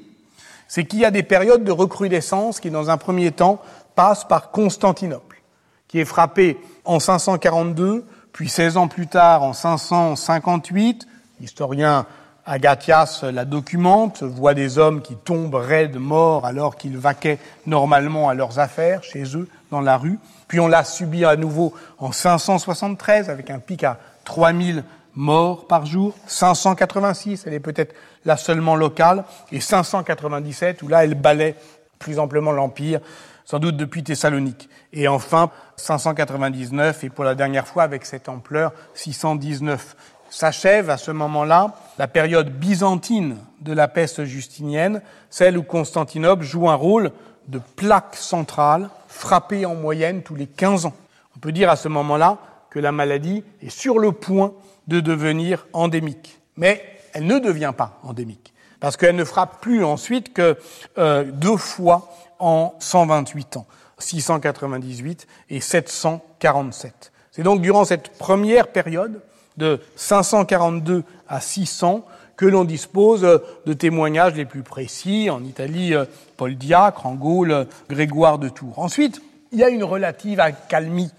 c'est 0.69 0.85
qu'il 0.85 1.01
y 1.01 1.05
a 1.05 1.11
des 1.11 1.25
périodes 1.25 1.65
de 1.65 1.73
recrudescence 1.73 2.61
qui, 2.61 2.71
dans 2.71 2.91
un 2.91 2.97
premier 2.97 3.33
temps, 3.33 3.61
passent 3.97 4.25
par 4.25 4.53
Constantinople, 4.53 5.43
qui 5.89 5.99
est 5.99 6.05
frappé 6.05 6.61
en 6.85 7.01
542, 7.01 8.05
puis 8.33 8.49
16 8.49 8.77
ans 8.77 8.87
plus 8.87 9.09
tard 9.09 9.43
en 9.43 9.53
558. 9.53 11.09
L'historien 11.41 12.07
Agathias 12.51 13.23
la 13.23 13.45
documente, 13.45 14.25
voit 14.25 14.55
des 14.55 14.77
hommes 14.79 15.03
qui 15.03 15.15
tombent 15.15 15.55
raides 15.55 15.99
morts 15.99 16.45
alors 16.45 16.75
qu'ils 16.77 16.99
vaquaient 16.99 17.39
normalement 17.65 18.29
à 18.29 18.35
leurs 18.35 18.59
affaires 18.59 19.05
chez 19.05 19.23
eux 19.37 19.49
dans 19.71 19.81
la 19.81 19.97
rue. 19.97 20.19
Puis 20.49 20.59
on 20.59 20.67
l'a 20.67 20.83
subi 20.83 21.25
à 21.25 21.37
nouveau 21.37 21.73
en 21.99 22.11
573 22.11 23.31
avec 23.31 23.51
un 23.51 23.61
pic 23.61 23.85
à 23.85 23.99
3000 24.25 24.83
morts 25.15 25.69
par 25.69 25.87
jour. 25.87 26.13
586, 26.27 27.45
elle 27.47 27.55
est 27.55 27.61
peut-être 27.61 27.95
là 28.25 28.37
seulement 28.37 28.75
locale. 28.75 29.23
Et 29.53 29.61
597 29.61 30.83
où 30.83 30.89
là 30.89 31.05
elle 31.05 31.15
balaie 31.15 31.55
plus 32.01 32.19
amplement 32.19 32.51
l'Empire, 32.51 32.99
sans 33.45 33.61
doute 33.61 33.77
depuis 33.77 34.03
Thessalonique. 34.03 34.69
Et 34.93 35.07
enfin 35.07 35.51
599 35.77 37.05
et 37.05 37.11
pour 37.11 37.23
la 37.23 37.37
dernière 37.37 37.69
fois 37.69 37.85
avec 37.85 38.05
cette 38.05 38.29
ampleur 38.29 38.73
619 38.95 39.95
s'achève 40.31 40.91
à 40.91 40.97
ce 40.97 41.11
moment-là 41.11 41.75
la 42.01 42.09
période 42.09 42.49
byzantine 42.49 43.37
de 43.61 43.75
la 43.75 43.87
peste 43.87 44.25
justinienne, 44.25 45.03
celle 45.29 45.59
où 45.59 45.63
Constantinople 45.63 46.45
joue 46.45 46.71
un 46.71 46.75
rôle 46.75 47.13
de 47.49 47.61
plaque 47.77 48.17
centrale 48.17 48.89
frappée 49.07 49.67
en 49.67 49.75
moyenne 49.75 50.23
tous 50.23 50.35
les 50.35 50.47
15 50.47 50.87
ans. 50.87 50.95
On 51.37 51.41
peut 51.41 51.53
dire 51.53 51.69
à 51.69 51.77
ce 51.77 51.89
moment-là 51.89 52.39
que 52.71 52.79
la 52.79 52.91
maladie 52.91 53.45
est 53.61 53.69
sur 53.69 53.99
le 53.99 54.13
point 54.13 54.55
de 54.89 55.01
devenir 55.01 55.67
endémique. 55.75 56.41
Mais 56.57 56.83
elle 57.13 57.27
ne 57.27 57.39
devient 57.39 57.75
pas 57.77 58.01
endémique, 58.03 58.55
parce 58.81 58.97
qu'elle 58.97 59.15
ne 59.15 59.25
frappe 59.25 59.61
plus 59.61 59.85
ensuite 59.85 60.33
que 60.33 60.57
euh, 60.97 61.25
deux 61.25 61.59
fois 61.59 62.09
en 62.39 62.77
128 62.79 63.59
ans, 63.59 63.67
698 63.99 65.27
et 65.51 65.61
747. 65.61 67.13
C'est 67.31 67.43
donc 67.43 67.61
durant 67.61 67.85
cette 67.85 68.17
première 68.17 68.69
période 68.69 69.21
de 69.59 69.81
542 69.97 71.05
à 71.31 71.41
600 71.41 72.05
que 72.37 72.47
l'on 72.47 72.65
dispose 72.65 73.21
de 73.67 73.73
témoignages 73.73 74.35
les 74.35 74.47
plus 74.47 74.63
précis. 74.63 75.31
En 75.31 75.45
Italie, 75.45 75.95
euh, 75.95 76.05
Paul 76.37 76.57
Diacre, 76.57 77.07
en 77.07 77.15
Gaule, 77.15 77.53
euh, 77.53 77.65
Grégoire 77.89 78.39
de 78.39 78.49
Tours. 78.49 78.79
Ensuite, 78.79 79.23
il 79.53 79.59
y 79.59 79.63
a 79.63 79.69
une 79.69 79.85
relative 79.85 80.41
accalmie 80.41 81.13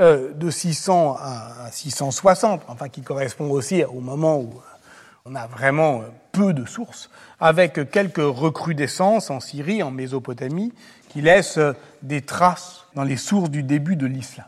euh, 0.00 0.32
de 0.34 0.50
600 0.50 1.16
à 1.18 1.70
660, 1.72 2.62
enfin 2.68 2.88
qui 2.88 3.00
correspond 3.00 3.50
aussi 3.50 3.84
au 3.84 4.00
moment 4.00 4.38
où 4.38 4.50
on 5.24 5.34
a 5.34 5.46
vraiment 5.46 6.02
peu 6.30 6.52
de 6.52 6.66
sources, 6.66 7.10
avec 7.40 7.90
quelques 7.90 8.18
recrudescences 8.18 9.30
en 9.30 9.40
Syrie, 9.40 9.82
en 9.82 9.90
Mésopotamie, 9.90 10.72
qui 11.08 11.22
laissent 11.22 11.58
des 12.02 12.20
traces 12.20 12.84
dans 12.94 13.02
les 13.02 13.16
sources 13.16 13.50
du 13.50 13.62
début 13.62 13.96
de 13.96 14.06
l'islam. 14.06 14.46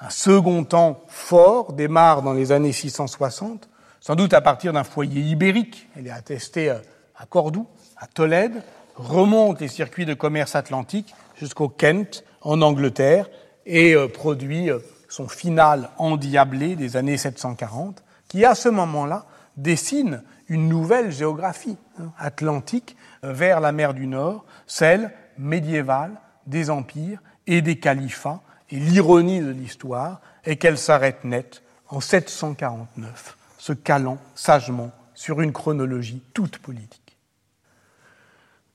Un 0.00 0.10
second 0.10 0.62
temps 0.62 1.00
fort 1.08 1.72
démarre 1.72 2.22
dans 2.22 2.32
les 2.32 2.52
années 2.52 2.72
660, 2.72 3.68
sans 4.00 4.14
doute 4.14 4.34
à 4.34 4.40
partir 4.40 4.72
d'un 4.72 4.84
foyer 4.84 5.20
ibérique. 5.20 5.88
Elle 5.96 6.06
est 6.06 6.12
attestée 6.12 6.70
euh, 6.70 6.78
à 7.16 7.26
Cordoue, 7.26 7.66
à 7.96 8.06
Tolède, 8.06 8.62
remonte 8.94 9.60
les 9.60 9.68
circuits 9.68 10.06
de 10.06 10.14
commerce 10.14 10.54
atlantique 10.54 11.14
jusqu'au 11.36 11.68
Kent, 11.68 12.24
en 12.40 12.62
Angleterre, 12.62 13.28
et 13.66 13.94
euh, 13.94 14.08
produit 14.08 14.70
euh, 14.70 14.78
son 15.08 15.28
final 15.28 15.90
endiablé 15.98 16.76
des 16.76 16.96
années 16.96 17.16
740, 17.16 18.02
qui 18.28 18.44
à 18.44 18.54
ce 18.54 18.68
moment-là 18.68 19.26
dessine 19.56 20.22
une 20.48 20.68
nouvelle 20.68 21.10
géographie 21.10 21.76
hein, 22.00 22.12
atlantique 22.18 22.96
vers 23.22 23.60
la 23.60 23.72
mer 23.72 23.94
du 23.94 24.06
Nord, 24.06 24.44
celle 24.66 25.12
médiévale 25.36 26.12
des 26.46 26.70
empires 26.70 27.20
et 27.46 27.62
des 27.62 27.78
califats 27.78 28.40
et 28.70 28.76
l'ironie 28.76 29.40
de 29.40 29.50
l'histoire 29.50 30.20
est 30.44 30.56
qu'elle 30.56 30.78
s'arrête 30.78 31.24
net 31.24 31.62
en 31.88 32.00
749, 32.00 33.37
se 33.58 33.72
calant 33.72 34.18
sagement 34.34 34.90
sur 35.14 35.40
une 35.40 35.52
chronologie 35.52 36.22
toute 36.32 36.58
politique. 36.58 37.16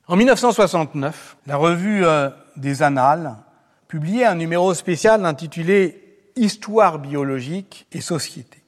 En 0.08 0.16
1969, 0.16 1.38
la 1.48 1.56
revue 1.56 2.06
euh, 2.06 2.30
des 2.58 2.84
Annales 2.84 3.38
publiait 3.88 4.26
un 4.26 4.36
numéro 4.36 4.74
spécial 4.74 5.26
intitulé 5.26 6.00
Histoire 6.36 7.00
biologique 7.00 7.86
et 7.92 8.02
société. 8.02 8.64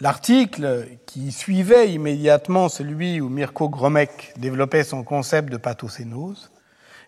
L'article 0.00 0.86
qui 1.06 1.32
suivait 1.32 1.90
immédiatement 1.90 2.68
celui 2.68 3.20
où 3.20 3.28
Mirko 3.28 3.68
Gromek 3.68 4.32
développait 4.36 4.84
son 4.84 5.02
concept 5.02 5.50
de 5.50 5.56
pathocénose 5.56 6.52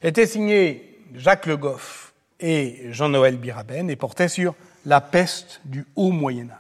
était 0.03 0.27
signé 0.27 0.99
Jacques 1.15 1.47
Le 1.47 1.57
Goff 1.57 2.13
et 2.41 2.87
Jean-Noël 2.91 3.37
Biraben 3.37 3.89
et 3.89 3.97
portait 3.97 4.29
sur 4.29 4.55
la 4.85 5.01
peste 5.01 5.61
du 5.65 5.87
haut 5.95 6.11
Moyen 6.11 6.49
Âge, 6.51 6.60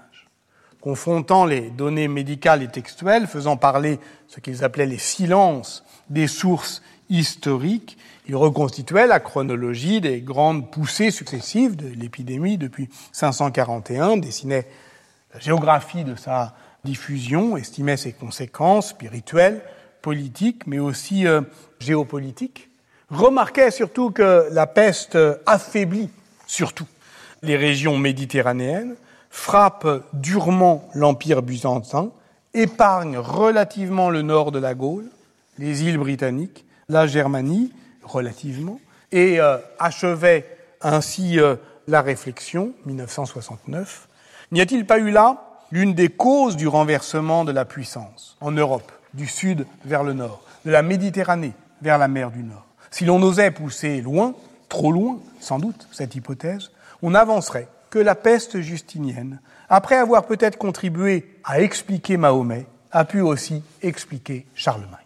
confrontant 0.80 1.44
les 1.44 1.70
données 1.70 2.08
médicales 2.08 2.62
et 2.62 2.68
textuelles, 2.68 3.26
faisant 3.26 3.56
parler 3.56 3.98
ce 4.28 4.40
qu'ils 4.40 4.64
appelaient 4.64 4.86
les 4.86 4.98
silences 4.98 5.84
des 6.08 6.26
sources 6.26 6.82
historiques, 7.08 7.98
il 8.26 8.36
reconstituait 8.36 9.06
la 9.06 9.20
chronologie 9.20 10.00
des 10.00 10.20
grandes 10.20 10.70
poussées 10.70 11.10
successives 11.10 11.76
de 11.76 11.88
l'épidémie 11.88 12.58
depuis 12.58 12.88
541, 13.12 14.16
dessinait 14.18 14.66
la 15.34 15.40
géographie 15.40 16.04
de 16.04 16.14
sa 16.14 16.54
diffusion, 16.84 17.56
estimait 17.56 17.96
ses 17.96 18.12
conséquences 18.12 18.90
spirituelles, 18.90 19.62
politiques, 20.02 20.66
mais 20.66 20.78
aussi 20.78 21.26
euh, 21.26 21.42
géopolitiques, 21.78 22.70
remarquait 23.10 23.70
surtout 23.70 24.10
que 24.10 24.48
la 24.52 24.66
peste 24.66 25.18
affaiblit 25.44 26.08
surtout 26.46 26.86
les 27.42 27.56
régions 27.56 27.98
méditerranéennes, 27.98 28.96
frappe 29.30 29.86
durement 30.12 30.88
l'Empire 30.94 31.42
byzantin, 31.42 32.10
épargne 32.52 33.16
relativement 33.16 34.10
le 34.10 34.22
nord 34.22 34.52
de 34.52 34.58
la 34.58 34.74
Gaule, 34.74 35.08
les 35.58 35.84
îles 35.84 35.98
britanniques, 35.98 36.64
la 36.88 37.06
Germanie, 37.06 37.72
relativement, 38.02 38.80
et 39.12 39.40
euh, 39.40 39.58
achevait 39.78 40.46
ainsi 40.82 41.38
euh, 41.38 41.56
la 41.86 42.02
réflexion, 42.02 42.72
1969, 42.86 44.08
N'y 44.52 44.60
a-t-il 44.60 44.84
pas 44.84 44.98
eu 44.98 45.10
là 45.10 45.36
l'une 45.70 45.94
des 45.94 46.08
causes 46.08 46.56
du 46.56 46.66
renversement 46.66 47.44
de 47.44 47.52
la 47.52 47.64
puissance 47.64 48.36
en 48.40 48.50
Europe, 48.50 48.90
du 49.14 49.28
sud 49.28 49.64
vers 49.84 50.02
le 50.02 50.12
nord, 50.12 50.42
de 50.64 50.72
la 50.72 50.82
Méditerranée 50.82 51.52
vers 51.82 51.98
la 51.98 52.08
mer 52.08 52.32
du 52.32 52.42
Nord? 52.42 52.66
Si 52.90 53.04
l'on 53.04 53.22
osait 53.22 53.52
pousser 53.52 54.00
loin, 54.00 54.34
trop 54.68 54.90
loin, 54.90 55.18
sans 55.38 55.60
doute, 55.60 55.86
cette 55.92 56.16
hypothèse, 56.16 56.72
on 57.02 57.14
avancerait 57.14 57.68
que 57.90 57.98
la 57.98 58.14
peste 58.14 58.60
justinienne, 58.60 59.40
après 59.68 59.96
avoir 59.96 60.26
peut-être 60.26 60.56
contribué 60.56 61.38
à 61.44 61.60
expliquer 61.60 62.16
Mahomet, 62.16 62.66
a 62.92 63.04
pu 63.04 63.20
aussi 63.20 63.62
expliquer 63.82 64.46
Charlemagne. 64.54 64.98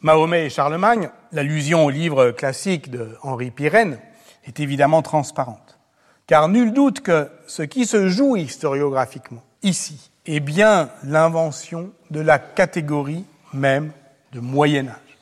Mahomet 0.00 0.46
et 0.46 0.50
Charlemagne, 0.50 1.08
l'allusion 1.32 1.86
au 1.86 1.90
livre 1.90 2.30
classique 2.30 2.90
de 2.90 3.16
Henri 3.22 3.50
Pirenne, 3.50 3.98
est 4.44 4.60
évidemment 4.60 5.02
transparente. 5.02 5.78
Car 6.26 6.48
nul 6.48 6.72
doute 6.72 7.00
que 7.00 7.28
ce 7.46 7.62
qui 7.62 7.86
se 7.86 8.08
joue 8.08 8.36
historiographiquement 8.36 9.42
ici 9.62 10.10
est 10.26 10.40
bien 10.40 10.90
l'invention 11.04 11.90
de 12.10 12.20
la 12.20 12.38
catégorie 12.38 13.24
même 13.52 13.92
de 14.32 14.40
Moyen 14.40 14.88
Âge. 14.88 15.18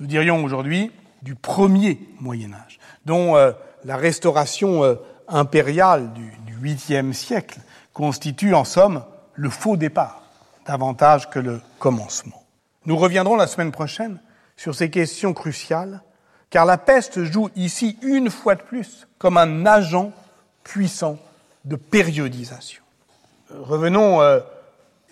Nous 0.00 0.06
dirions 0.06 0.42
aujourd'hui 0.44 0.90
du 1.22 1.34
premier 1.34 1.98
Moyen 2.20 2.52
Âge, 2.52 2.78
dont 3.04 3.36
euh, 3.36 3.52
la 3.84 3.96
restauration 3.96 4.82
euh, 4.84 4.94
impériale 5.30 6.12
du, 6.12 6.32
du 6.46 7.14
siècle 7.14 7.60
constitue 7.92 8.54
en 8.54 8.64
somme 8.64 9.04
le 9.34 9.50
faux 9.50 9.76
départ, 9.76 10.22
davantage 10.66 11.30
que 11.30 11.38
le 11.38 11.60
commencement. 11.78 12.44
Nous 12.86 12.96
reviendrons 12.96 13.36
la 13.36 13.46
semaine 13.46 13.72
prochaine 13.72 14.20
sur 14.56 14.74
ces 14.74 14.90
questions 14.90 15.32
cruciales, 15.32 16.02
car 16.50 16.66
la 16.66 16.78
peste 16.78 17.24
joue 17.24 17.48
ici 17.56 17.98
une 18.02 18.30
fois 18.30 18.54
de 18.54 18.62
plus 18.62 19.06
comme 19.18 19.36
un 19.36 19.64
agent 19.66 20.12
puissant 20.64 21.18
de 21.64 21.76
périodisation. 21.76 22.82
Revenons 23.50 24.20
euh, 24.20 24.40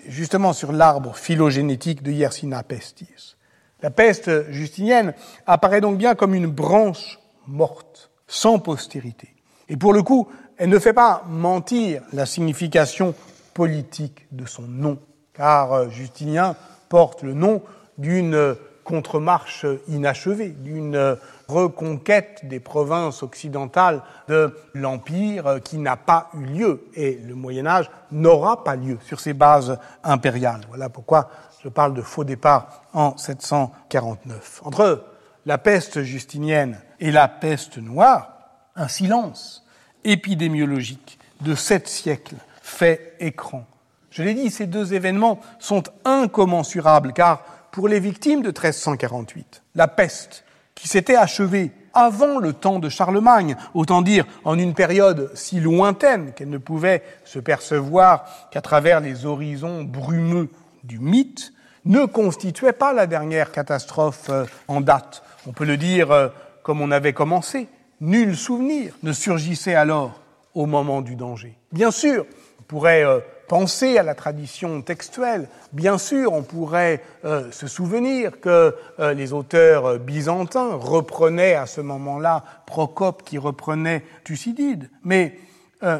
justement 0.06 0.52
sur 0.52 0.72
l'arbre 0.72 1.16
phylogénétique 1.16 2.02
de 2.02 2.12
Yersina 2.12 2.62
pestis. 2.62 3.36
La 3.82 3.90
peste 3.90 4.50
justinienne 4.50 5.14
apparaît 5.46 5.80
donc 5.80 5.98
bien 5.98 6.14
comme 6.14 6.34
une 6.34 6.46
branche 6.46 7.18
morte, 7.46 8.10
sans 8.26 8.58
postérité. 8.58 9.34
Et 9.68 9.76
pour 9.76 9.92
le 9.92 10.02
coup, 10.02 10.28
elle 10.56 10.70
ne 10.70 10.78
fait 10.78 10.92
pas 10.92 11.24
mentir 11.28 12.02
la 12.12 12.26
signification 12.26 13.14
politique 13.54 14.26
de 14.32 14.46
son 14.46 14.62
nom, 14.62 14.98
car 15.34 15.72
euh, 15.72 15.88
Justinien 15.90 16.56
porte 16.88 17.22
le 17.22 17.34
nom 17.34 17.62
d'une 17.98 18.56
contre-marche 18.84 19.66
inachevée, 19.88 20.48
d'une 20.48 21.18
reconquête 21.46 22.40
des 22.44 22.58
provinces 22.58 23.22
occidentales 23.22 24.02
de 24.28 24.56
l'Empire 24.72 25.60
qui 25.62 25.76
n'a 25.76 25.96
pas 25.96 26.30
eu 26.34 26.44
lieu 26.44 26.84
et 26.94 27.20
le 27.22 27.34
Moyen 27.34 27.66
Âge 27.66 27.90
n'aura 28.10 28.64
pas 28.64 28.76
lieu 28.76 28.96
sur 29.02 29.20
ces 29.20 29.34
bases 29.34 29.78
impériales. 30.02 30.62
Voilà 30.68 30.88
pourquoi 30.88 31.28
je 31.62 31.68
parle 31.68 31.92
de 31.92 32.00
faux 32.00 32.24
départ 32.24 32.84
en 32.94 33.14
749. 33.18 34.62
Entre 34.64 35.04
la 35.44 35.58
peste 35.58 36.02
justinienne 36.02 36.80
et 36.98 37.10
la 37.10 37.28
peste 37.28 37.76
noire, 37.76 38.37
un 38.78 38.88
silence 38.88 39.64
épidémiologique 40.04 41.18
de 41.42 41.54
sept 41.54 41.88
siècles 41.88 42.36
fait 42.62 43.14
écran. 43.20 43.66
Je 44.10 44.22
l'ai 44.22 44.34
dit, 44.34 44.50
ces 44.50 44.66
deux 44.66 44.94
événements 44.94 45.40
sont 45.58 45.82
incommensurables 46.04 47.12
car 47.12 47.42
pour 47.72 47.88
les 47.88 48.00
victimes 48.00 48.40
de 48.40 48.48
1348. 48.48 49.62
La 49.74 49.88
peste, 49.88 50.44
qui 50.74 50.88
s'était 50.88 51.16
achevée 51.16 51.72
avant 51.92 52.38
le 52.38 52.52
temps 52.52 52.78
de 52.78 52.88
Charlemagne, 52.88 53.56
autant 53.74 54.02
dire 54.02 54.24
en 54.44 54.58
une 54.58 54.74
période 54.74 55.30
si 55.34 55.60
lointaine 55.60 56.32
qu'elle 56.32 56.50
ne 56.50 56.58
pouvait 56.58 57.02
se 57.24 57.38
percevoir 57.38 58.48
qu'à 58.50 58.60
travers 58.60 59.00
les 59.00 59.26
horizons 59.26 59.82
brumeux 59.82 60.48
du 60.84 60.98
mythe, 60.98 61.52
ne 61.84 62.04
constituait 62.04 62.72
pas 62.72 62.92
la 62.92 63.06
dernière 63.06 63.50
catastrophe 63.50 64.28
euh, 64.30 64.44
en 64.68 64.80
date. 64.80 65.22
On 65.46 65.52
peut 65.52 65.64
le 65.64 65.76
dire 65.76 66.10
euh, 66.10 66.28
comme 66.62 66.80
on 66.80 66.90
avait 66.90 67.12
commencé. 67.12 67.68
Nul 68.00 68.36
souvenir 68.36 68.94
ne 69.02 69.12
surgissait 69.12 69.74
alors 69.74 70.20
au 70.54 70.66
moment 70.66 71.02
du 71.02 71.16
danger. 71.16 71.58
Bien 71.72 71.90
sûr, 71.90 72.26
on 72.60 72.62
pourrait 72.62 73.04
euh, 73.04 73.18
penser 73.48 73.98
à 73.98 74.04
la 74.04 74.14
tradition 74.14 74.82
textuelle. 74.82 75.48
Bien 75.72 75.98
sûr, 75.98 76.32
on 76.32 76.42
pourrait 76.42 77.02
euh, 77.24 77.50
se 77.50 77.66
souvenir 77.66 78.40
que 78.40 78.76
euh, 79.00 79.14
les 79.14 79.32
auteurs 79.32 79.98
byzantins 79.98 80.74
reprenaient 80.74 81.54
à 81.54 81.66
ce 81.66 81.80
moment-là 81.80 82.44
Procope 82.66 83.24
qui 83.24 83.36
reprenait 83.36 84.04
Thucydide. 84.24 84.90
Mais 85.02 85.38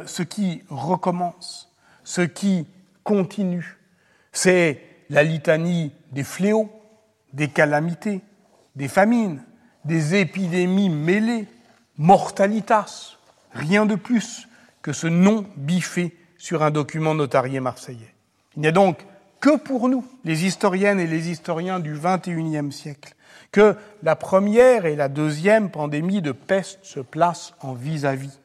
ce 0.07 0.22
qui 0.24 0.64
recommence, 0.70 1.72
ce 2.03 2.22
qui 2.22 2.66
continue, 3.05 3.78
c'est 4.32 4.82
la 5.09 5.22
litanie 5.22 5.92
des 6.11 6.24
fléaux, 6.24 6.68
des 7.32 7.46
calamités, 7.46 8.22
des 8.74 8.88
famines, 8.88 9.40
des 9.84 10.16
épidémies 10.16 10.90
mêlées, 10.90 11.46
mortalitas, 11.99 13.16
rien 13.53 13.84
de 13.84 13.96
plus 13.96 14.49
que 14.82 14.92
ce 14.92 15.07
nom 15.07 15.44
biffé 15.57 16.16
sur 16.38 16.62
un 16.62 16.70
document 16.70 17.14
notarié 17.14 17.61
marseillais. 17.61 18.14
Il 18.57 18.62
n'y 18.62 18.68
a 18.68 18.72
donc 18.72 18.99
que 19.40 19.57
pour 19.57 19.88
nous, 19.88 20.05
les 20.24 20.46
historiennes 20.46 21.01
et 21.01 21.07
les 21.07 21.28
historiens 21.28 21.80
du 21.80 21.94
XXIe 21.94 22.72
siècle, 22.72 23.14
que 23.53 23.76
la 24.03 24.16
première 24.16 24.86
et 24.86 24.96
la 24.96 25.09
deuxième 25.09 25.70
pandémie 25.70 26.22
de 26.22 26.32
peste 26.32 26.78
se 26.82 27.01
placent 27.01 27.55
en 27.61 27.72
vis-à-vis. 27.72 28.28
-vis. 28.28 28.40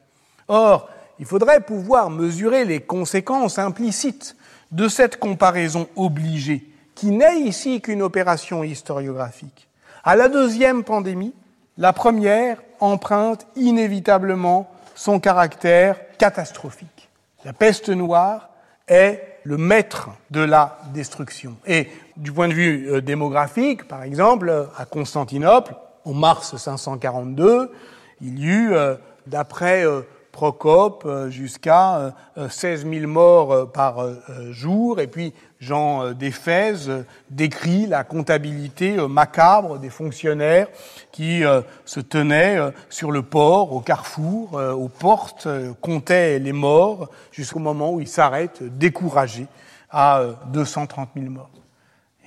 Or, 0.48 0.88
il 1.18 1.26
faudrait 1.26 1.60
pouvoir 1.60 2.10
mesurer 2.10 2.64
les 2.64 2.80
conséquences 2.80 3.58
implicites 3.58 4.36
de 4.72 4.88
cette 4.88 5.18
comparaison 5.18 5.88
obligée, 5.96 6.68
qui 6.94 7.10
n'est 7.10 7.40
ici 7.40 7.80
qu'une 7.80 8.02
opération 8.02 8.64
historiographique. 8.64 9.68
À 10.02 10.16
la 10.16 10.28
deuxième 10.28 10.84
pandémie, 10.84 11.34
la 11.78 11.92
première 11.92 12.58
emprunte 12.80 13.46
inévitablement 13.56 14.70
son 14.94 15.18
caractère 15.20 15.96
catastrophique. 16.18 17.08
La 17.44 17.52
peste 17.52 17.88
noire 17.88 18.50
est 18.86 19.38
le 19.44 19.58
maître 19.58 20.10
de 20.30 20.40
la 20.40 20.78
destruction. 20.92 21.56
Et 21.66 21.88
du 22.16 22.32
point 22.32 22.48
de 22.48 22.54
vue 22.54 22.88
euh, 22.90 23.00
démographique, 23.00 23.86
par 23.88 24.02
exemple, 24.02 24.68
à 24.76 24.84
Constantinople, 24.86 25.74
en 26.04 26.14
mars 26.14 26.56
542, 26.56 27.70
il 28.20 28.38
y 28.38 28.46
eut, 28.46 28.72
euh, 28.72 28.94
d'après 29.26 29.84
euh, 29.84 30.02
Procope, 30.32 31.06
jusqu'à 31.28 32.12
16 32.48 32.88
000 32.90 33.06
morts 33.06 33.70
par 33.70 34.04
jour, 34.50 34.98
et 34.98 35.06
puis 35.06 35.32
Jean 35.64 36.12
d'Éphèse 36.12 36.90
décrit 37.30 37.86
la 37.86 38.04
comptabilité 38.04 38.96
macabre 39.08 39.78
des 39.78 39.90
fonctionnaires 39.90 40.68
qui 41.10 41.44
euh, 41.44 41.62
se 41.84 42.00
tenaient 42.00 42.58
euh, 42.58 42.70
sur 42.90 43.10
le 43.10 43.22
port, 43.22 43.72
au 43.72 43.80
carrefour, 43.80 44.58
euh, 44.58 44.72
aux 44.72 44.88
portes, 44.88 45.48
comptaient 45.80 46.38
les 46.38 46.52
morts 46.52 47.08
jusqu'au 47.32 47.60
moment 47.60 47.92
où 47.92 48.00
ils 48.00 48.08
s'arrêtent 48.08 48.62
découragés 48.62 49.46
à 49.90 50.22
230 50.46 51.10
000 51.16 51.30
morts. 51.30 51.50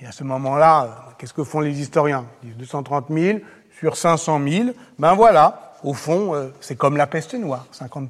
Et 0.00 0.06
à 0.06 0.12
ce 0.12 0.24
moment-là, 0.24 1.12
qu'est-ce 1.18 1.34
que 1.34 1.44
font 1.44 1.60
les 1.60 1.80
historiens? 1.80 2.24
Ils 2.42 2.50
disent 2.50 2.58
230 2.58 3.06
000 3.10 3.38
sur 3.78 3.96
500 3.96 4.40
000. 4.48 4.68
Ben 4.98 5.14
voilà, 5.14 5.74
au 5.84 5.92
fond, 5.92 6.50
c'est 6.60 6.76
comme 6.76 6.96
la 6.96 7.06
peste 7.06 7.34
noire, 7.34 7.66
50% 7.74 8.08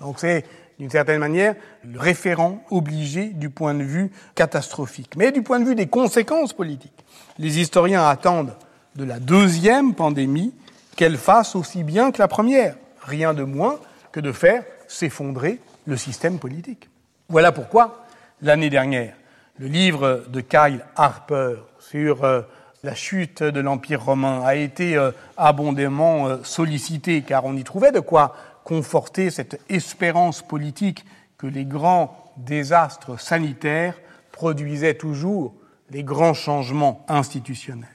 Donc 0.00 0.18
c'est 0.18 0.44
d'une 0.78 0.90
certaine 0.90 1.18
manière, 1.18 1.54
le 1.84 1.98
référent 1.98 2.62
obligé 2.70 3.26
du 3.26 3.50
point 3.50 3.74
de 3.74 3.82
vue 3.82 4.10
catastrophique. 4.34 5.14
Mais 5.16 5.32
du 5.32 5.42
point 5.42 5.60
de 5.60 5.64
vue 5.64 5.74
des 5.74 5.86
conséquences 5.86 6.52
politiques, 6.52 7.04
les 7.38 7.60
historiens 7.60 8.06
attendent 8.06 8.54
de 8.96 9.04
la 9.04 9.18
deuxième 9.18 9.94
pandémie 9.94 10.54
qu'elle 10.96 11.16
fasse 11.16 11.56
aussi 11.56 11.82
bien 11.82 12.10
que 12.10 12.18
la 12.18 12.28
première, 12.28 12.76
rien 13.00 13.34
de 13.34 13.44
moins 13.44 13.78
que 14.12 14.20
de 14.20 14.32
faire 14.32 14.64
s'effondrer 14.88 15.58
le 15.86 15.96
système 15.96 16.38
politique. 16.38 16.88
Voilà 17.28 17.52
pourquoi, 17.52 18.04
l'année 18.42 18.70
dernière, 18.70 19.14
le 19.58 19.66
livre 19.66 20.24
de 20.28 20.40
Kyle 20.40 20.84
Harper 20.96 21.56
sur 21.78 22.24
euh, 22.24 22.42
la 22.82 22.94
chute 22.94 23.42
de 23.42 23.60
l'Empire 23.60 24.04
romain 24.04 24.42
a 24.44 24.54
été 24.54 24.96
euh, 24.96 25.12
abondamment 25.36 26.26
euh, 26.26 26.36
sollicité, 26.42 27.22
car 27.22 27.44
on 27.44 27.56
y 27.56 27.64
trouvait 27.64 27.92
de 27.92 28.00
quoi 28.00 28.34
conforter 28.64 29.30
cette 29.30 29.60
espérance 29.68 30.42
politique 30.42 31.04
que 31.38 31.46
les 31.46 31.64
grands 31.64 32.32
désastres 32.36 33.20
sanitaires 33.20 33.98
produisaient 34.30 34.94
toujours 34.94 35.54
les 35.90 36.04
grands 36.04 36.34
changements 36.34 37.04
institutionnels. 37.08 37.88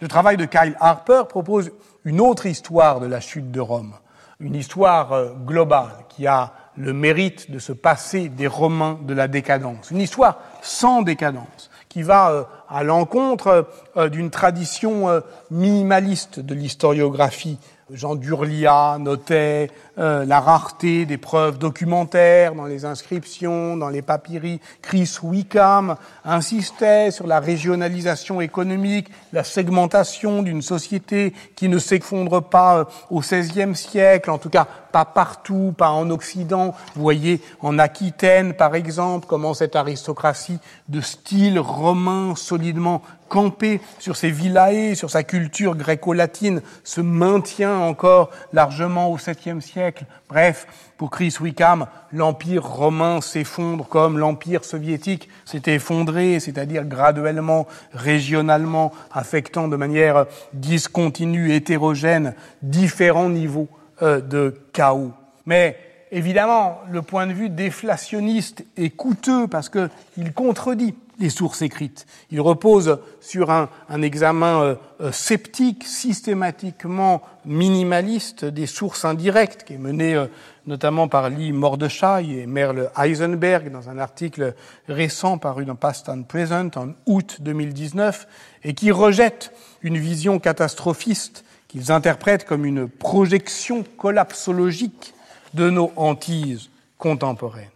Le 0.00 0.08
travail 0.08 0.36
de 0.36 0.44
Kyle 0.44 0.76
Harper 0.80 1.22
propose 1.28 1.70
une 2.04 2.20
autre 2.20 2.46
histoire 2.46 3.00
de 3.00 3.06
la 3.06 3.20
chute 3.20 3.50
de 3.50 3.60
Rome, 3.60 3.94
une 4.40 4.54
histoire 4.54 5.12
euh, 5.12 5.32
globale 5.32 6.04
qui 6.08 6.26
a 6.26 6.52
le 6.76 6.92
mérite 6.92 7.50
de 7.50 7.58
se 7.58 7.72
passer 7.72 8.28
des 8.28 8.46
Romains 8.46 8.98
de 9.02 9.14
la 9.14 9.28
décadence, 9.28 9.90
une 9.90 10.00
histoire 10.00 10.38
sans 10.60 11.02
décadence, 11.02 11.70
qui 11.88 12.02
va 12.02 12.30
euh, 12.30 12.44
à 12.68 12.82
l'encontre 12.82 13.66
euh, 13.96 14.08
d'une 14.08 14.30
tradition 14.30 15.22
minimaliste 15.50 16.40
de 16.40 16.54
l'historiographie 16.54 17.58
Jean 17.92 18.16
Durlia 18.16 18.98
notait 18.98 19.70
euh, 19.98 20.24
la 20.24 20.40
rareté 20.40 21.06
des 21.06 21.18
preuves 21.18 21.56
documentaires 21.56 22.56
dans 22.56 22.64
les 22.64 22.84
inscriptions, 22.84 23.76
dans 23.76 23.88
les 23.88 24.02
papyries. 24.02 24.60
Chris 24.82 25.18
Wickham 25.22 25.94
insistait 26.24 27.12
sur 27.12 27.28
la 27.28 27.38
régionalisation 27.38 28.40
économique, 28.40 29.08
la 29.32 29.44
segmentation 29.44 30.42
d'une 30.42 30.62
société 30.62 31.32
qui 31.54 31.68
ne 31.68 31.78
s'effondre 31.78 32.42
pas 32.42 32.78
euh, 32.78 32.84
au 33.08 33.20
XVIe 33.20 33.76
siècle, 33.76 34.32
en 34.32 34.38
tout 34.38 34.50
cas 34.50 34.66
pas 34.90 35.04
partout, 35.04 35.72
pas 35.76 35.90
en 35.90 36.10
Occident. 36.10 36.74
Vous 36.96 37.02
voyez 37.02 37.40
en 37.60 37.78
Aquitaine, 37.78 38.54
par 38.54 38.74
exemple, 38.74 39.26
comment 39.28 39.54
cette 39.54 39.76
aristocratie 39.76 40.58
de 40.88 41.00
style 41.00 41.60
romain 41.60 42.34
solidement 42.34 43.02
campée 43.28 43.80
sur 43.98 44.16
ses 44.16 44.30
villae, 44.30 44.94
sur 44.94 45.10
sa 45.10 45.22
culture 45.22 45.76
gréco-latine, 45.76 46.62
se 46.84 47.00
maintient 47.00 47.78
encore 47.78 48.30
largement 48.52 49.10
au 49.10 49.18
7e 49.18 49.60
siècle. 49.60 50.04
Bref, 50.28 50.66
pour 50.96 51.10
Chris 51.10 51.34
Wickham, 51.40 51.86
l'empire 52.12 52.64
romain 52.64 53.20
s'effondre 53.20 53.86
comme 53.86 54.18
l'empire 54.18 54.64
soviétique 54.64 55.28
s'était 55.44 55.74
effondré, 55.74 56.40
c'est-à-dire 56.40 56.84
graduellement, 56.84 57.66
régionalement, 57.92 58.92
affectant 59.12 59.68
de 59.68 59.76
manière 59.76 60.26
discontinue, 60.52 61.52
hétérogène, 61.52 62.34
différents 62.62 63.28
niveaux 63.28 63.68
euh, 64.02 64.20
de 64.20 64.54
chaos. 64.72 65.12
Mais 65.46 65.78
évidemment, 66.10 66.80
le 66.90 67.02
point 67.02 67.26
de 67.26 67.32
vue 67.32 67.48
déflationniste 67.48 68.64
est 68.76 68.90
coûteux 68.90 69.46
parce 69.46 69.68
qu'il 69.68 70.32
contredit 70.34 70.94
les 71.18 71.30
sources 71.30 71.62
écrites. 71.62 72.06
Il 72.30 72.40
repose 72.40 72.98
sur 73.20 73.50
un, 73.50 73.68
un 73.88 74.02
examen 74.02 74.62
euh, 74.62 74.74
euh, 75.00 75.12
sceptique, 75.12 75.84
systématiquement 75.84 77.22
minimaliste 77.44 78.44
des 78.44 78.66
sources 78.66 79.04
indirectes, 79.04 79.64
qui 79.64 79.74
est 79.74 79.78
mené 79.78 80.14
euh, 80.14 80.26
notamment 80.66 81.08
par 81.08 81.30
Lee 81.30 81.52
Mordechai 81.52 82.24
et 82.28 82.46
Merle 82.46 82.90
Heisenberg 82.96 83.70
dans 83.70 83.88
un 83.88 83.98
article 83.98 84.54
récent 84.88 85.38
paru 85.38 85.64
dans 85.64 85.76
Past 85.76 86.08
and 86.08 86.24
Present 86.24 86.70
en 86.76 86.88
août 87.06 87.38
2019, 87.40 88.26
et 88.64 88.74
qui 88.74 88.90
rejette 88.90 89.52
une 89.82 89.96
vision 89.96 90.38
catastrophiste 90.38 91.44
qu'ils 91.68 91.92
interprètent 91.92 92.44
comme 92.44 92.64
une 92.64 92.88
projection 92.88 93.84
collapsologique 93.96 95.14
de 95.54 95.70
nos 95.70 95.92
hantises 95.96 96.70
contemporaines. 96.98 97.70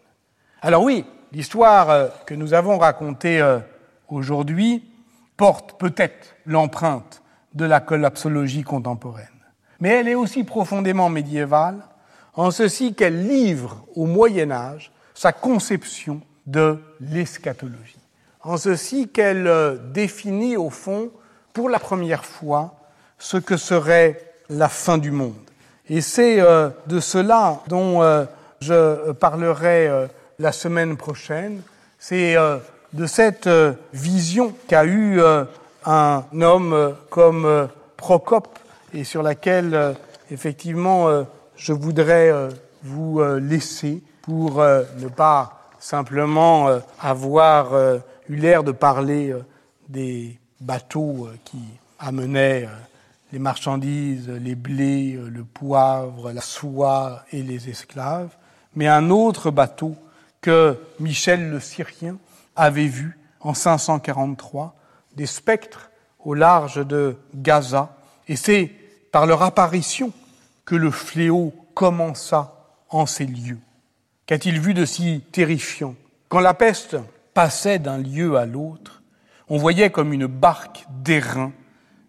Alors 0.62 0.82
oui, 0.82 1.04
l'histoire 1.32 1.90
euh, 1.90 2.08
que 2.26 2.34
nous 2.34 2.54
avons 2.54 2.78
racontée 2.78 3.40
euh, 3.40 3.58
aujourd'hui 4.08 4.84
porte 5.36 5.78
peut-être 5.78 6.34
l'empreinte 6.46 7.22
de 7.54 7.64
la 7.64 7.80
collapsologie 7.80 8.62
contemporaine. 8.62 9.26
Mais 9.80 9.90
elle 9.90 10.08
est 10.08 10.14
aussi 10.14 10.44
profondément 10.44 11.08
médiévale, 11.08 11.82
en 12.34 12.50
ceci 12.50 12.94
qu'elle 12.94 13.26
livre 13.26 13.84
au 13.96 14.06
Moyen 14.06 14.50
Âge 14.50 14.92
sa 15.14 15.32
conception 15.32 16.20
de 16.46 16.78
l'eschatologie, 17.00 17.98
en 18.42 18.56
ceci 18.56 19.08
qu'elle 19.08 19.46
euh, 19.46 19.76
définit 19.92 20.56
au 20.56 20.70
fond, 20.70 21.10
pour 21.52 21.68
la 21.68 21.78
première 21.78 22.24
fois, 22.24 22.74
ce 23.18 23.36
que 23.36 23.56
serait 23.56 24.20
la 24.48 24.68
fin 24.68 24.98
du 24.98 25.10
monde. 25.10 25.34
Et 25.88 26.00
c'est 26.00 26.38
de 26.86 27.00
cela 27.00 27.60
dont 27.66 28.26
je 28.60 29.10
parlerai 29.10 30.08
la 30.40 30.52
semaine 30.52 30.96
prochaine. 30.96 31.60
C'est 31.98 32.34
euh, 32.36 32.56
de 32.94 33.06
cette 33.06 33.46
euh, 33.46 33.74
vision 33.92 34.54
qu'a 34.66 34.84
eu 34.84 35.20
euh, 35.20 35.44
un 35.84 36.24
homme 36.40 36.96
comme 37.10 37.68
Procope 37.96 38.58
et 38.94 39.04
sur 39.04 39.22
laquelle 39.22 39.94
effectivement 40.30 41.24
je 41.56 41.72
voudrais 41.72 42.30
vous 42.82 43.22
laisser 43.38 44.02
pour 44.20 44.60
ne 44.60 45.08
pas 45.08 45.70
simplement 45.78 46.68
avoir 47.00 47.72
eu 48.28 48.36
l'air 48.36 48.62
de 48.62 48.72
parler 48.72 49.34
des 49.88 50.38
bateaux 50.60 51.28
qui 51.46 51.62
amenaient 51.98 52.68
les 53.32 53.38
marchandises, 53.38 54.28
les 54.28 54.54
blés, 54.54 55.18
le 55.26 55.44
poivre, 55.44 56.32
la 56.32 56.42
soie 56.42 57.22
et 57.32 57.42
les 57.42 57.70
esclaves, 57.70 58.36
mais 58.74 58.86
un 58.86 59.08
autre 59.08 59.50
bateau 59.50 59.96
que 60.40 60.78
Michel 60.98 61.50
le 61.50 61.60
Syrien 61.60 62.18
avait 62.56 62.86
vu 62.86 63.18
en 63.40 63.54
543 63.54 64.74
des 65.16 65.26
spectres 65.26 65.90
au 66.18 66.34
large 66.34 66.86
de 66.86 67.16
Gaza, 67.34 67.96
et 68.28 68.36
c'est 68.36 68.70
par 69.12 69.26
leur 69.26 69.42
apparition 69.42 70.12
que 70.64 70.76
le 70.76 70.90
fléau 70.90 71.54
commença 71.74 72.54
en 72.90 73.06
ces 73.06 73.26
lieux. 73.26 73.58
Qu'a-t-il 74.26 74.60
vu 74.60 74.74
de 74.74 74.84
si 74.84 75.24
terrifiant? 75.32 75.94
Quand 76.28 76.40
la 76.40 76.54
peste 76.54 76.96
passait 77.34 77.78
d'un 77.78 77.98
lieu 77.98 78.36
à 78.36 78.46
l'autre, 78.46 79.02
on 79.48 79.58
voyait 79.58 79.90
comme 79.90 80.12
une 80.12 80.26
barque 80.26 80.84
d'airain 80.90 81.52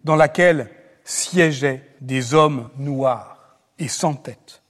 dans 0.03 0.15
laquelle 0.15 0.69
siégeaient 1.03 1.83
des 2.01 2.33
hommes 2.33 2.69
noirs 2.77 3.57
et 3.79 3.87
sans 3.87 4.13
tête. 4.13 4.61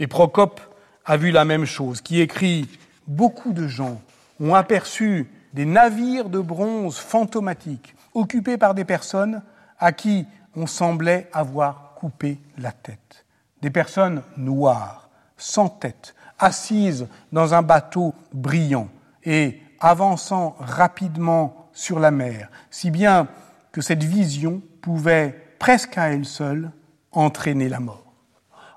Et 0.00 0.06
Procope 0.06 0.60
a 1.04 1.16
vu 1.16 1.30
la 1.30 1.44
même 1.44 1.66
chose, 1.66 2.00
qui 2.00 2.20
écrit 2.20 2.68
beaucoup 3.06 3.52
de 3.52 3.66
gens 3.66 4.00
ont 4.40 4.54
aperçu 4.54 5.30
des 5.52 5.64
navires 5.64 6.28
de 6.28 6.40
bronze 6.40 6.98
fantomatiques 6.98 7.94
occupés 8.14 8.58
par 8.58 8.74
des 8.74 8.84
personnes 8.84 9.42
à 9.78 9.92
qui 9.92 10.26
on 10.54 10.66
semblait 10.66 11.28
avoir 11.32 11.94
coupé 11.94 12.38
la 12.58 12.72
tête. 12.72 13.24
Des 13.62 13.70
personnes 13.70 14.22
noires, 14.36 15.08
sans 15.36 15.68
tête, 15.68 16.14
assises 16.38 17.08
dans 17.32 17.54
un 17.54 17.62
bateau 17.62 18.14
brillant 18.32 18.88
et 19.24 19.60
avançant 19.80 20.56
rapidement 20.58 21.68
sur 21.72 21.98
la 21.98 22.10
mer, 22.10 22.50
si 22.70 22.90
bien 22.90 23.28
que 23.72 23.80
cette 23.80 24.04
vision 24.04 24.62
pouvait 24.80 25.54
presque 25.58 25.98
à 25.98 26.08
elle 26.08 26.24
seule 26.24 26.70
entraîner 27.12 27.68
la 27.68 27.80
mort. 27.80 28.12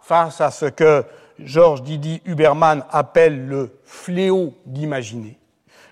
Face 0.02 0.42
à 0.42 0.52
ce 0.52 0.66
que 0.66 1.06
Georges 1.44 1.84
Didi 1.84 2.22
Huberman 2.26 2.84
appelle 2.92 3.48
le 3.48 3.80
fléau 3.84 4.54
d'imaginer. 4.66 5.40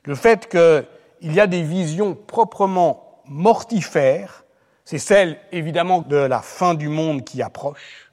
Le 0.04 0.16
fait 0.16 0.48
qu'il 0.50 1.34
y 1.34 1.40
a 1.40 1.48
des 1.48 1.64
visions 1.64 2.16
proprement 2.16 3.22
mortifères, 3.26 4.46
c'est 4.86 5.00
celle 5.00 5.38
évidemment 5.52 6.02
de 6.02 6.16
la 6.16 6.42
fin 6.42 6.74
du 6.74 6.88
monde 6.88 7.24
qui 7.24 7.42
approche. 7.42 8.12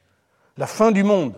La 0.56 0.66
fin 0.66 0.90
du 0.90 1.04
monde 1.04 1.34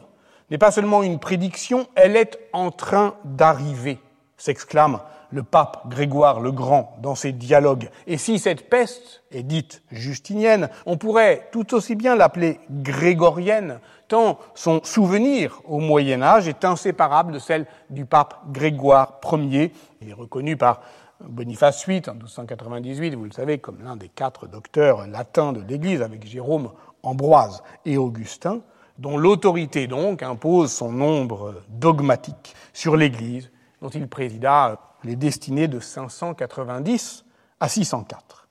n'est 0.51 0.59
pas 0.59 0.71
seulement 0.71 1.03
une 1.03 1.19
prédiction, 1.19 1.87
elle 1.95 2.17
est 2.17 2.39
en 2.53 2.71
train 2.71 3.17
d'arriver, 3.25 3.99
s'exclame 4.37 5.01
le 5.31 5.43
pape 5.43 5.89
Grégoire 5.89 6.41
le 6.41 6.53
Grand 6.53 6.97
dans 7.03 7.15
ses 7.15 7.33
dialogues. 7.33 7.91
Et 8.07 8.19
si 8.19 8.39
cette 8.39 8.69
peste 8.69 9.23
est 9.31 9.43
dite 9.43 9.83
justinienne, 9.91 10.69
on 10.87 10.97
pourrait 10.97 11.49
tout 11.53 11.75
aussi 11.75 11.95
bien 11.95 12.17
l'appeler 12.17 12.61
grégorienne, 12.71 13.81
tant 14.09 14.39
son 14.55 14.83
souvenir 14.85 15.61
au 15.65 15.79
Moyen 15.79 16.23
Âge 16.23 16.49
est 16.49 16.65
inséparable 16.65 17.33
de 17.33 17.39
celle 17.39 17.67
du 17.91 18.05
pape 18.05 18.41
Grégoire 18.51 19.21
Ier. 19.33 19.73
Il 20.01 20.09
est 20.09 20.15
reconnu 20.15 20.57
par 20.57 20.81
Boniface 21.21 21.87
VIII 21.87 22.03
en 22.09 22.15
1298, 22.15 23.15
vous 23.15 23.25
le 23.25 23.31
savez, 23.31 23.59
comme 23.59 23.83
l'un 23.83 23.97
des 23.97 24.09
quatre 24.09 24.47
docteurs 24.47 25.07
latins 25.07 25.53
de 25.53 25.63
l'Église, 25.63 26.03
avec 26.03 26.27
Jérôme, 26.27 26.73
Ambroise 27.03 27.63
et 27.85 27.97
Augustin. 27.97 28.61
dont 28.99 29.19
l'autorité 29.19 29.87
donc 29.87 30.23
impose 30.23 30.73
son 30.73 30.91
nombre 30.91 31.63
dogmatique 31.69 32.55
sur 32.73 32.97
l'Église, 32.97 33.51
dont 33.83 33.91
il 33.91 34.09
présida 34.09 34.79
les 35.05 35.17
destinées 35.17 35.69
de 35.69 35.81
590 35.81 37.25
à 37.61 37.69
604. 37.69 38.46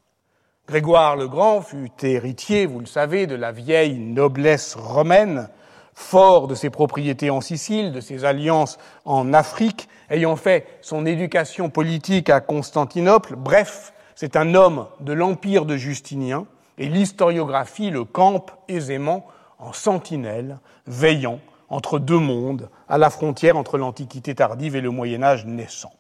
Grégoire 0.68 1.16
le 1.16 1.28
Grand 1.28 1.61
fut 1.61 1.91
héritier, 2.01 2.66
vous 2.66 2.80
le 2.80 2.88
savez, 2.88 3.28
de 3.28 3.36
la 3.36 3.51
vieille 3.51 3.99
noblesse 3.99 4.74
romaine, 4.74 5.47
fort 5.93 6.47
de 6.47 6.55
ses 6.55 6.72
propriétés 6.72 7.30
en 7.30 7.39
Sicile, 7.39 7.91
de 7.91 8.01
ses 8.01 8.26
alliances 8.26 8.80
en 9.05 9.32
Afrique, 9.32 9.88
ayant 10.09 10.36
fait 10.36 10.66
son 10.82 11.05
éducation 11.05 11.70
politique 11.70 12.32
à 12.32 12.41
Constantinople. 12.41 13.36
Bref, 13.36 13.93
c'est 14.16 14.36
un 14.36 14.55
homme 14.55 14.88
de 15.01 15.13
l'empire 15.13 15.66
de 15.66 15.78
Justinien, 15.78 16.47
et 16.80 16.88
l'historiographie 16.88 17.91
le 17.91 18.03
campe 18.03 18.51
aisément 18.68 19.28
en 19.59 19.72
sentinelle, 19.72 20.57
veillant 20.88 21.39
entre 21.70 21.99
deux 21.99 22.18
mondes, 22.18 22.70
à 22.89 22.97
la 22.97 23.11
frontière 23.11 23.55
entre 23.55 23.78
l'Antiquité 23.78 24.34
tardive 24.34 24.76
et 24.76 24.82
le 24.82 24.89
Moyen 24.89 25.22
Âge 25.22 25.45
naissant. 25.45 25.93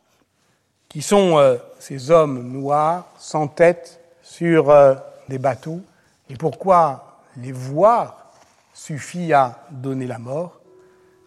Qui 0.89 1.03
sont 1.03 1.37
euh, 1.37 1.57
ces 1.77 2.09
hommes 2.09 2.51
noirs, 2.51 3.05
sans 3.19 3.47
tête, 3.47 4.01
sur 4.25 4.71
euh, 4.71 4.95
des 5.29 5.37
bateaux, 5.37 5.81
et 6.29 6.35
pourquoi 6.35 7.21
les 7.37 7.51
voir 7.51 8.33
suffit 8.73 9.31
à 9.31 9.59
donner 9.69 10.07
la 10.07 10.17
mort 10.17 10.59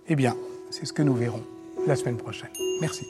Eh 0.09 0.17
bien, 0.17 0.35
c'est 0.71 0.85
ce 0.85 0.93
que 0.93 1.03
nous 1.03 1.15
verrons 1.15 1.45
la 1.87 1.95
semaine 1.95 2.17
prochaine. 2.17 2.51
Merci. 2.81 3.07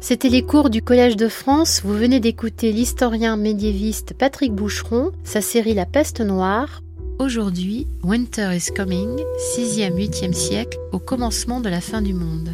C'était 0.00 0.30
les 0.30 0.42
cours 0.42 0.70
du 0.70 0.82
Collège 0.82 1.16
de 1.16 1.28
France. 1.28 1.82
Vous 1.84 1.94
venez 1.94 2.18
d'écouter 2.18 2.72
l'historien 2.72 3.36
médiéviste 3.36 4.14
Patrick 4.14 4.52
Boucheron, 4.52 5.12
sa 5.22 5.42
série 5.42 5.74
La 5.74 5.86
peste 5.86 6.20
noire. 6.20 6.82
Aujourd'hui, 7.22 7.86
Winter 8.02 8.50
is 8.52 8.72
Coming, 8.74 9.20
6e, 9.54 9.94
8e 9.94 10.32
siècle, 10.32 10.76
au 10.90 10.98
commencement 10.98 11.60
de 11.60 11.68
la 11.68 11.80
fin 11.80 12.02
du 12.02 12.14
monde. 12.14 12.48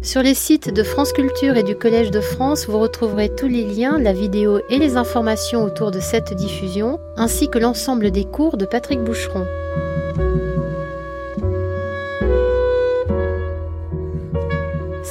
Sur 0.00 0.22
les 0.22 0.34
sites 0.34 0.72
de 0.72 0.84
France 0.84 1.12
Culture 1.12 1.56
et 1.56 1.64
du 1.64 1.74
Collège 1.74 2.12
de 2.12 2.20
France, 2.20 2.68
vous 2.68 2.78
retrouverez 2.78 3.34
tous 3.34 3.48
les 3.48 3.64
liens, 3.64 3.98
la 3.98 4.12
vidéo 4.12 4.60
et 4.70 4.78
les 4.78 4.96
informations 4.96 5.64
autour 5.64 5.90
de 5.90 5.98
cette 5.98 6.34
diffusion, 6.34 7.00
ainsi 7.16 7.48
que 7.48 7.58
l'ensemble 7.58 8.12
des 8.12 8.24
cours 8.24 8.56
de 8.56 8.64
Patrick 8.64 9.02
Boucheron. 9.02 9.44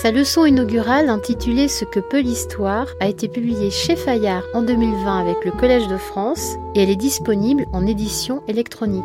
Sa 0.02 0.10
leçon 0.10 0.46
inaugurale 0.46 1.10
intitulée 1.10 1.68
Ce 1.68 1.86
que 1.86 2.00
peut 2.00 2.22
l'histoire 2.22 2.88
a 3.00 3.08
été 3.08 3.28
publiée 3.28 3.70
chez 3.70 3.96
Fayard 3.96 4.42
en 4.56 4.64
2020 4.64 5.20
avec 5.20 5.46
le 5.46 5.52
Collège 5.52 5.88
de 5.88 5.98
France 5.98 6.56
et 6.74 6.82
elle 6.82 6.90
est 6.90 6.96
disponible 6.96 7.68
en 7.72 7.86
édition 7.86 8.42
électronique. 8.48 9.04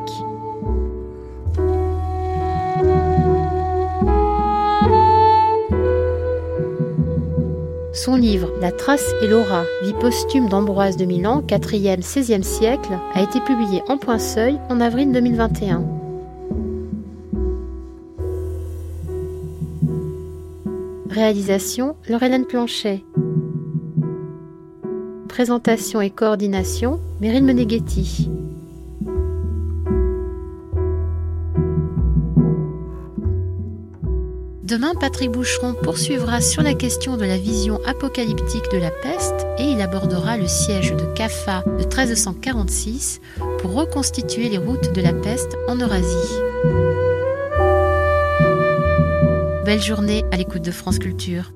Son 7.92 8.16
livre 8.16 8.50
La 8.62 8.72
trace 8.72 9.12
et 9.22 9.26
l'aura, 9.26 9.64
vie 9.82 9.92
posthume 10.00 10.48
d'Ambroise 10.48 10.96
de 10.96 11.04
Milan, 11.04 11.42
4e, 11.46 12.00
16e 12.00 12.42
siècle, 12.42 12.98
a 13.12 13.20
été 13.20 13.38
publié 13.40 13.82
en 13.88 13.98
point 13.98 14.18
seuil 14.18 14.58
en 14.70 14.80
avril 14.80 15.12
2021. 15.12 15.95
Réalisation 21.10 21.96
Laurelène 22.08 22.46
Planchet. 22.46 23.04
Présentation 25.28 26.00
et 26.00 26.10
coordination 26.10 27.00
Meryl 27.20 27.44
Meneghetti. 27.44 28.30
Demain, 34.62 34.94
Patrick 34.98 35.30
Boucheron 35.30 35.74
poursuivra 35.74 36.40
sur 36.40 36.62
la 36.62 36.74
question 36.74 37.16
de 37.16 37.24
la 37.24 37.38
vision 37.38 37.78
apocalyptique 37.86 38.70
de 38.72 38.78
la 38.78 38.90
peste 38.90 39.46
et 39.58 39.64
il 39.64 39.80
abordera 39.80 40.36
le 40.36 40.48
siège 40.48 40.92
de 40.92 41.04
Caffa 41.14 41.62
de 41.66 41.84
1346 41.84 43.20
pour 43.60 43.74
reconstituer 43.74 44.48
les 44.48 44.58
routes 44.58 44.92
de 44.92 45.00
la 45.00 45.12
peste 45.12 45.56
en 45.68 45.76
Eurasie. 45.76 47.05
Belle 49.66 49.82
journée 49.82 50.22
à 50.30 50.36
l'écoute 50.36 50.62
de 50.62 50.70
France 50.70 51.00
Culture. 51.00 51.52